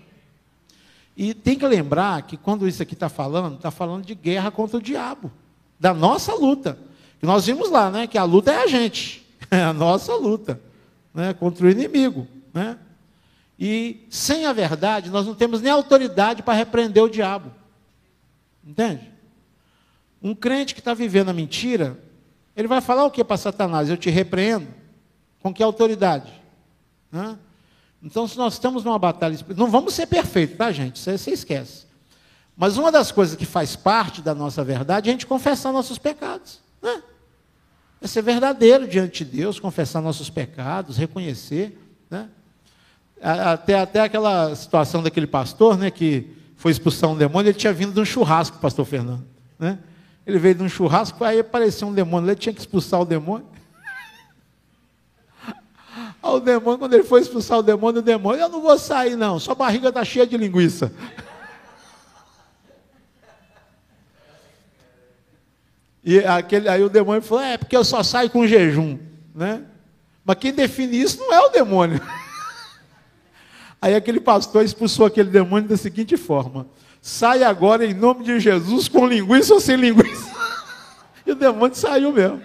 E 1.16 1.34
tem 1.34 1.58
que 1.58 1.68
lembrar 1.68 2.22
que 2.24 2.38
quando 2.38 2.68
isso 2.68 2.82
aqui 2.82 2.94
está 2.94 3.10
falando, 3.10 3.56
está 3.56 3.72
falando 3.72 4.06
de 4.06 4.16
guerra 4.16 4.52
contra 4.52 4.78
o 4.78 4.82
diabo. 4.82 5.32
Da 5.80 5.94
nossa 5.94 6.34
luta. 6.34 6.78
Que 7.20 7.26
nós 7.26 7.46
vimos 7.46 7.70
lá, 7.70 7.90
né? 7.92 8.08
Que 8.08 8.18
a 8.18 8.24
luta 8.24 8.52
é 8.52 8.64
a 8.64 8.68
gente. 8.68 9.28
É 9.52 9.64
a 9.64 9.74
nossa 9.74 10.14
luta 10.14 10.62
né, 11.14 11.34
contra 11.34 11.66
o 11.66 11.70
inimigo. 11.70 12.28
Né? 12.54 12.78
E 13.58 14.06
sem 14.10 14.46
a 14.46 14.54
verdade, 14.54 15.10
nós 15.10 15.26
não 15.26 15.34
temos 15.34 15.62
nem 15.62 15.72
autoridade 15.72 16.44
para 16.44 16.54
repreender 16.54 17.04
o 17.04 17.10
diabo. 17.10 17.52
Entende? 18.64 19.12
Um 20.22 20.36
crente 20.36 20.74
que 20.74 20.82
está 20.82 20.94
vivendo 20.94 21.30
a 21.30 21.34
mentira, 21.34 21.98
ele 22.56 22.68
vai 22.68 22.82
falar 22.82 23.06
o 23.06 23.12
que 23.12 23.24
para 23.24 23.38
Satanás? 23.38 23.90
Eu 23.90 23.98
te 23.98 24.10
repreendo. 24.10 24.68
Com 25.42 25.54
que 25.54 25.64
autoridade? 25.64 26.32
Né? 27.12 27.38
Então, 28.02 28.28
se 28.28 28.38
nós 28.38 28.54
estamos 28.54 28.84
numa 28.84 28.98
batalha, 28.98 29.38
não 29.56 29.70
vamos 29.70 29.94
ser 29.94 30.08
perfeitos, 30.08 30.58
tá, 30.58 30.72
gente? 30.72 30.96
Isso 30.96 31.12
você 31.12 31.32
esquece. 31.32 31.86
Mas 32.56 32.78
uma 32.78 32.92
das 32.92 33.12
coisas 33.12 33.36
que 33.36 33.46
faz 33.46 33.76
parte 33.76 34.22
da 34.22 34.36
nossa 34.36 34.64
verdade 34.64 35.10
é 35.10 35.12
a 35.12 35.14
gente 35.14 35.26
confessar 35.26 35.72
nossos 35.72 35.98
pecados. 35.98 36.60
Né? 36.82 37.02
É 38.02 38.08
ser 38.08 38.22
verdadeiro 38.22 38.88
diante 38.88 39.24
de 39.24 39.38
Deus, 39.38 39.60
confessar 39.60 40.02
nossos 40.02 40.30
pecados, 40.30 40.98
reconhecer. 40.98 41.78
Né? 42.10 42.30
Até, 43.22 43.80
até 43.80 44.02
aquela 44.02 44.56
situação 44.56 45.04
daquele 45.04 45.28
pastor, 45.28 45.78
né, 45.78 45.92
que 45.92 46.36
foi 46.56 46.72
expulsar 46.72 47.10
um 47.10 47.18
demônio, 47.18 47.50
ele 47.50 47.58
tinha 47.58 47.72
vindo 47.74 47.94
de 47.94 48.00
um 48.00 48.06
churrasco, 48.06 48.58
pastor 48.60 48.86
Fernando. 48.86 49.26
Né? 49.58 49.80
Ele 50.26 50.38
veio 50.38 50.56
de 50.56 50.64
um 50.64 50.70
churrasco, 50.70 51.24
aí 51.24 51.40
apareceu 51.40 51.88
um 51.88 51.94
demônio, 51.94 52.30
ele 52.30 52.36
tinha 52.36 52.54
que 52.54 52.60
expulsar 52.60 53.02
o 53.02 53.06
demônio. 53.06 53.48
O 56.30 56.40
demônio, 56.40 56.80
quando 56.80 56.94
ele 56.94 57.04
foi 57.04 57.22
expulsar 57.22 57.60
o 57.60 57.64
demônio, 57.64 58.00
o 58.00 58.04
demônio, 58.04 58.42
eu 58.42 58.50
não 58.50 58.62
vou 58.62 58.78
sair 58.78 59.16
não, 59.16 59.40
sua 59.40 59.56
barriga 59.56 59.90
está 59.90 60.04
cheia 60.04 60.26
de 60.26 60.38
linguiça. 60.38 60.92
E 66.04 66.20
aquele, 66.20 66.68
aí 66.68 66.84
o 66.84 66.90
demônio 66.90 67.22
falou: 67.22 67.44
é 67.44 67.58
porque 67.58 67.76
eu 67.76 67.84
só 67.84 68.02
saio 68.02 68.30
com 68.30 68.48
jejum. 68.48 68.98
Né? 69.36 69.62
Mas 70.26 70.38
quem 70.38 70.54
define 70.54 71.02
isso 71.02 71.20
não 71.20 71.34
é 71.34 71.40
o 71.40 71.50
demônio. 71.50 72.02
Aí 73.82 73.96
aquele 73.96 74.20
pastor 74.20 74.66
expulsou 74.66 75.06
aquele 75.06 75.30
demônio 75.30 75.70
da 75.70 75.78
seguinte 75.78 76.18
forma: 76.18 76.68
sai 77.02 77.44
agora 77.44 77.86
em 77.86 77.94
nome 77.94 78.24
de 78.26 78.40
Jesus 78.40 78.88
com 78.88 79.08
linguiça 79.08 79.54
ou 79.54 79.60
sem 79.60 79.76
linguiça. 79.76 80.30
E 81.26 81.32
o 81.32 81.36
demônio 81.36 81.76
saiu 81.76 82.12
mesmo. 82.12 82.42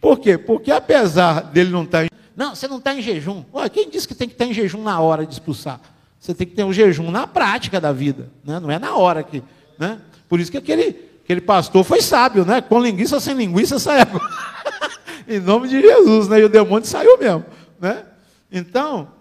Por 0.00 0.20
quê? 0.20 0.38
Porque 0.38 0.70
apesar 0.70 1.40
dele 1.40 1.70
não 1.70 1.82
estar. 1.82 2.06
Não, 2.36 2.54
você 2.54 2.68
não 2.68 2.78
está 2.78 2.94
em 2.94 3.02
jejum. 3.02 3.44
Ué, 3.52 3.68
quem 3.68 3.88
disse 3.90 4.06
que 4.06 4.14
tem 4.14 4.28
que 4.28 4.34
estar 4.34 4.44
tá 4.44 4.50
em 4.50 4.54
jejum 4.54 4.82
na 4.82 5.00
hora 5.00 5.26
de 5.26 5.32
expulsar? 5.32 5.80
Você 6.18 6.34
tem 6.34 6.46
que 6.46 6.54
ter 6.54 6.64
um 6.64 6.72
jejum 6.72 7.10
na 7.10 7.26
prática 7.26 7.80
da 7.80 7.92
vida, 7.92 8.30
né? 8.44 8.60
não 8.60 8.70
é 8.70 8.78
na 8.78 8.94
hora 8.94 9.22
que. 9.22 9.42
Né? 9.78 9.98
Por 10.28 10.38
isso 10.38 10.50
que 10.50 10.58
aquele 10.58 11.10
Aquele 11.30 11.42
pastor 11.42 11.84
foi 11.84 12.02
sábio, 12.02 12.44
né? 12.44 12.60
Com 12.60 12.80
linguiça 12.80 13.20
sem 13.20 13.36
linguiça 13.36 13.78
sai 13.78 14.00
agora. 14.00 14.28
em 15.28 15.38
nome 15.38 15.68
de 15.68 15.80
Jesus, 15.80 16.26
né? 16.26 16.40
E 16.40 16.44
o 16.44 16.48
demônio 16.48 16.84
saiu 16.84 17.16
mesmo, 17.18 17.44
né? 17.80 18.02
Então, 18.50 19.12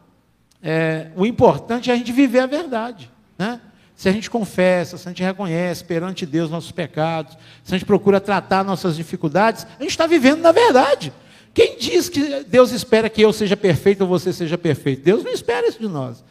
é, 0.59 1.11
o 1.15 1.23
importante 1.23 1.91
é 1.91 1.93
a 1.93 1.95
gente 1.95 2.11
viver 2.11 2.39
a 2.39 2.47
verdade, 2.47 3.11
né? 3.37 3.61
Se 3.95 4.09
a 4.09 4.11
gente 4.11 4.27
confessa, 4.27 4.97
se 4.97 5.07
a 5.07 5.11
gente 5.11 5.21
reconhece 5.21 5.83
perante 5.83 6.25
Deus 6.25 6.49
nossos 6.49 6.71
pecados, 6.71 7.37
se 7.63 7.75
a 7.75 7.77
gente 7.77 7.85
procura 7.85 8.19
tratar 8.19 8.63
nossas 8.63 8.95
dificuldades, 8.95 9.67
a 9.77 9.83
gente 9.83 9.91
está 9.91 10.07
vivendo 10.07 10.41
na 10.41 10.51
verdade. 10.51 11.13
Quem 11.59 11.77
diz 11.77 12.07
que 12.07 12.45
Deus 12.45 12.71
espera 12.71 13.09
que 13.09 13.21
eu 13.21 13.33
seja 13.33 13.57
perfeito 13.57 13.99
ou 13.99 14.07
você 14.07 14.31
seja 14.31 14.57
perfeito? 14.57 15.03
Deus 15.03 15.25
não 15.25 15.31
espera 15.33 15.67
isso 15.67 15.77
de 15.77 15.89
nós. 15.89 16.23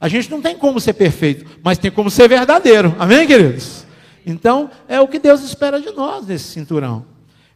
A 0.00 0.08
gente 0.08 0.28
não 0.28 0.42
tem 0.42 0.58
como 0.58 0.80
ser 0.80 0.94
perfeito, 0.94 1.48
mas 1.62 1.78
tem 1.78 1.88
como 1.88 2.10
ser 2.10 2.28
verdadeiro. 2.28 2.92
Amém, 2.98 3.24
queridos? 3.24 3.86
Então, 4.26 4.68
é 4.88 5.00
o 5.00 5.06
que 5.06 5.20
Deus 5.20 5.40
espera 5.44 5.80
de 5.80 5.92
nós 5.92 6.26
nesse 6.26 6.46
cinturão. 6.46 7.06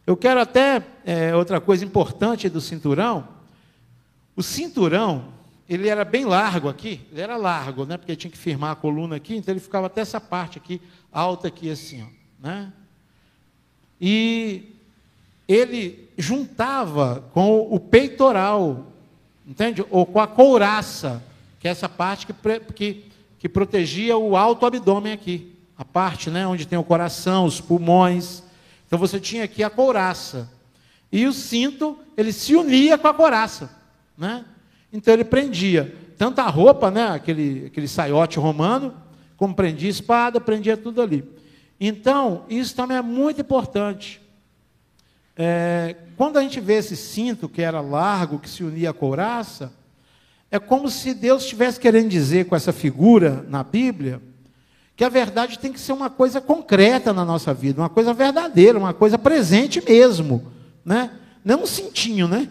Eu 0.05 0.15
quero 0.15 0.39
até, 0.39 0.81
é, 1.03 1.35
outra 1.35 1.59
coisa 1.59 1.83
importante 1.83 2.47
do 2.47 2.61
cinturão, 2.61 3.27
o 4.33 4.41
cinturão, 4.41 5.25
ele 5.67 5.89
era 5.89 6.05
bem 6.05 6.23
largo 6.23 6.69
aqui, 6.69 7.01
ele 7.11 7.19
era 7.19 7.35
largo, 7.35 7.83
né, 7.83 7.97
porque 7.97 8.15
tinha 8.15 8.31
que 8.31 8.37
firmar 8.37 8.71
a 8.71 8.75
coluna 8.75 9.17
aqui, 9.17 9.35
então 9.35 9.51
ele 9.51 9.59
ficava 9.59 9.87
até 9.87 9.99
essa 9.99 10.21
parte 10.21 10.59
aqui, 10.59 10.81
alta 11.11 11.49
aqui 11.49 11.69
assim, 11.69 12.03
ó, 12.03 12.47
né? 12.47 12.71
E 13.99 14.76
ele 15.47 16.09
juntava 16.17 17.23
com 17.33 17.67
o 17.71 17.79
peitoral, 17.79 18.87
entende? 19.47 19.85
Ou 19.89 20.05
com 20.05 20.19
a 20.19 20.27
couraça, 20.27 21.23
que 21.59 21.67
é 21.67 21.71
essa 21.71 21.87
parte 21.87 22.25
que, 22.25 22.33
que, 22.73 23.05
que 23.39 23.49
protegia 23.49 24.17
o 24.17 24.35
alto 24.35 24.65
abdômen 24.65 25.13
aqui 25.13 25.57
a 25.77 25.85
parte 25.85 26.29
né, 26.29 26.47
onde 26.47 26.65
tem 26.65 26.79
o 26.79 26.83
coração, 26.83 27.45
os 27.45 27.61
pulmões. 27.61 28.41
Então 28.87 28.97
você 28.97 29.19
tinha 29.19 29.43
aqui 29.43 29.63
a 29.63 29.69
couraça. 29.69 30.49
E 31.11 31.25
o 31.27 31.31
cinto, 31.31 31.97
ele 32.17 32.33
se 32.33 32.55
unia 32.55 32.97
com 32.97 33.07
a 33.07 33.13
couraça. 33.13 33.69
Né? 34.17 34.43
Então 34.91 35.13
ele 35.13 35.23
prendia 35.23 35.95
tanto 36.17 36.39
a 36.39 36.47
roupa, 36.47 36.89
né, 36.89 37.09
aquele, 37.09 37.67
aquele 37.67 37.87
saiote 37.87 38.39
romano, 38.39 38.91
como 39.37 39.53
prendia 39.53 39.89
espada, 39.89 40.41
prendia 40.41 40.75
tudo 40.75 40.99
ali. 40.99 41.23
Então, 41.79 42.43
isso 42.49 42.75
também 42.75 42.97
é 42.97 43.03
muito 43.03 43.39
importante. 43.39 44.19
É, 45.37 45.95
quando 46.15 46.37
a 46.37 46.41
gente 46.41 46.59
vê 46.59 46.73
esse 46.73 46.95
cinto 46.95 47.47
que 47.47 47.61
era 47.61 47.79
largo, 47.79 48.39
que 48.39 48.49
se 48.49 48.63
unia 48.63 48.89
à 48.89 48.93
couraça, 48.93 49.71
é 50.49 50.57
como 50.57 50.89
se 50.89 51.13
Deus 51.13 51.43
estivesse 51.43 51.79
querendo 51.79 52.09
dizer 52.09 52.45
com 52.45 52.55
essa 52.55 52.73
figura 52.73 53.45
na 53.47 53.63
Bíblia, 53.63 54.19
que 54.95 55.03
a 55.03 55.09
verdade 55.09 55.59
tem 55.59 55.71
que 55.71 55.79
ser 55.79 55.93
uma 55.93 56.09
coisa 56.09 56.41
concreta 56.41 57.13
na 57.13 57.23
nossa 57.23 57.53
vida, 57.53 57.79
uma 57.79 57.89
coisa 57.89 58.13
verdadeira, 58.13 58.79
uma 58.79 58.95
coisa 58.95 59.15
presente 59.15 59.79
mesmo, 59.85 60.51
né? 60.83 61.11
Não 61.45 61.63
um 61.63 61.67
cintinho, 61.67 62.27
né? 62.27 62.49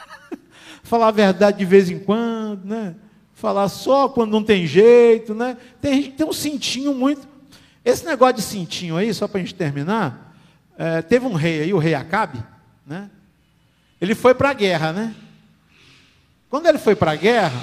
falar 0.82 1.08
a 1.08 1.12
verdade 1.12 1.58
de 1.58 1.66
vez 1.66 1.90
em 1.90 1.98
quando, 1.98 2.64
né? 2.64 2.94
Falar 3.34 3.68
só 3.68 4.08
quando 4.08 4.32
não 4.32 4.42
tem 4.42 4.66
jeito, 4.66 5.34
né? 5.34 5.58
Tem 5.78 5.94
gente 5.96 6.10
que 6.10 6.16
tem 6.16 6.26
um 6.26 6.32
cintinho 6.32 6.94
muito. 6.94 7.28
Esse 7.84 8.06
negócio 8.06 8.36
de 8.36 8.42
cintinho 8.42 8.96
aí, 8.96 9.12
só 9.12 9.28
para 9.28 9.38
a 9.40 9.44
gente 9.44 9.54
terminar, 9.54 10.27
é, 10.78 11.02
teve 11.02 11.26
um 11.26 11.34
rei 11.34 11.62
aí, 11.62 11.74
o 11.74 11.78
rei 11.78 11.92
Acabe, 11.92 12.38
né? 12.86 13.10
Ele 14.00 14.14
foi 14.14 14.32
para 14.32 14.50
a 14.50 14.52
guerra, 14.52 14.92
né? 14.92 15.14
Quando 16.48 16.66
ele 16.66 16.78
foi 16.78 16.94
para 16.94 17.10
a 17.10 17.16
guerra, 17.16 17.60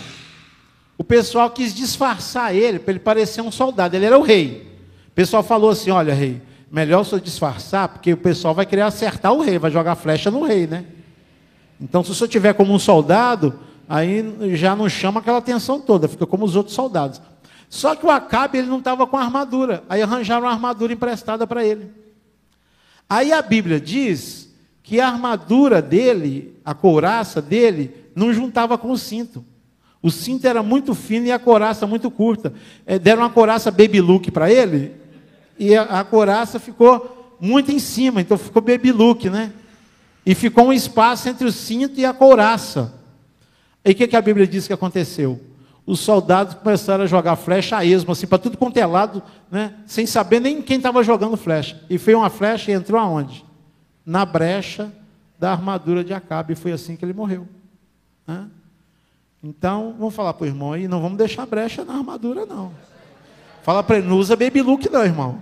o 0.98 1.04
pessoal 1.04 1.50
quis 1.50 1.74
disfarçar 1.74 2.54
ele 2.54 2.78
para 2.78 2.92
ele 2.92 3.00
parecer 3.00 3.42
um 3.42 3.52
soldado. 3.52 3.96
Ele 3.96 4.06
era 4.06 4.20
o 4.20 4.22
rei. 4.22 4.70
O 5.08 5.12
pessoal 5.16 5.42
falou 5.42 5.70
assim: 5.70 5.92
olha, 5.92 6.14
rei, 6.14 6.42
melhor 6.70 7.06
você 7.06 7.18
disfarçar, 7.18 7.88
porque 7.88 8.12
o 8.12 8.18
pessoal 8.18 8.54
vai 8.54 8.66
querer 8.66 8.82
acertar 8.82 9.32
o 9.32 9.42
rei, 9.42 9.58
vai 9.58 9.72
jogar 9.72 9.96
flecha 9.96 10.30
no 10.30 10.44
rei, 10.44 10.68
né? 10.68 10.84
Então, 11.80 12.04
se 12.04 12.14
você 12.14 12.28
tiver 12.28 12.54
como 12.54 12.74
um 12.74 12.80
soldado, 12.80 13.58
aí 13.88 14.56
já 14.58 14.76
não 14.76 14.90
chama 14.90 15.22
aquela 15.22 15.38
atenção 15.38 15.80
toda, 15.80 16.10
fica 16.10 16.26
como 16.26 16.44
os 16.44 16.56
outros 16.56 16.76
soldados. 16.76 17.22
Só 17.70 17.96
que 17.96 18.06
o 18.06 18.12
Acabe 18.12 18.58
ele 18.58 18.68
não 18.68 18.80
estava 18.80 19.08
com 19.08 19.18
armadura. 19.18 19.84
Aí 19.88 20.02
arranjaram 20.02 20.44
uma 20.44 20.52
armadura 20.52 20.92
emprestada 20.92 21.48
para 21.48 21.66
ele. 21.66 22.05
Aí 23.10 23.32
a 23.32 23.42
Bíblia 23.42 23.80
diz 23.80 24.54
que 24.82 25.00
a 25.00 25.08
armadura 25.08 25.82
dele, 25.82 26.56
a 26.64 26.74
couraça 26.74 27.42
dele, 27.42 27.92
não 28.16 28.34
juntava 28.34 28.78
com 28.78 28.92
o 28.92 28.98
cinto. 28.98 29.44
O 30.02 30.12
cinto 30.12 30.46
era 30.46 30.62
muito 30.62 30.94
fino 30.94 31.26
e 31.26 31.32
a 31.32 31.40
couraça 31.40 31.88
muito 31.88 32.12
curta. 32.12 32.54
É, 32.86 33.00
deram 33.00 33.24
uma 33.24 33.30
couraça 33.30 33.72
baby 33.72 34.00
look 34.02 34.30
para 34.30 34.52
ele 34.52 34.92
e 35.58 35.76
a, 35.76 35.84
a 35.84 36.04
couraça 36.04 36.60
ficou 36.60 37.36
muito 37.40 37.72
em 37.72 37.80
cima, 37.80 38.22
então 38.22 38.38
ficou 38.38 38.62
baby 38.62 38.92
look, 38.92 39.30
né? 39.30 39.52
E 40.26 40.34
ficou 40.34 40.66
um 40.66 40.74
espaço 40.74 41.30
entre 41.30 41.48
o 41.48 41.52
cinto 41.52 42.00
e 42.00 42.06
a 42.06 42.14
couraça. 42.14 42.94
E 43.84 43.92
o 43.92 43.96
que, 43.96 44.08
que 44.08 44.16
a 44.16 44.22
Bíblia 44.22 44.48
diz 44.48 44.68
que 44.68 44.74
aconteceu? 44.74 45.40
Os 45.86 46.00
soldados 46.00 46.56
começaram 46.56 47.04
a 47.04 47.08
jogar 47.08 47.36
flecha 47.36 47.78
a 47.78 47.86
esmo, 47.86 48.12
assim, 48.12 48.26
para 48.26 48.40
tudo 48.40 48.58
quanto 48.58 48.78
é 48.78 48.86
lado, 48.86 49.22
né? 49.52 49.76
sem 49.86 50.08
saber 50.08 50.40
nem 50.40 50.62
quem 50.62 50.78
estava 50.78 51.04
jogando 51.04 51.38
flecha. 51.38 51.80
E 51.90 51.98
foi 52.00 52.16
uma 52.16 52.30
flecha 52.30 52.72
e 52.72 52.74
entrou 52.74 53.00
aonde? 53.00 53.46
Na 54.04 54.26
brecha 54.26 54.92
da 55.38 55.52
armadura 55.52 56.04
de 56.04 56.14
Acabe. 56.14 56.54
E 56.54 56.56
foi 56.56 56.72
assim 56.72 56.96
que 56.96 57.06
ele 57.06 57.14
morreu. 57.14 57.48
Né? 58.26 58.48
Então, 59.44 59.96
vamos 60.00 60.16
falar 60.16 60.34
para 60.34 60.46
o 60.46 60.48
irmão 60.48 60.74
aí, 60.74 60.88
não 60.88 61.02
vamos 61.02 61.20
deixar 61.20 61.46
brecha 61.46 61.86
na 61.86 61.94
armadura, 61.94 62.48
não. 62.48 62.72
Fala 63.62 63.84
para 63.84 63.98
ele, 63.98 64.08
não 64.08 64.18
usa 64.18 64.36
baby 64.36 64.64
look, 64.64 64.90
não, 64.90 65.04
irmão. 65.04 65.42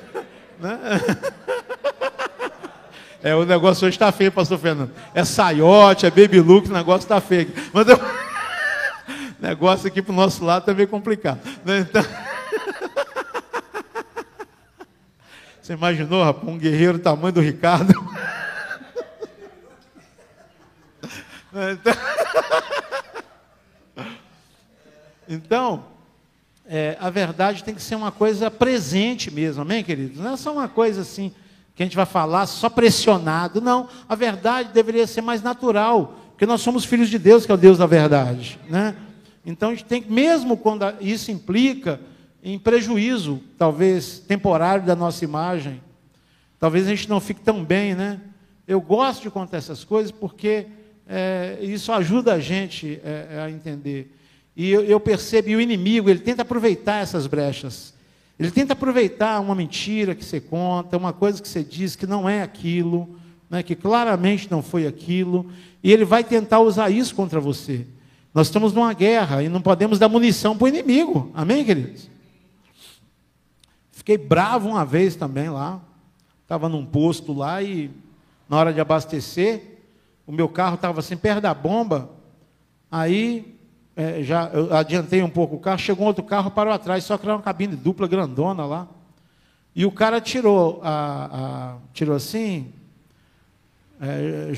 né? 0.60 0.78
É, 3.20 3.34
o 3.34 3.44
negócio 3.44 3.84
hoje 3.84 3.96
está 3.96 4.12
feio, 4.12 4.30
pastor 4.30 4.58
Fernando. 4.58 4.92
É 5.12 5.24
saiote, 5.24 6.06
é 6.06 6.10
baby 6.10 6.40
look, 6.40 6.68
o 6.68 6.72
negócio 6.72 7.04
está 7.04 7.20
feio. 7.20 7.52
Mas 7.72 7.84
o 7.88 7.98
negócio 9.40 9.86
aqui 9.88 10.02
para 10.02 10.12
o 10.12 10.16
nosso 10.16 10.44
lado 10.44 10.62
está 10.62 10.74
meio 10.74 10.88
complicado. 10.88 11.40
Né? 11.64 11.80
Então... 11.80 12.02
Você 15.60 15.74
imaginou, 15.74 16.24
rapaz, 16.24 16.48
um 16.48 16.56
guerreiro 16.56 16.98
tamanho 16.98 17.32
do 17.32 17.40
Ricardo? 17.40 17.92
Então, 21.50 21.92
então 25.28 25.84
é, 26.68 26.96
a 27.00 27.08
verdade 27.08 27.64
tem 27.64 27.74
que 27.74 27.82
ser 27.82 27.94
uma 27.94 28.12
coisa 28.12 28.50
presente 28.50 29.30
mesmo, 29.30 29.62
amém, 29.62 29.82
queridos? 29.82 30.18
Não 30.18 30.34
é 30.34 30.36
só 30.36 30.52
uma 30.52 30.68
coisa 30.68 31.00
assim 31.00 31.32
que 31.74 31.82
a 31.82 31.86
gente 31.86 31.96
vai 31.96 32.04
falar 32.04 32.46
só 32.46 32.68
pressionado. 32.68 33.60
Não, 33.60 33.88
a 34.08 34.14
verdade 34.14 34.70
deveria 34.72 35.06
ser 35.06 35.22
mais 35.22 35.42
natural, 35.42 36.18
porque 36.30 36.44
nós 36.44 36.60
somos 36.60 36.84
filhos 36.84 37.08
de 37.08 37.18
Deus, 37.18 37.46
que 37.46 37.52
é 37.52 37.54
o 37.54 37.58
Deus 37.58 37.78
da 37.78 37.86
verdade, 37.86 38.58
né? 38.68 38.94
Então 39.48 39.70
a 39.70 39.74
gente 39.74 39.86
tem, 39.86 40.04
mesmo 40.06 40.58
quando 40.58 40.84
isso 41.00 41.30
implica 41.30 41.98
em 42.42 42.58
prejuízo, 42.58 43.40
talvez 43.56 44.18
temporário 44.18 44.84
da 44.84 44.94
nossa 44.94 45.24
imagem, 45.24 45.80
talvez 46.60 46.86
a 46.86 46.90
gente 46.90 47.08
não 47.08 47.18
fique 47.18 47.40
tão 47.40 47.64
bem, 47.64 47.94
né? 47.94 48.20
Eu 48.66 48.78
gosto 48.78 49.22
de 49.22 49.30
contar 49.30 49.56
essas 49.56 49.84
coisas 49.84 50.12
porque 50.12 50.66
é, 51.08 51.56
isso 51.62 51.90
ajuda 51.90 52.34
a 52.34 52.38
gente 52.38 53.00
é, 53.02 53.40
a 53.42 53.50
entender. 53.50 54.14
E 54.54 54.70
eu, 54.70 54.84
eu 54.84 55.00
percebo, 55.00 55.48
e 55.48 55.56
o 55.56 55.60
inimigo, 55.62 56.10
ele 56.10 56.20
tenta 56.20 56.42
aproveitar 56.42 57.02
essas 57.02 57.26
brechas. 57.26 57.94
Ele 58.38 58.50
tenta 58.50 58.74
aproveitar 58.74 59.40
uma 59.40 59.54
mentira 59.54 60.14
que 60.14 60.26
você 60.26 60.42
conta, 60.42 60.98
uma 60.98 61.14
coisa 61.14 61.40
que 61.40 61.48
você 61.48 61.64
diz 61.64 61.96
que 61.96 62.06
não 62.06 62.28
é 62.28 62.42
aquilo, 62.42 63.18
né, 63.48 63.62
que 63.62 63.74
claramente 63.74 64.50
não 64.50 64.62
foi 64.62 64.86
aquilo, 64.86 65.50
e 65.82 65.90
ele 65.90 66.04
vai 66.04 66.22
tentar 66.22 66.60
usar 66.60 66.90
isso 66.90 67.14
contra 67.14 67.40
você. 67.40 67.86
Nós 68.38 68.46
estamos 68.46 68.72
numa 68.72 68.92
guerra 68.92 69.42
e 69.42 69.48
não 69.48 69.60
podemos 69.60 69.98
dar 69.98 70.08
munição 70.08 70.56
para 70.56 70.66
o 70.66 70.68
inimigo. 70.68 71.28
Amém, 71.34 71.64
queridos? 71.64 72.08
Fiquei 73.90 74.16
bravo 74.16 74.68
uma 74.68 74.84
vez 74.84 75.16
também 75.16 75.50
lá. 75.50 75.80
Estava 76.44 76.68
num 76.68 76.86
posto 76.86 77.32
lá 77.32 77.60
e 77.60 77.90
na 78.48 78.56
hora 78.56 78.72
de 78.72 78.80
abastecer, 78.80 79.80
o 80.24 80.30
meu 80.30 80.48
carro 80.48 80.76
estava 80.76 81.00
assim 81.00 81.16
perto 81.16 81.40
da 81.40 81.52
bomba. 81.52 82.10
Aí 82.88 83.58
é, 83.96 84.22
já 84.22 84.46
eu 84.50 84.72
adiantei 84.72 85.20
um 85.20 85.28
pouco 85.28 85.56
o 85.56 85.58
carro, 85.58 85.80
chegou 85.80 86.06
outro 86.06 86.22
carro, 86.22 86.48
parou 86.48 86.72
atrás, 86.72 87.02
só 87.02 87.18
que 87.18 87.26
era 87.26 87.34
uma 87.34 87.42
cabine 87.42 87.74
dupla 87.74 88.06
grandona 88.06 88.64
lá. 88.64 88.86
E 89.74 89.84
o 89.84 89.90
cara 89.90 90.20
tirou 90.20 90.80
a, 90.84 91.24
a 91.24 91.76
tirou 91.92 92.14
assim, 92.14 92.72
é, 94.00 94.52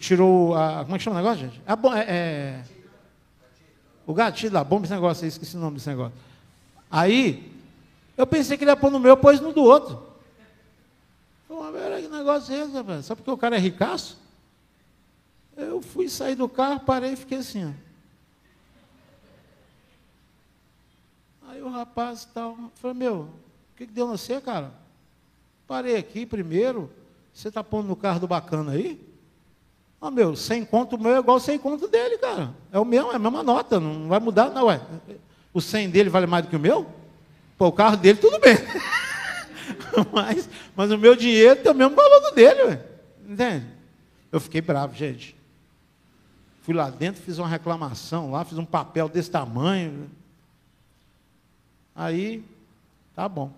tirou 0.00 0.56
a. 0.56 0.82
Como 0.82 0.96
é 0.96 0.98
que 0.98 1.04
chama 1.04 1.20
o 1.20 1.22
negócio, 1.22 1.44
gente? 1.44 1.62
A, 1.64 1.78
é, 2.00 2.04
é, 2.08 2.62
o 4.06 4.14
gatilho 4.14 4.52
da 4.52 4.64
bomba, 4.64 4.84
esse 4.84 4.94
negócio 4.94 5.24
aí, 5.24 5.28
esqueci 5.28 5.56
o 5.56 5.60
nome 5.60 5.76
desse 5.76 5.88
negócio. 5.88 6.12
Aí, 6.90 7.52
eu 8.16 8.26
pensei 8.26 8.56
que 8.56 8.64
ele 8.64 8.70
ia 8.70 8.76
pôr 8.76 8.90
no 8.90 8.98
meu, 8.98 9.16
pôs 9.16 9.40
no 9.40 9.52
do 9.52 9.62
outro. 9.62 10.02
Pô, 11.48 11.62
que 11.70 12.08
negócio 12.08 12.54
é 12.54 12.60
esse, 12.60 12.72
rapaz? 12.72 13.06
Só 13.06 13.14
porque 13.14 13.30
o 13.30 13.36
cara 13.36 13.56
é 13.56 13.58
ricaço? 13.58 14.18
Eu 15.56 15.82
fui 15.82 16.08
sair 16.08 16.34
do 16.34 16.48
carro, 16.48 16.80
parei 16.80 17.12
e 17.12 17.16
fiquei 17.16 17.38
assim, 17.38 17.66
ó. 17.66 17.72
Aí 21.48 21.62
o 21.62 21.68
rapaz 21.68 22.24
tal, 22.24 22.56
falei, 22.76 22.96
meu, 22.96 23.20
o 23.20 23.76
que, 23.76 23.86
que 23.86 23.92
deu 23.92 24.06
no 24.06 24.16
você, 24.16 24.40
cara? 24.40 24.72
Parei 25.66 25.96
aqui 25.96 26.24
primeiro, 26.24 26.90
você 27.32 27.48
está 27.48 27.62
pondo 27.62 27.88
no 27.88 27.96
carro 27.96 28.20
do 28.20 28.26
bacana 28.26 28.72
aí? 28.72 29.11
Ah, 30.02 30.10
meu, 30.10 30.34
sem 30.34 30.64
conto 30.64 30.98
meu 30.98 31.14
é 31.14 31.18
igual 31.20 31.38
sem 31.38 31.56
conto 31.56 31.86
dele, 31.86 32.18
cara. 32.18 32.52
É 32.72 32.78
o 32.80 32.84
mesmo, 32.84 33.12
é 33.12 33.14
a 33.14 33.18
mesma 33.20 33.40
nota, 33.44 33.78
não 33.78 34.08
vai 34.08 34.18
mudar, 34.18 34.50
não, 34.50 34.66
ué. 34.66 34.80
O 35.54 35.60
100 35.60 35.90
dele 35.90 36.10
vale 36.10 36.26
mais 36.26 36.44
do 36.44 36.50
que 36.50 36.56
o 36.56 36.60
meu? 36.60 36.90
Pô, 37.56 37.68
o 37.68 37.72
carro 37.72 37.96
dele 37.96 38.18
tudo 38.18 38.40
bem. 38.40 38.56
mas, 40.12 40.48
mas 40.74 40.90
o 40.90 40.98
meu 40.98 41.14
dinheiro 41.14 41.62
tem 41.62 41.70
o 41.70 41.74
mesmo 41.74 41.94
valor 41.94 42.20
do 42.20 42.34
dele, 42.34 42.62
ué. 42.62 42.84
Entende? 43.28 43.64
Eu 44.32 44.40
fiquei 44.40 44.60
bravo, 44.60 44.92
gente. 44.92 45.36
Fui 46.62 46.74
lá 46.74 46.90
dentro, 46.90 47.22
fiz 47.22 47.38
uma 47.38 47.46
reclamação 47.46 48.32
lá, 48.32 48.44
fiz 48.44 48.58
um 48.58 48.64
papel 48.64 49.08
desse 49.08 49.30
tamanho. 49.30 50.10
Aí, 51.94 52.44
tá 53.14 53.28
bom. 53.28 53.52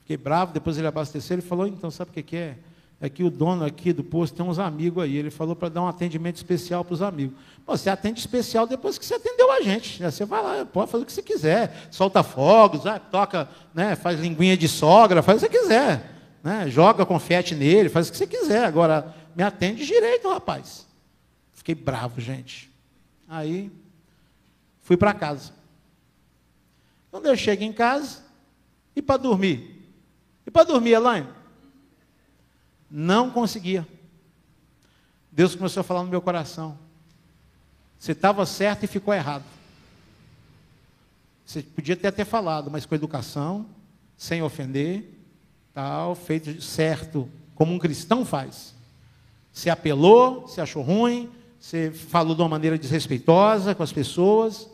Fiquei 0.00 0.18
bravo, 0.18 0.52
depois 0.52 0.76
ele 0.76 0.86
abasteceu, 0.86 1.36
ele 1.36 1.42
falou, 1.42 1.66
então, 1.66 1.90
sabe 1.90 2.10
o 2.10 2.12
que, 2.14 2.22
que 2.22 2.36
é? 2.36 2.58
É 3.00 3.10
que 3.10 3.22
o 3.22 3.30
dono 3.30 3.64
aqui 3.64 3.92
do 3.92 4.02
posto 4.02 4.34
tem 4.36 4.44
uns 4.44 4.58
amigos 4.58 5.04
aí. 5.04 5.16
Ele 5.16 5.30
falou 5.30 5.54
para 5.54 5.68
dar 5.68 5.82
um 5.82 5.88
atendimento 5.88 6.36
especial 6.36 6.84
para 6.84 6.94
os 6.94 7.02
amigos. 7.02 7.36
Você 7.66 7.90
atende 7.90 8.20
especial 8.20 8.66
depois 8.66 8.96
que 8.96 9.04
você 9.04 9.14
atendeu 9.14 9.52
a 9.52 9.60
gente. 9.60 10.02
Você 10.02 10.24
vai 10.24 10.42
lá, 10.42 10.64
pode 10.64 10.90
fazer 10.90 11.02
o 11.02 11.06
que 11.06 11.12
você 11.12 11.22
quiser. 11.22 11.88
Solta 11.90 12.22
fogos, 12.22 12.86
ah, 12.86 12.98
toca, 12.98 13.48
né, 13.74 13.94
faz 13.96 14.18
linguinha 14.18 14.56
de 14.56 14.66
sogra, 14.66 15.22
faz 15.22 15.42
o 15.42 15.46
que 15.46 15.52
você 15.52 15.60
quiser. 15.60 16.12
Né, 16.42 16.70
joga 16.70 17.04
confete 17.04 17.54
nele, 17.54 17.88
faz 17.88 18.08
o 18.08 18.12
que 18.12 18.16
você 18.16 18.26
quiser. 18.26 18.64
Agora, 18.64 19.14
me 19.34 19.42
atende 19.42 19.84
direito, 19.84 20.30
rapaz. 20.30 20.86
Fiquei 21.52 21.74
bravo, 21.74 22.20
gente. 22.20 22.72
Aí, 23.28 23.70
fui 24.80 24.96
para 24.96 25.12
casa. 25.12 25.52
Quando 27.10 27.26
eu 27.26 27.36
chego 27.36 27.62
em 27.62 27.72
casa, 27.72 28.24
e 28.96 29.02
para 29.02 29.18
dormir? 29.18 29.92
E 30.46 30.50
para 30.50 30.64
dormir, 30.64 30.92
Elaine? 30.92 31.35
Não 32.90 33.30
conseguia. 33.30 33.86
Deus 35.30 35.54
começou 35.54 35.80
a 35.80 35.84
falar 35.84 36.02
no 36.02 36.10
meu 36.10 36.22
coração. 36.22 36.78
Você 37.98 38.12
estava 38.12 38.44
certo 38.46 38.84
e 38.84 38.86
ficou 38.86 39.12
errado. 39.12 39.44
Você 41.44 41.62
podia 41.62 41.96
ter 41.96 42.08
até 42.08 42.24
falado, 42.24 42.70
mas 42.70 42.86
com 42.86 42.94
educação, 42.94 43.66
sem 44.16 44.42
ofender, 44.42 45.04
tal, 45.72 46.14
feito 46.14 46.60
certo, 46.60 47.28
como 47.54 47.72
um 47.72 47.78
cristão 47.78 48.24
faz. 48.24 48.74
Você 49.52 49.70
apelou, 49.70 50.42
você 50.42 50.60
achou 50.60 50.82
ruim, 50.82 51.30
você 51.60 51.90
falou 51.90 52.34
de 52.34 52.42
uma 52.42 52.48
maneira 52.48 52.78
desrespeitosa 52.78 53.74
com 53.74 53.82
as 53.82 53.92
pessoas, 53.92 54.68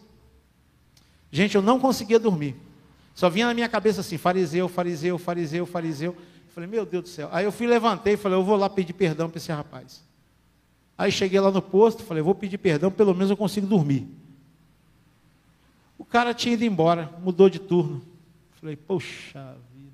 Gente, 1.33 1.55
eu 1.55 1.63
não 1.63 1.81
conseguia 1.81 2.19
dormir. 2.19 2.55
Só 3.15 3.31
vinha 3.31 3.47
na 3.47 3.55
minha 3.55 3.69
cabeça 3.69 4.03
assim, 4.03 4.19
fariseu, 4.19 4.69
fariseu, 4.69 5.17
fariseu, 5.17 5.65
fariseu. 5.65 6.15
Falei, 6.55 6.69
meu 6.69 6.85
Deus 6.85 7.05
do 7.05 7.09
céu. 7.09 7.29
Aí 7.33 7.45
eu 7.45 7.53
fui, 7.53 7.67
levantei 7.67 8.15
e 8.15 8.17
falei, 8.17 8.39
eu 8.39 8.45
vou 8.45 8.57
lá 8.57 8.69
pedir 8.69 8.93
perdão 8.93 9.29
para 9.29 9.39
esse 9.39 9.51
rapaz. 9.51 10.03
Aí 10.97 11.11
cheguei 11.11 11.41
lá 11.41 11.51
no 11.51 11.63
posto, 11.63 12.03
falei, 12.03 12.23
vou 12.23 12.35
pedir 12.35 12.59
perdão, 12.59 12.91
pelo 12.91 13.15
menos 13.15 13.31
eu 13.31 13.37
consigo 13.37 13.67
dormir. 13.67 14.07
O 15.97 16.05
cara 16.05 16.35
tinha 16.35 16.55
ido 16.55 16.65
embora, 16.65 17.11
mudou 17.23 17.49
de 17.49 17.59
turno. 17.59 18.03
Falei, 18.61 18.77
poxa 18.77 19.57
vida. 19.75 19.93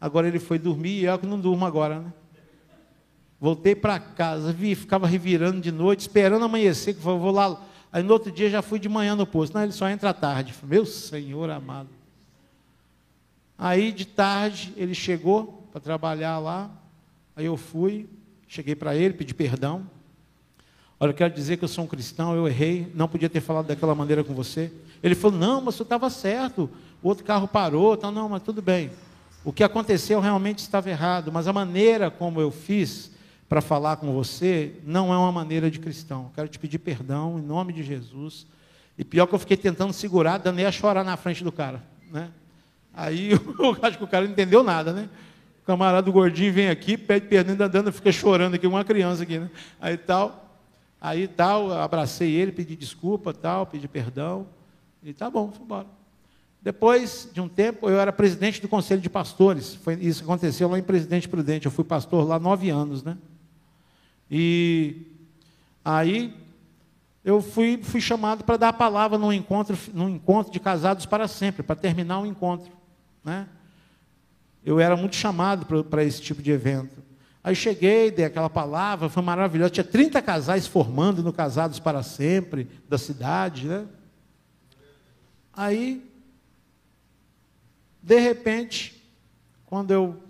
Agora 0.00 0.26
ele 0.26 0.40
foi 0.40 0.58
dormir 0.58 1.00
e 1.00 1.04
eu 1.04 1.18
que 1.18 1.26
não 1.26 1.38
durmo 1.38 1.64
agora, 1.64 2.00
né? 2.00 2.12
Voltei 3.40 3.74
para 3.74 3.98
casa, 3.98 4.52
vi, 4.52 4.74
ficava 4.74 5.06
revirando 5.06 5.60
de 5.60 5.72
noite, 5.72 6.00
esperando 6.00 6.44
amanhecer, 6.44 6.94
que 6.94 7.00
vou 7.00 7.30
lá. 7.30 7.62
Aí 7.92 8.02
no 8.02 8.12
outro 8.12 8.30
dia 8.30 8.50
já 8.50 8.60
fui 8.60 8.78
de 8.78 8.88
manhã 8.88 9.16
no 9.16 9.26
posto. 9.26 9.54
Não, 9.54 9.62
ele 9.62 9.72
só 9.72 9.88
entra 9.88 10.10
à 10.10 10.14
tarde. 10.14 10.54
Meu 10.62 10.84
Senhor 10.84 11.48
amado. 11.48 11.88
Aí 13.56 13.92
de 13.92 14.04
tarde 14.06 14.74
ele 14.76 14.94
chegou 14.94 15.59
para 15.70 15.80
trabalhar 15.80 16.38
lá. 16.38 16.70
Aí 17.36 17.46
eu 17.46 17.56
fui, 17.56 18.08
cheguei 18.46 18.74
para 18.74 18.94
ele, 18.94 19.14
pedi 19.14 19.32
perdão. 19.32 19.86
Olha, 20.98 21.10
eu 21.10 21.14
quero 21.14 21.32
dizer 21.32 21.56
que 21.56 21.64
eu 21.64 21.68
sou 21.68 21.84
um 21.84 21.86
cristão, 21.86 22.34
eu 22.34 22.46
errei, 22.46 22.90
não 22.94 23.08
podia 23.08 23.28
ter 23.28 23.40
falado 23.40 23.66
daquela 23.66 23.94
maneira 23.94 24.22
com 24.22 24.34
você. 24.34 24.70
Ele 25.02 25.14
falou: 25.14 25.38
Não, 25.38 25.60
mas 25.60 25.76
você 25.76 25.82
estava 25.82 26.10
certo, 26.10 26.68
o 27.02 27.08
outro 27.08 27.24
carro 27.24 27.48
parou, 27.48 27.94
então, 27.94 28.10
não, 28.10 28.28
mas 28.28 28.42
tudo 28.42 28.60
bem. 28.60 28.90
O 29.42 29.52
que 29.52 29.64
aconteceu 29.64 30.20
realmente 30.20 30.58
estava 30.58 30.90
errado, 30.90 31.32
mas 31.32 31.48
a 31.48 31.52
maneira 31.52 32.10
como 32.10 32.40
eu 32.40 32.50
fiz 32.50 33.10
para 33.48 33.62
falar 33.62 33.96
com 33.96 34.12
você 34.12 34.74
não 34.84 35.12
é 35.12 35.16
uma 35.16 35.32
maneira 35.32 35.70
de 35.70 35.78
cristão. 35.78 36.30
Quero 36.34 36.46
te 36.46 36.58
pedir 36.58 36.78
perdão 36.78 37.38
em 37.38 37.42
nome 37.42 37.72
de 37.72 37.82
Jesus. 37.82 38.46
E 38.98 39.04
pior 39.04 39.26
que 39.26 39.34
eu 39.34 39.38
fiquei 39.38 39.56
tentando 39.56 39.94
segurar, 39.94 40.36
dando 40.38 40.60
a 40.60 40.70
chorar 40.70 41.02
na 41.02 41.16
frente 41.16 41.42
do 41.42 41.50
cara. 41.50 41.82
Né? 42.12 42.30
Aí 42.92 43.30
eu 43.58 43.76
acho 43.80 43.96
que 43.96 44.04
o 44.04 44.06
cara 44.06 44.26
não 44.26 44.32
entendeu 44.32 44.62
nada, 44.62 44.92
né? 44.92 45.08
O 45.62 45.66
camarada 45.66 46.10
gordinho 46.10 46.52
vem 46.52 46.68
aqui, 46.68 46.96
pede 46.96 47.26
perdão, 47.26 47.52
ainda 47.52 47.68
dando, 47.68 47.92
fica 47.92 48.10
chorando 48.10 48.54
aqui, 48.54 48.66
uma 48.66 48.84
criança 48.84 49.22
aqui, 49.22 49.38
né? 49.38 49.50
Aí 49.80 49.96
tal. 49.96 50.58
Aí 51.00 51.26
tal, 51.26 51.72
abracei 51.72 52.30
ele, 52.32 52.52
pedi 52.52 52.76
desculpa, 52.76 53.32
tal, 53.32 53.66
pedi 53.66 53.88
perdão. 53.88 54.46
E 55.02 55.12
tá 55.12 55.30
bom, 55.30 55.50
fui 55.50 55.64
embora. 55.64 55.86
Depois 56.62 57.28
de 57.32 57.40
um 57.40 57.48
tempo, 57.48 57.88
eu 57.88 57.98
era 57.98 58.12
presidente 58.12 58.60
do 58.60 58.68
conselho 58.68 59.00
de 59.00 59.08
pastores. 59.08 59.74
Foi, 59.76 59.94
isso 59.94 60.22
aconteceu 60.22 60.68
lá 60.68 60.78
em 60.78 60.82
Presidente 60.82 61.26
Prudente. 61.26 61.64
Eu 61.64 61.72
fui 61.72 61.84
pastor 61.84 62.26
lá 62.26 62.38
nove 62.38 62.68
anos, 62.68 63.02
né? 63.02 63.16
E 64.30 65.06
aí 65.82 66.34
eu 67.24 67.40
fui, 67.40 67.80
fui 67.82 68.00
chamado 68.00 68.44
para 68.44 68.58
dar 68.58 68.68
a 68.68 68.72
palavra 68.74 69.16
num 69.16 69.32
encontro, 69.32 69.76
num 69.94 70.08
encontro 70.08 70.52
de 70.52 70.60
casados 70.60 71.06
para 71.06 71.26
sempre, 71.26 71.62
para 71.62 71.76
terminar 71.76 72.20
o 72.20 72.26
encontro, 72.26 72.70
né? 73.24 73.48
Eu 74.64 74.78
era 74.78 74.96
muito 74.96 75.16
chamado 75.16 75.84
para 75.84 76.04
esse 76.04 76.20
tipo 76.20 76.42
de 76.42 76.50
evento. 76.50 77.02
Aí 77.42 77.54
cheguei, 77.54 78.10
dei 78.10 78.26
aquela 78.26 78.50
palavra, 78.50 79.08
foi 79.08 79.22
maravilhoso. 79.22 79.70
Tinha 79.70 79.84
30 79.84 80.20
casais 80.20 80.66
formando 80.66 81.22
no 81.22 81.32
Casados 81.32 81.78
para 81.78 82.02
Sempre, 82.02 82.68
da 82.88 82.98
cidade, 82.98 83.66
né? 83.66 83.86
Aí, 85.52 86.04
de 88.02 88.18
repente, 88.18 89.02
quando 89.64 89.90
eu 89.90 90.22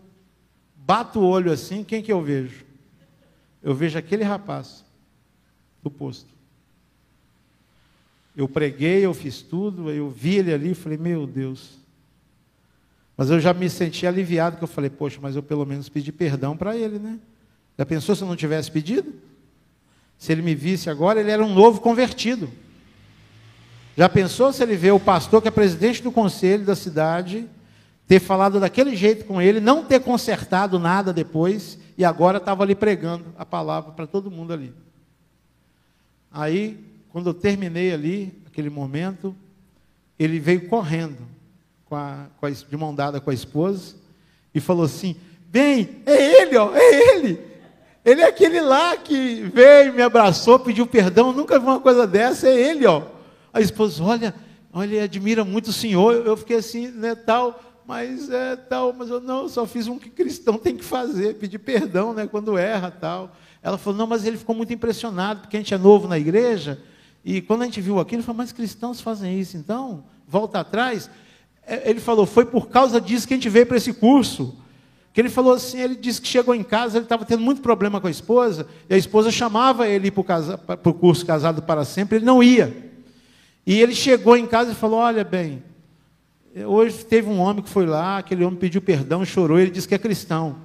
bato 0.76 1.20
o 1.20 1.26
olho 1.26 1.52
assim, 1.52 1.82
quem 1.82 2.02
que 2.02 2.12
eu 2.12 2.22
vejo? 2.22 2.64
Eu 3.62 3.74
vejo 3.74 3.98
aquele 3.98 4.22
rapaz 4.22 4.84
do 5.82 5.90
posto. 5.90 6.30
Eu 8.36 8.48
preguei, 8.48 9.04
eu 9.04 9.12
fiz 9.12 9.42
tudo, 9.42 9.90
eu 9.90 10.08
vi 10.08 10.36
ele 10.36 10.54
ali 10.54 10.70
e 10.70 10.74
falei, 10.74 10.96
meu 10.96 11.26
Deus, 11.26 11.79
mas 13.20 13.28
eu 13.28 13.38
já 13.38 13.52
me 13.52 13.68
senti 13.68 14.06
aliviado, 14.06 14.56
que 14.56 14.64
eu 14.64 14.66
falei, 14.66 14.88
poxa, 14.88 15.18
mas 15.20 15.36
eu 15.36 15.42
pelo 15.42 15.66
menos 15.66 15.90
pedi 15.90 16.10
perdão 16.10 16.56
para 16.56 16.74
ele, 16.74 16.98
né? 16.98 17.18
Já 17.76 17.84
pensou 17.84 18.16
se 18.16 18.22
eu 18.22 18.26
não 18.26 18.34
tivesse 18.34 18.70
pedido? 18.70 19.12
Se 20.16 20.32
ele 20.32 20.40
me 20.40 20.54
visse 20.54 20.88
agora, 20.88 21.20
ele 21.20 21.30
era 21.30 21.44
um 21.44 21.52
novo 21.52 21.82
convertido. 21.82 22.50
Já 23.94 24.08
pensou 24.08 24.54
se 24.54 24.62
ele 24.62 24.74
vê 24.74 24.90
o 24.90 24.98
pastor 24.98 25.42
que 25.42 25.48
é 25.48 25.50
presidente 25.50 26.02
do 26.02 26.10
conselho 26.10 26.64
da 26.64 26.74
cidade, 26.74 27.46
ter 28.08 28.20
falado 28.20 28.58
daquele 28.58 28.96
jeito 28.96 29.26
com 29.26 29.38
ele, 29.38 29.60
não 29.60 29.84
ter 29.84 30.00
consertado 30.00 30.78
nada 30.78 31.12
depois, 31.12 31.78
e 31.98 32.06
agora 32.06 32.38
estava 32.38 32.62
ali 32.62 32.74
pregando 32.74 33.26
a 33.36 33.44
palavra 33.44 33.92
para 33.92 34.06
todo 34.06 34.30
mundo 34.30 34.54
ali. 34.54 34.72
Aí, 36.32 36.82
quando 37.10 37.28
eu 37.28 37.34
terminei 37.34 37.92
ali, 37.92 38.42
aquele 38.46 38.70
momento, 38.70 39.36
ele 40.18 40.40
veio 40.40 40.66
correndo 40.68 41.28
com 41.90 41.96
a, 41.96 42.26
com 42.38 42.46
a, 42.46 42.50
de 42.50 42.76
mão 42.76 42.94
dada 42.94 43.20
com 43.20 43.30
a 43.30 43.34
esposa 43.34 43.96
e 44.54 44.60
falou 44.60 44.84
assim: 44.84 45.16
Bem, 45.48 46.02
é 46.06 46.42
ele, 46.42 46.56
ó, 46.56 46.72
é 46.72 47.16
ele. 47.16 47.50
Ele 48.04 48.20
é 48.22 48.28
aquele 48.28 48.60
lá 48.60 48.96
que 48.96 49.42
veio, 49.52 49.92
me 49.92 50.00
abraçou, 50.00 50.58
pediu 50.60 50.86
perdão. 50.86 51.32
Nunca 51.32 51.58
vi 51.58 51.66
uma 51.66 51.80
coisa 51.80 52.06
dessa, 52.06 52.48
é 52.48 52.70
ele, 52.70 52.86
ó. 52.86 53.02
A 53.52 53.60
esposa, 53.60 54.02
olha, 54.02 54.34
olha, 54.72 54.86
ele 54.86 55.00
admira 55.00 55.44
muito 55.44 55.66
o 55.66 55.72
senhor. 55.72 56.24
Eu 56.24 56.36
fiquei 56.36 56.56
assim, 56.56 56.88
né, 56.88 57.14
tal, 57.14 57.60
mas 57.86 58.30
é 58.30 58.54
tal, 58.54 58.92
mas 58.92 59.10
eu 59.10 59.20
não, 59.20 59.48
só 59.48 59.66
fiz 59.66 59.88
um 59.88 59.98
que 59.98 60.08
cristão 60.08 60.56
tem 60.56 60.76
que 60.76 60.84
fazer, 60.84 61.34
pedir 61.34 61.58
perdão, 61.58 62.14
né, 62.14 62.26
quando 62.26 62.56
erra, 62.56 62.90
tal. 62.90 63.32
Ela 63.62 63.76
falou, 63.76 63.98
não, 63.98 64.06
mas 64.06 64.24
ele 64.24 64.38
ficou 64.38 64.54
muito 64.54 64.72
impressionado, 64.72 65.40
porque 65.40 65.56
a 65.56 65.60
gente 65.60 65.74
é 65.74 65.78
novo 65.78 66.08
na 66.08 66.18
igreja, 66.18 66.80
e 67.22 67.42
quando 67.42 67.62
a 67.62 67.64
gente 67.66 67.82
viu 67.82 67.98
aquilo, 67.98 68.20
ele 68.20 68.26
falou, 68.26 68.38
mas 68.38 68.52
cristãos 68.52 69.00
fazem 69.00 69.38
isso, 69.38 69.56
então, 69.58 70.04
volta 70.26 70.60
atrás. 70.60 71.10
É, 71.70 71.88
ele 71.88 72.00
falou, 72.00 72.26
foi 72.26 72.44
por 72.44 72.68
causa 72.68 73.00
disso 73.00 73.28
que 73.28 73.32
a 73.32 73.36
gente 73.36 73.48
veio 73.48 73.64
para 73.64 73.76
esse 73.76 73.92
curso. 73.92 74.56
Que 75.12 75.20
ele 75.20 75.28
falou 75.28 75.52
assim, 75.52 75.80
ele 75.80 75.94
disse 75.94 76.20
que 76.20 76.26
chegou 76.26 76.52
em 76.52 76.64
casa, 76.64 76.98
ele 76.98 77.04
estava 77.04 77.24
tendo 77.24 77.42
muito 77.42 77.60
problema 77.60 78.00
com 78.00 78.08
a 78.08 78.10
esposa, 78.10 78.66
e 78.88 78.94
a 78.94 78.96
esposa 78.96 79.30
chamava 79.30 79.86
ele 79.86 80.10
para 80.10 80.90
o 80.90 80.94
curso 80.94 81.24
Casado 81.24 81.62
para 81.62 81.84
Sempre, 81.84 82.18
ele 82.18 82.24
não 82.24 82.42
ia. 82.42 82.90
E 83.64 83.80
ele 83.80 83.94
chegou 83.94 84.36
em 84.36 84.46
casa 84.46 84.72
e 84.72 84.74
falou, 84.74 84.98
olha 84.98 85.22
bem, 85.22 85.62
hoje 86.66 87.04
teve 87.04 87.28
um 87.28 87.38
homem 87.38 87.62
que 87.62 87.68
foi 87.68 87.86
lá, 87.86 88.18
aquele 88.18 88.44
homem 88.44 88.58
pediu 88.58 88.80
perdão, 88.80 89.24
chorou, 89.24 89.58
ele 89.58 89.70
disse 89.70 89.86
que 89.86 89.94
é 89.94 89.98
cristão. 89.98 90.56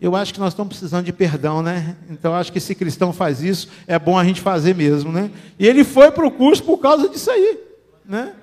Eu 0.00 0.14
acho 0.14 0.32
que 0.32 0.38
nós 0.38 0.52
estamos 0.52 0.76
precisando 0.76 1.04
de 1.04 1.12
perdão, 1.12 1.62
né? 1.62 1.96
Então 2.08 2.32
acho 2.34 2.52
que 2.52 2.60
se 2.60 2.74
cristão 2.74 3.12
faz 3.12 3.42
isso, 3.42 3.68
é 3.86 3.98
bom 3.98 4.16
a 4.16 4.24
gente 4.24 4.40
fazer 4.40 4.74
mesmo, 4.74 5.10
né? 5.10 5.30
E 5.58 5.66
ele 5.66 5.82
foi 5.82 6.12
para 6.12 6.24
o 6.24 6.30
curso 6.30 6.62
por 6.62 6.78
causa 6.78 7.08
disso 7.08 7.30
aí, 7.30 7.58
né? 8.04 8.34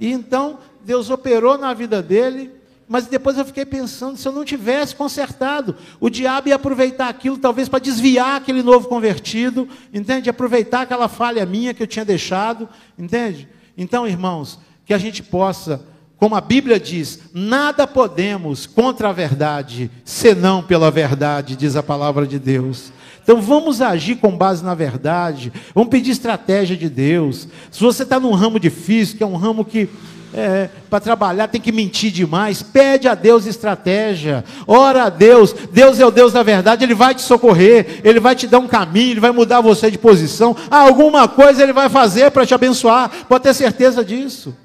E 0.00 0.10
então 0.12 0.58
Deus 0.86 1.10
operou 1.10 1.58
na 1.58 1.74
vida 1.74 2.00
dele, 2.00 2.52
mas 2.88 3.08
depois 3.08 3.36
eu 3.36 3.44
fiquei 3.44 3.66
pensando, 3.66 4.16
se 4.16 4.28
eu 4.28 4.32
não 4.32 4.44
tivesse 4.44 4.94
consertado, 4.94 5.74
o 5.98 6.08
diabo 6.08 6.48
ia 6.48 6.54
aproveitar 6.54 7.08
aquilo 7.08 7.36
talvez 7.36 7.68
para 7.68 7.80
desviar 7.80 8.36
aquele 8.36 8.62
novo 8.62 8.86
convertido, 8.86 9.68
entende? 9.92 10.30
Aproveitar 10.30 10.82
aquela 10.82 11.08
falha 11.08 11.44
minha 11.44 11.74
que 11.74 11.82
eu 11.82 11.86
tinha 11.88 12.04
deixado, 12.04 12.68
entende? 12.96 13.48
Então, 13.76 14.06
irmãos, 14.06 14.60
que 14.84 14.94
a 14.94 14.98
gente 14.98 15.24
possa, 15.24 15.84
como 16.16 16.36
a 16.36 16.40
Bíblia 16.40 16.78
diz, 16.78 17.18
nada 17.34 17.84
podemos 17.84 18.64
contra 18.64 19.08
a 19.08 19.12
verdade, 19.12 19.90
senão 20.04 20.62
pela 20.62 20.88
verdade, 20.88 21.56
diz 21.56 21.74
a 21.74 21.82
palavra 21.82 22.24
de 22.24 22.38
Deus. 22.38 22.92
Então 23.26 23.42
vamos 23.42 23.82
agir 23.82 24.14
com 24.18 24.36
base 24.36 24.62
na 24.64 24.72
verdade, 24.72 25.52
vamos 25.74 25.90
pedir 25.90 26.12
estratégia 26.12 26.76
de 26.76 26.88
Deus. 26.88 27.48
Se 27.72 27.80
você 27.80 28.04
está 28.04 28.20
num 28.20 28.30
ramo 28.30 28.60
difícil, 28.60 29.16
que 29.16 29.22
é 29.24 29.26
um 29.26 29.34
ramo 29.34 29.64
que 29.64 29.88
é, 30.32 30.70
para 30.88 31.00
trabalhar 31.00 31.48
tem 31.48 31.60
que 31.60 31.72
mentir 31.72 32.12
demais. 32.12 32.62
Pede 32.62 33.08
a 33.08 33.16
Deus 33.16 33.44
estratégia. 33.44 34.44
Ora 34.64 35.06
a 35.06 35.08
Deus. 35.08 35.52
Deus 35.72 35.98
é 35.98 36.06
o 36.06 36.10
Deus 36.12 36.32
da 36.32 36.44
verdade. 36.44 36.84
Ele 36.84 36.94
vai 36.94 37.16
te 37.16 37.22
socorrer. 37.22 38.00
Ele 38.04 38.20
vai 38.20 38.36
te 38.36 38.46
dar 38.46 38.60
um 38.60 38.68
caminho. 38.68 39.14
Ele 39.14 39.20
vai 39.20 39.32
mudar 39.32 39.60
você 39.60 39.90
de 39.90 39.98
posição. 39.98 40.54
alguma 40.70 41.26
coisa 41.26 41.64
ele 41.64 41.72
vai 41.72 41.88
fazer 41.88 42.30
para 42.30 42.46
te 42.46 42.54
abençoar. 42.54 43.10
Pode 43.28 43.42
ter 43.42 43.54
certeza 43.54 44.04
disso. 44.04 44.56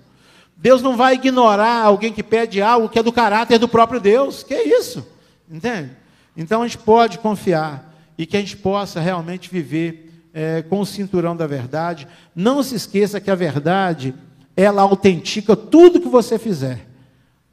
Deus 0.55 0.83
não 0.83 0.95
vai 0.95 1.15
ignorar 1.15 1.83
alguém 1.83 2.13
que 2.13 2.21
pede 2.21 2.61
algo 2.61 2.89
que 2.89 2.99
é 2.99 3.03
do 3.03 3.11
caráter 3.11 3.57
do 3.57 3.67
próprio 3.67 3.99
Deus. 3.99 4.43
Que 4.43 4.53
é 4.53 4.77
isso? 4.77 5.03
Entende? 5.49 5.89
Então 6.37 6.61
a 6.61 6.67
gente 6.67 6.77
pode 6.77 7.17
confiar 7.17 7.90
e 8.21 8.25
que 8.27 8.37
a 8.37 8.39
gente 8.39 8.55
possa 8.55 8.99
realmente 8.99 9.49
viver 9.49 10.27
é, 10.31 10.61
com 10.61 10.79
o 10.79 10.85
cinturão 10.85 11.35
da 11.35 11.47
verdade. 11.47 12.07
Não 12.35 12.61
se 12.61 12.75
esqueça 12.75 13.19
que 13.19 13.31
a 13.31 13.35
verdade 13.35 14.13
ela 14.55 14.83
autentica 14.83 15.55
tudo 15.55 15.99
que 15.99 16.07
você 16.07 16.37
fizer. 16.37 16.87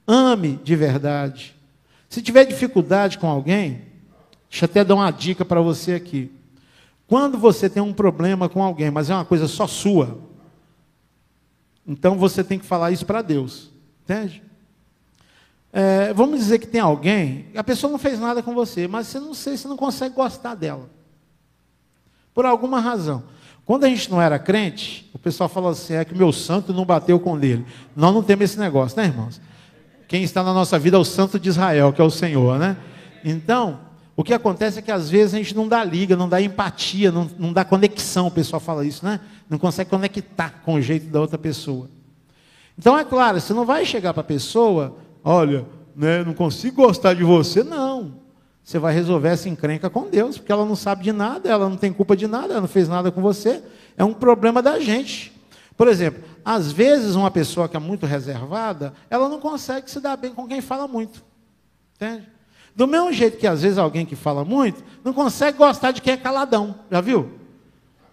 Ame 0.06 0.60
de 0.62 0.76
verdade. 0.76 1.56
Se 2.06 2.20
tiver 2.20 2.44
dificuldade 2.44 3.16
com 3.16 3.26
alguém, 3.26 3.80
deixa 4.50 4.66
eu 4.66 4.68
até 4.68 4.84
dar 4.84 4.96
uma 4.96 5.10
dica 5.10 5.42
para 5.42 5.62
você 5.62 5.94
aqui. 5.94 6.30
Quando 7.06 7.38
você 7.38 7.70
tem 7.70 7.82
um 7.82 7.94
problema 7.94 8.46
com 8.46 8.62
alguém, 8.62 8.90
mas 8.90 9.08
é 9.08 9.14
uma 9.14 9.24
coisa 9.24 9.48
só 9.48 9.66
sua, 9.66 10.20
então 11.86 12.18
você 12.18 12.44
tem 12.44 12.58
que 12.58 12.66
falar 12.66 12.90
isso 12.90 13.06
para 13.06 13.22
Deus. 13.22 13.70
Entende? 14.04 14.42
É, 15.80 16.12
vamos 16.12 16.40
dizer 16.40 16.58
que 16.58 16.66
tem 16.66 16.80
alguém, 16.80 17.46
a 17.54 17.62
pessoa 17.62 17.88
não 17.88 18.00
fez 18.00 18.18
nada 18.18 18.42
com 18.42 18.52
você, 18.52 18.88
mas 18.88 19.06
você 19.06 19.20
não 19.20 19.32
sei, 19.32 19.56
você 19.56 19.68
não 19.68 19.76
consegue 19.76 20.12
gostar 20.12 20.56
dela. 20.56 20.90
Por 22.34 22.44
alguma 22.44 22.80
razão. 22.80 23.22
Quando 23.64 23.84
a 23.84 23.88
gente 23.88 24.10
não 24.10 24.20
era 24.20 24.40
crente, 24.40 25.08
o 25.14 25.20
pessoal 25.20 25.48
fala 25.48 25.70
assim: 25.70 25.94
é 25.94 26.04
que 26.04 26.16
meu 26.16 26.32
santo 26.32 26.72
não 26.72 26.84
bateu 26.84 27.20
com 27.20 27.38
ele. 27.38 27.64
Nós 27.94 28.12
não 28.12 28.24
temos 28.24 28.46
esse 28.46 28.58
negócio, 28.58 29.00
né, 29.00 29.06
irmãos? 29.06 29.40
Quem 30.08 30.24
está 30.24 30.42
na 30.42 30.52
nossa 30.52 30.76
vida 30.80 30.96
é 30.96 31.00
o 31.00 31.04
santo 31.04 31.38
de 31.38 31.48
Israel, 31.48 31.92
que 31.92 32.00
é 32.00 32.04
o 32.04 32.10
Senhor, 32.10 32.58
né? 32.58 32.76
Então, 33.24 33.78
O 34.18 34.24
que 34.24 34.34
acontece 34.34 34.80
é 34.80 34.82
que 34.82 34.90
às 34.90 35.08
vezes 35.08 35.32
a 35.32 35.36
gente 35.36 35.54
não 35.54 35.68
dá 35.68 35.84
liga, 35.84 36.16
não 36.16 36.28
dá 36.28 36.42
empatia, 36.42 37.12
não, 37.12 37.30
não 37.38 37.52
dá 37.52 37.64
conexão, 37.64 38.26
o 38.26 38.30
pessoal 38.32 38.58
fala 38.58 38.84
isso, 38.84 39.04
né? 39.04 39.20
Não 39.48 39.58
consegue 39.58 39.88
conectar 39.88 40.60
com 40.64 40.74
o 40.74 40.82
jeito 40.82 41.06
da 41.06 41.20
outra 41.20 41.38
pessoa. 41.38 41.88
Então 42.76 42.98
é 42.98 43.04
claro, 43.04 43.40
você 43.40 43.54
não 43.54 43.64
vai 43.64 43.86
chegar 43.86 44.12
para 44.12 44.22
a 44.22 44.24
pessoa, 44.24 44.96
olha, 45.28 45.66
né, 45.94 46.24
não 46.24 46.32
consigo 46.32 46.82
gostar 46.82 47.12
de 47.12 47.22
você, 47.22 47.62
não. 47.62 48.14
Você 48.64 48.78
vai 48.78 48.94
resolver 48.94 49.28
essa 49.28 49.48
encrenca 49.48 49.90
com 49.90 50.08
Deus, 50.08 50.38
porque 50.38 50.50
ela 50.50 50.64
não 50.64 50.74
sabe 50.74 51.04
de 51.04 51.12
nada, 51.12 51.50
ela 51.50 51.68
não 51.68 51.76
tem 51.76 51.92
culpa 51.92 52.16
de 52.16 52.26
nada, 52.26 52.54
ela 52.54 52.62
não 52.62 52.68
fez 52.68 52.88
nada 52.88 53.10
com 53.10 53.20
você. 53.20 53.62
É 53.96 54.02
um 54.02 54.14
problema 54.14 54.62
da 54.62 54.80
gente. 54.80 55.32
Por 55.76 55.86
exemplo, 55.86 56.22
às 56.42 56.72
vezes 56.72 57.14
uma 57.14 57.30
pessoa 57.30 57.68
que 57.68 57.76
é 57.76 57.80
muito 57.80 58.06
reservada, 58.06 58.94
ela 59.10 59.28
não 59.28 59.38
consegue 59.38 59.90
se 59.90 60.00
dar 60.00 60.16
bem 60.16 60.32
com 60.32 60.48
quem 60.48 60.62
fala 60.62 60.88
muito. 60.88 61.22
Entende? 61.96 62.26
Do 62.74 62.86
mesmo 62.86 63.12
jeito 63.12 63.36
que 63.36 63.46
às 63.46 63.60
vezes 63.60 63.76
alguém 63.76 64.06
que 64.06 64.16
fala 64.16 64.44
muito 64.44 64.82
não 65.04 65.12
consegue 65.12 65.58
gostar 65.58 65.90
de 65.90 66.00
quem 66.00 66.14
é 66.14 66.16
caladão. 66.16 66.74
Já 66.90 67.02
viu? 67.02 67.38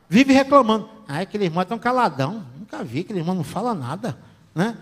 Vive 0.09 0.33
reclamando. 0.33 0.89
Ah, 1.07 1.19
aquele 1.19 1.45
irmão 1.45 1.61
é 1.61 1.65
tão 1.65 1.79
caladão. 1.79 2.45
Nunca 2.59 2.83
vi, 2.83 3.01
aquele 3.01 3.19
irmão 3.19 3.35
não 3.35 3.43
fala 3.43 3.73
nada. 3.73 4.17
Né? 4.53 4.75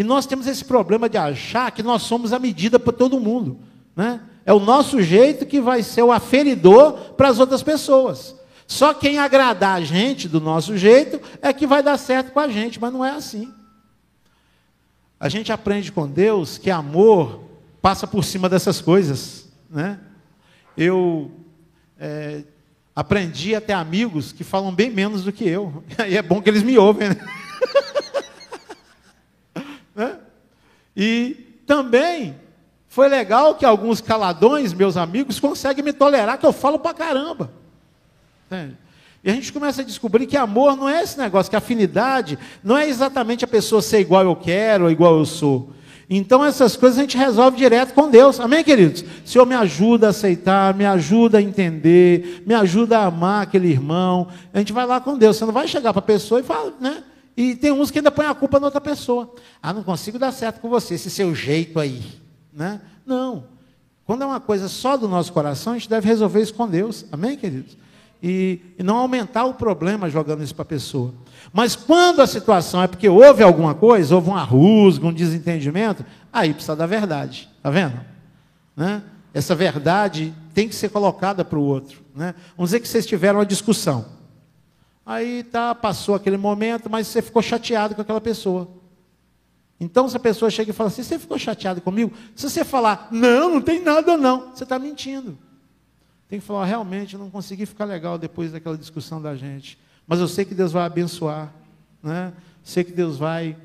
E 0.00 0.02
nós 0.02 0.24
temos 0.24 0.46
esse 0.46 0.64
problema 0.64 1.10
de 1.10 1.18
achar 1.18 1.70
que 1.70 1.82
nós 1.82 2.00
somos 2.00 2.32
a 2.32 2.38
medida 2.38 2.78
para 2.78 2.90
todo 2.90 3.20
mundo. 3.20 3.60
Né? 3.94 4.18
É 4.46 4.52
o 4.54 4.58
nosso 4.58 5.02
jeito 5.02 5.44
que 5.44 5.60
vai 5.60 5.82
ser 5.82 6.00
o 6.00 6.10
aferidor 6.10 7.12
para 7.18 7.28
as 7.28 7.38
outras 7.38 7.62
pessoas. 7.62 8.34
Só 8.66 8.94
quem 8.94 9.18
agradar 9.18 9.76
a 9.76 9.82
gente 9.82 10.26
do 10.26 10.40
nosso 10.40 10.74
jeito 10.74 11.20
é 11.42 11.52
que 11.52 11.66
vai 11.66 11.82
dar 11.82 11.98
certo 11.98 12.32
com 12.32 12.40
a 12.40 12.48
gente, 12.48 12.80
mas 12.80 12.90
não 12.90 13.04
é 13.04 13.10
assim. 13.10 13.52
A 15.20 15.28
gente 15.28 15.52
aprende 15.52 15.92
com 15.92 16.08
Deus 16.08 16.56
que 16.56 16.70
amor 16.70 17.44
passa 17.82 18.06
por 18.06 18.24
cima 18.24 18.48
dessas 18.48 18.80
coisas. 18.80 19.50
Né? 19.68 20.00
Eu 20.78 21.30
é, 21.98 22.42
aprendi 22.96 23.54
a 23.54 23.60
ter 23.60 23.74
amigos 23.74 24.32
que 24.32 24.44
falam 24.44 24.74
bem 24.74 24.88
menos 24.88 25.24
do 25.24 25.30
que 25.30 25.46
eu. 25.46 25.84
E 26.08 26.16
é 26.16 26.22
bom 26.22 26.40
que 26.40 26.48
eles 26.48 26.62
me 26.62 26.78
ouvem. 26.78 27.10
Né? 27.10 27.16
E 31.02 31.62
também 31.66 32.36
foi 32.86 33.08
legal 33.08 33.54
que 33.54 33.64
alguns 33.64 34.02
caladões, 34.02 34.74
meus 34.74 34.98
amigos, 34.98 35.40
conseguem 35.40 35.82
me 35.82 35.94
tolerar, 35.94 36.36
que 36.36 36.44
eu 36.44 36.52
falo 36.52 36.78
pra 36.78 36.92
caramba. 36.92 37.50
Entende? 38.46 38.76
E 39.24 39.30
a 39.30 39.32
gente 39.32 39.50
começa 39.50 39.80
a 39.80 39.84
descobrir 39.84 40.26
que 40.26 40.36
amor 40.36 40.76
não 40.76 40.86
é 40.86 41.02
esse 41.02 41.16
negócio, 41.16 41.48
que 41.48 41.56
afinidade 41.56 42.38
não 42.62 42.76
é 42.76 42.86
exatamente 42.86 43.46
a 43.46 43.48
pessoa 43.48 43.80
ser 43.80 44.00
igual 44.00 44.24
eu 44.24 44.36
quero 44.36 44.84
ou 44.84 44.90
igual 44.90 45.18
eu 45.18 45.24
sou. 45.24 45.70
Então 46.08 46.44
essas 46.44 46.76
coisas 46.76 46.98
a 46.98 47.02
gente 47.02 47.16
resolve 47.16 47.56
direto 47.56 47.94
com 47.94 48.10
Deus. 48.10 48.38
Amém, 48.38 48.62
queridos? 48.62 49.02
Senhor 49.24 49.46
me 49.46 49.54
ajuda 49.54 50.08
a 50.08 50.10
aceitar, 50.10 50.74
me 50.74 50.84
ajuda 50.84 51.38
a 51.38 51.42
entender, 51.42 52.42
me 52.46 52.52
ajuda 52.52 52.98
a 52.98 53.06
amar 53.06 53.44
aquele 53.44 53.68
irmão. 53.68 54.28
A 54.52 54.58
gente 54.58 54.72
vai 54.72 54.84
lá 54.84 55.00
com 55.00 55.16
Deus. 55.16 55.38
Você 55.38 55.46
não 55.46 55.52
vai 55.52 55.66
chegar 55.66 55.94
para 55.94 56.00
a 56.00 56.02
pessoa 56.02 56.40
e 56.40 56.42
falar, 56.42 56.72
né? 56.78 57.04
E 57.40 57.56
tem 57.56 57.72
uns 57.72 57.90
que 57.90 57.98
ainda 57.98 58.10
põem 58.10 58.26
a 58.26 58.34
culpa 58.34 58.60
na 58.60 58.66
outra 58.66 58.82
pessoa. 58.82 59.32
Ah, 59.62 59.72
não 59.72 59.82
consigo 59.82 60.18
dar 60.18 60.30
certo 60.30 60.60
com 60.60 60.68
você, 60.68 60.92
esse 60.96 61.08
seu 61.08 61.34
jeito 61.34 61.80
aí. 61.80 62.02
Né? 62.52 62.78
Não. 63.06 63.44
Quando 64.04 64.20
é 64.20 64.26
uma 64.26 64.40
coisa 64.40 64.68
só 64.68 64.94
do 64.94 65.08
nosso 65.08 65.32
coração, 65.32 65.72
a 65.72 65.78
gente 65.78 65.88
deve 65.88 66.06
resolver 66.06 66.42
isso 66.42 66.52
com 66.52 66.68
Deus. 66.68 67.06
Amém, 67.10 67.38
queridos? 67.38 67.78
E, 68.22 68.60
e 68.78 68.82
não 68.82 68.98
aumentar 68.98 69.46
o 69.46 69.54
problema 69.54 70.10
jogando 70.10 70.42
isso 70.42 70.54
para 70.54 70.64
a 70.64 70.66
pessoa. 70.66 71.14
Mas 71.50 71.74
quando 71.74 72.20
a 72.20 72.26
situação 72.26 72.82
é 72.82 72.86
porque 72.86 73.08
houve 73.08 73.42
alguma 73.42 73.74
coisa, 73.74 74.14
houve 74.14 74.28
uma 74.28 74.44
rusga, 74.44 75.06
um 75.06 75.12
desentendimento, 75.12 76.04
aí 76.30 76.52
precisa 76.52 76.76
da 76.76 76.84
verdade. 76.84 77.48
Está 77.56 77.70
vendo? 77.70 77.98
Né? 78.76 79.02
Essa 79.32 79.54
verdade 79.54 80.34
tem 80.52 80.68
que 80.68 80.74
ser 80.74 80.90
colocada 80.90 81.42
para 81.42 81.58
o 81.58 81.62
outro. 81.62 82.02
Né? 82.14 82.34
Vamos 82.54 82.68
dizer 82.68 82.80
que 82.80 82.88
vocês 82.88 83.06
tiveram 83.06 83.38
uma 83.38 83.46
discussão. 83.46 84.19
Aí 85.10 85.42
tá, 85.42 85.74
passou 85.74 86.14
aquele 86.14 86.36
momento, 86.36 86.88
mas 86.88 87.08
você 87.08 87.20
ficou 87.20 87.42
chateado 87.42 87.96
com 87.96 88.00
aquela 88.00 88.20
pessoa. 88.20 88.68
Então, 89.80 90.08
se 90.08 90.16
a 90.16 90.20
pessoa 90.20 90.48
chega 90.52 90.70
e 90.70 90.72
fala 90.72 90.86
assim, 90.86 91.02
você 91.02 91.18
ficou 91.18 91.36
chateado 91.36 91.80
comigo? 91.80 92.12
Se 92.36 92.48
você 92.48 92.64
falar, 92.64 93.08
não, 93.10 93.54
não 93.54 93.60
tem 93.60 93.82
nada 93.82 94.16
não, 94.16 94.54
você 94.54 94.62
está 94.62 94.78
mentindo. 94.78 95.36
Tem 96.28 96.38
que 96.38 96.46
falar, 96.46 96.64
realmente, 96.64 97.14
eu 97.14 97.18
não 97.18 97.28
consegui 97.28 97.66
ficar 97.66 97.86
legal 97.86 98.16
depois 98.18 98.52
daquela 98.52 98.78
discussão 98.78 99.20
da 99.20 99.34
gente. 99.34 99.76
Mas 100.06 100.20
eu 100.20 100.28
sei 100.28 100.44
que 100.44 100.54
Deus 100.54 100.70
vai 100.70 100.84
abençoar. 100.86 101.52
Né? 102.00 102.32
Sei 102.62 102.84
que 102.84 102.92
Deus 102.92 103.18
vai 103.18 103.56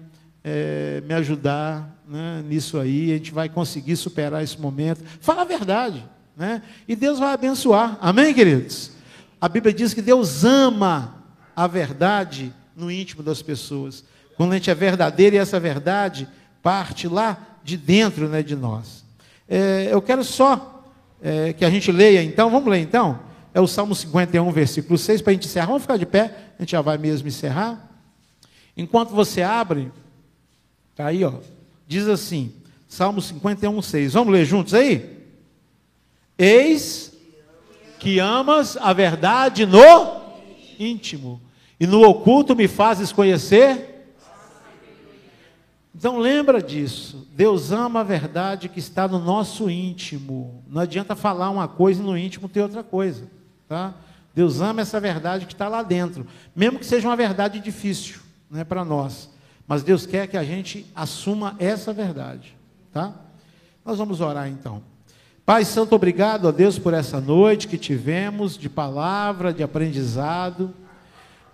é, 0.44 1.04
me 1.06 1.14
ajudar 1.14 1.96
né, 2.08 2.44
nisso 2.48 2.80
aí. 2.80 3.12
A 3.12 3.18
gente 3.18 3.32
vai 3.32 3.50
conseguir 3.50 3.98
superar 3.98 4.44
esse 4.44 4.60
momento. 4.60 5.04
Fala 5.22 5.44
a 5.44 5.46
verdade. 5.46 6.04
Né? 6.36 6.64
E 6.88 6.96
Deus 6.96 7.20
vai 7.20 7.36
abençoar. 7.36 8.00
Amém, 8.02 8.34
queridos? 8.34 8.94
A 9.40 9.48
Bíblia 9.48 9.72
diz 9.72 9.94
que 9.94 10.02
Deus 10.02 10.44
ama 10.44 11.24
a 11.56 11.68
verdade 11.68 12.54
no 12.76 12.92
íntimo 12.92 13.24
das 13.24 13.42
pessoas. 13.42 14.04
Quando 14.36 14.52
a 14.52 14.56
gente 14.56 14.70
é 14.70 14.76
verdadeiro 14.76 15.36
e 15.36 15.40
essa 15.40 15.60
verdade 15.60 16.28
parte 16.62 17.08
lá 17.08 17.38
de 17.64 17.78
dentro 17.78 18.28
né, 18.28 18.44
de 18.44 18.56
nós. 18.56 19.06
É, 19.48 19.88
eu 19.92 20.02
quero 20.02 20.24
só 20.24 20.84
é, 21.22 21.54
que 21.54 21.64
a 21.64 21.70
gente 21.70 21.92
leia 21.92 22.22
então, 22.24 22.50
vamos 22.50 22.70
ler 22.70 22.80
então? 22.80 23.20
É 23.54 23.62
o 23.62 23.68
Salmo 23.68 23.96
51, 23.96 24.52
versículo 24.52 24.98
6, 24.98 25.22
para 25.22 25.32
a 25.32 25.34
gente 25.34 25.48
encerrar. 25.48 25.68
Vamos 25.68 25.84
ficar 25.84 25.98
de 25.98 26.06
pé, 26.06 26.54
a 26.60 26.62
gente 26.62 26.72
já 26.72 26.82
vai 26.82 26.98
mesmo 26.98 27.28
encerrar. 27.28 27.90
Enquanto 28.76 29.12
você 29.12 29.42
abre, 29.42 29.92
está 30.92 31.08
aí, 31.08 31.24
ó, 31.24 31.36
diz 31.88 32.08
assim, 32.08 32.52
Salmo 32.88 33.22
51, 33.22 33.82
6. 33.82 34.14
Vamos 34.14 34.34
ler 34.34 34.46
juntos 34.46 34.74
aí? 34.74 35.24
Eis 36.38 37.14
que 38.00 38.20
amas 38.20 38.78
a 38.78 38.92
verdade 38.92 39.66
no 39.66 40.22
íntimo, 40.78 41.42
e 41.80 41.86
no 41.86 42.02
oculto 42.02 42.56
me 42.56 42.68
fazes 42.68 43.12
conhecer 43.12 43.96
então 45.98 46.18
lembra 46.18 46.62
disso. 46.62 47.26
Deus 47.34 47.72
ama 47.72 48.02
a 48.02 48.04
verdade 48.04 48.68
que 48.68 48.80
está 48.80 49.08
no 49.08 49.18
nosso 49.18 49.70
íntimo. 49.70 50.62
Não 50.68 50.82
adianta 50.82 51.16
falar 51.16 51.50
uma 51.50 51.70
coisa 51.70 52.02
e 52.02 52.06
no 52.06 52.18
íntimo 52.18 52.50
ter 52.50 52.62
outra 52.62 52.84
coisa, 52.84 53.24
tá? 53.68 53.94
Deus 54.34 54.60
ama 54.60 54.82
essa 54.82 55.00
verdade 55.00 55.46
que 55.46 55.54
está 55.54 55.70
lá 55.70 55.82
dentro, 55.82 56.28
mesmo 56.54 56.80
que 56.80 56.86
seja 56.86 57.08
uma 57.08 57.16
verdade 57.16 57.62
difícil, 57.62 58.20
né, 58.52 58.66
para 58.66 58.84
nós. 58.84 59.30
Mas 59.66 59.84
Deus 59.84 60.06
quer 60.06 60.28
que 60.28 60.36
a 60.36 60.44
gente 60.44 60.86
assuma 60.94 61.56
essa 61.58 61.94
verdade, 61.94 62.54
tá? 62.92 63.14
Nós 63.86 63.98
vamos 63.98 64.20
orar 64.20 64.50
então. 64.50 64.84
Pai 65.46 65.64
Santo, 65.64 65.96
obrigado 65.96 66.50
a 66.50 66.52
Deus 66.52 66.78
por 66.78 66.94
essa 66.94 67.22
noite 67.22 67.70
que 67.70 67.78
tivemos 67.78 68.58
de 68.58 68.68
palavra, 68.68 69.54
de 69.54 69.64
aprendizado, 69.64 70.74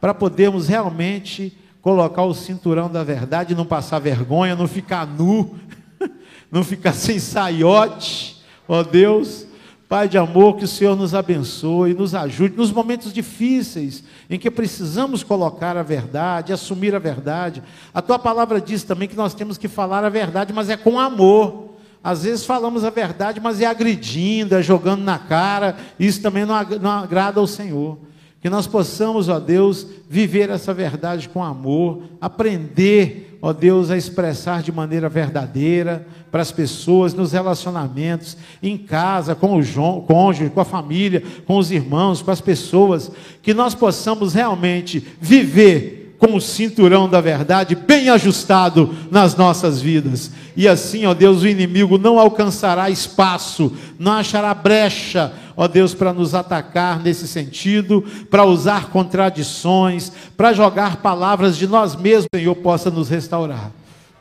para 0.02 0.16
podermos 0.16 0.68
realmente 0.68 1.56
colocar 1.80 2.24
o 2.24 2.34
cinturão 2.34 2.90
da 2.90 3.04
verdade, 3.04 3.54
não 3.54 3.66
passar 3.66 4.00
vergonha, 4.00 4.56
não 4.56 4.68
ficar 4.68 5.06
nu, 5.06 5.56
não 6.52 6.64
ficar 6.64 6.94
sem 6.94 7.20
saiote, 7.20 8.44
ó 8.68 8.82
Deus. 8.82 9.46
Pai 9.88 10.08
de 10.08 10.18
amor, 10.18 10.56
que 10.56 10.64
o 10.64 10.70
Senhor 10.70 10.96
nos 10.96 11.14
abençoe, 11.14 11.94
nos 11.94 12.16
ajude 12.16 12.56
nos 12.56 12.72
momentos 12.72 13.12
difíceis 13.12 14.04
em 14.30 14.40
que 14.40 14.50
precisamos 14.50 15.22
colocar 15.22 15.76
a 15.76 15.84
verdade, 15.84 16.54
assumir 16.54 16.96
a 16.96 17.00
verdade. 17.00 17.62
A 17.94 18.02
tua 18.02 18.18
palavra 18.18 18.62
diz 18.62 18.84
também 18.84 19.08
que 19.08 19.18
nós 19.18 19.34
temos 19.34 19.58
que 19.58 19.68
falar 19.68 20.06
a 20.06 20.10
verdade, 20.10 20.54
mas 20.54 20.70
é 20.70 20.78
com 20.78 20.98
amor. 20.98 21.72
Às 22.02 22.24
vezes 22.24 22.46
falamos 22.46 22.86
a 22.86 22.90
verdade, 22.90 23.42
mas 23.42 23.60
é 23.60 23.66
agredindo, 23.66 24.56
é 24.56 24.64
jogando 24.64 25.04
na 25.04 25.20
cara. 25.20 25.76
Isso 26.00 26.22
também 26.22 26.46
não 26.46 26.56
agrada 26.90 27.42
ao 27.42 27.46
Senhor. 27.46 27.98
Que 28.42 28.50
nós 28.50 28.66
possamos, 28.66 29.30
ó 29.30 29.40
Deus, 29.40 29.86
viver 30.10 30.50
essa 30.50 30.74
verdade 30.74 31.30
com 31.30 31.44
amor, 31.44 32.02
aprender, 32.20 33.38
ó 33.40 33.54
Deus, 33.54 33.92
a 33.92 33.98
expressar 33.98 34.64
de 34.64 34.72
maneira 34.72 35.08
verdadeira 35.08 36.08
para 36.32 36.42
as 36.42 36.52
pessoas, 36.52 37.14
nos 37.14 37.34
relacionamentos, 37.34 38.36
em 38.64 38.80
casa, 38.80 39.36
com 39.36 39.60
o 39.60 40.02
cônjuge, 40.02 40.50
com 40.50 40.60
a 40.60 40.66
família, 40.66 41.22
com 41.46 41.58
os 41.58 41.72
irmãos, 41.72 42.24
com 42.24 42.32
as 42.32 42.42
pessoas, 42.42 43.12
que 43.44 43.54
nós 43.54 43.76
possamos 43.76 44.34
realmente 44.34 45.06
viver 45.20 46.01
com 46.22 46.36
o 46.36 46.42
cinturão 46.42 47.10
da 47.10 47.20
verdade 47.20 47.76
bem 47.76 48.10
ajustado 48.10 48.96
nas 49.10 49.36
nossas 49.36 49.82
vidas. 49.82 50.32
E 50.56 50.68
assim, 50.68 51.06
ó 51.08 51.14
Deus, 51.14 51.42
o 51.42 51.48
inimigo 51.48 51.98
não 51.98 52.20
alcançará 52.20 52.90
espaço, 52.90 53.74
não 53.98 54.14
achará 54.14 54.54
brecha 54.54 55.34
ó 55.56 55.68
Deus, 55.68 55.94
para 55.94 56.12
nos 56.12 56.34
atacar 56.34 57.00
nesse 57.00 57.28
sentido, 57.28 58.04
para 58.30 58.46
usar 58.46 58.90
contradições, 58.90 60.12
para 60.36 60.54
jogar 60.54 60.98
palavras 60.98 61.56
de 61.56 61.68
nós 61.68 61.96
mesmos, 61.96 62.28
Senhor, 62.34 62.56
possa 62.56 62.90
nos 62.90 63.10
restaurar. 63.10 63.72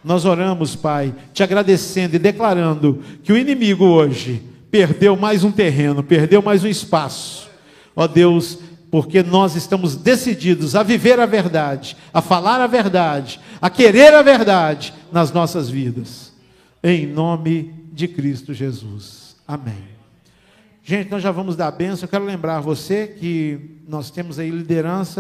Nós 0.05 0.25
oramos, 0.25 0.77
Pai, 0.77 1.15
te 1.33 1.43
agradecendo 1.43 2.17
e 2.17 2.19
declarando 2.19 3.01
que 3.23 3.33
o 3.33 3.39
inimigo 3.39 3.85
hoje 3.87 4.43
perdeu 4.71 5.17
mais 5.17 5.43
um 5.43 5.51
terreno, 5.51 6.03
perdeu 6.03 6.43
mais 6.43 6.65
um 6.65 6.69
espaço. 6.69 7.49
Ó 7.95 8.07
Deus, 8.07 8.59
porque 8.91 9.23
nós 9.23 9.55
estamos 9.55 9.95
decididos 9.95 10.75
a 10.75 10.83
viver 10.83 11.21
a 11.21 11.27
verdade, 11.27 11.97
a 12.13 12.21
falar 12.21 12.61
a 12.61 12.67
verdade, 12.67 13.41
a 13.61 13.71
querer 13.71 14.13
a 14.13 14.23
verdade 14.23 14.93
nas 15.13 15.33
nossas 15.33 15.71
vidas. 15.71 16.33
Em 16.83 17.07
nome 17.07 17.75
de 17.93 18.09
Cristo 18.09 18.53
Jesus. 18.53 19.37
Amém. 19.47 19.91
Gente, 20.83 21.11
nós 21.11 21.23
já 21.23 21.31
vamos 21.31 21.55
dar 21.55 21.69
a 21.69 21.71
benção. 21.71 22.07
Eu 22.07 22.11
quero 22.11 22.25
lembrar 22.25 22.61
você 22.61 23.07
que 23.07 23.79
nós 23.87 24.11
temos 24.11 24.39
aí 24.39 24.51
liderança 24.51 25.09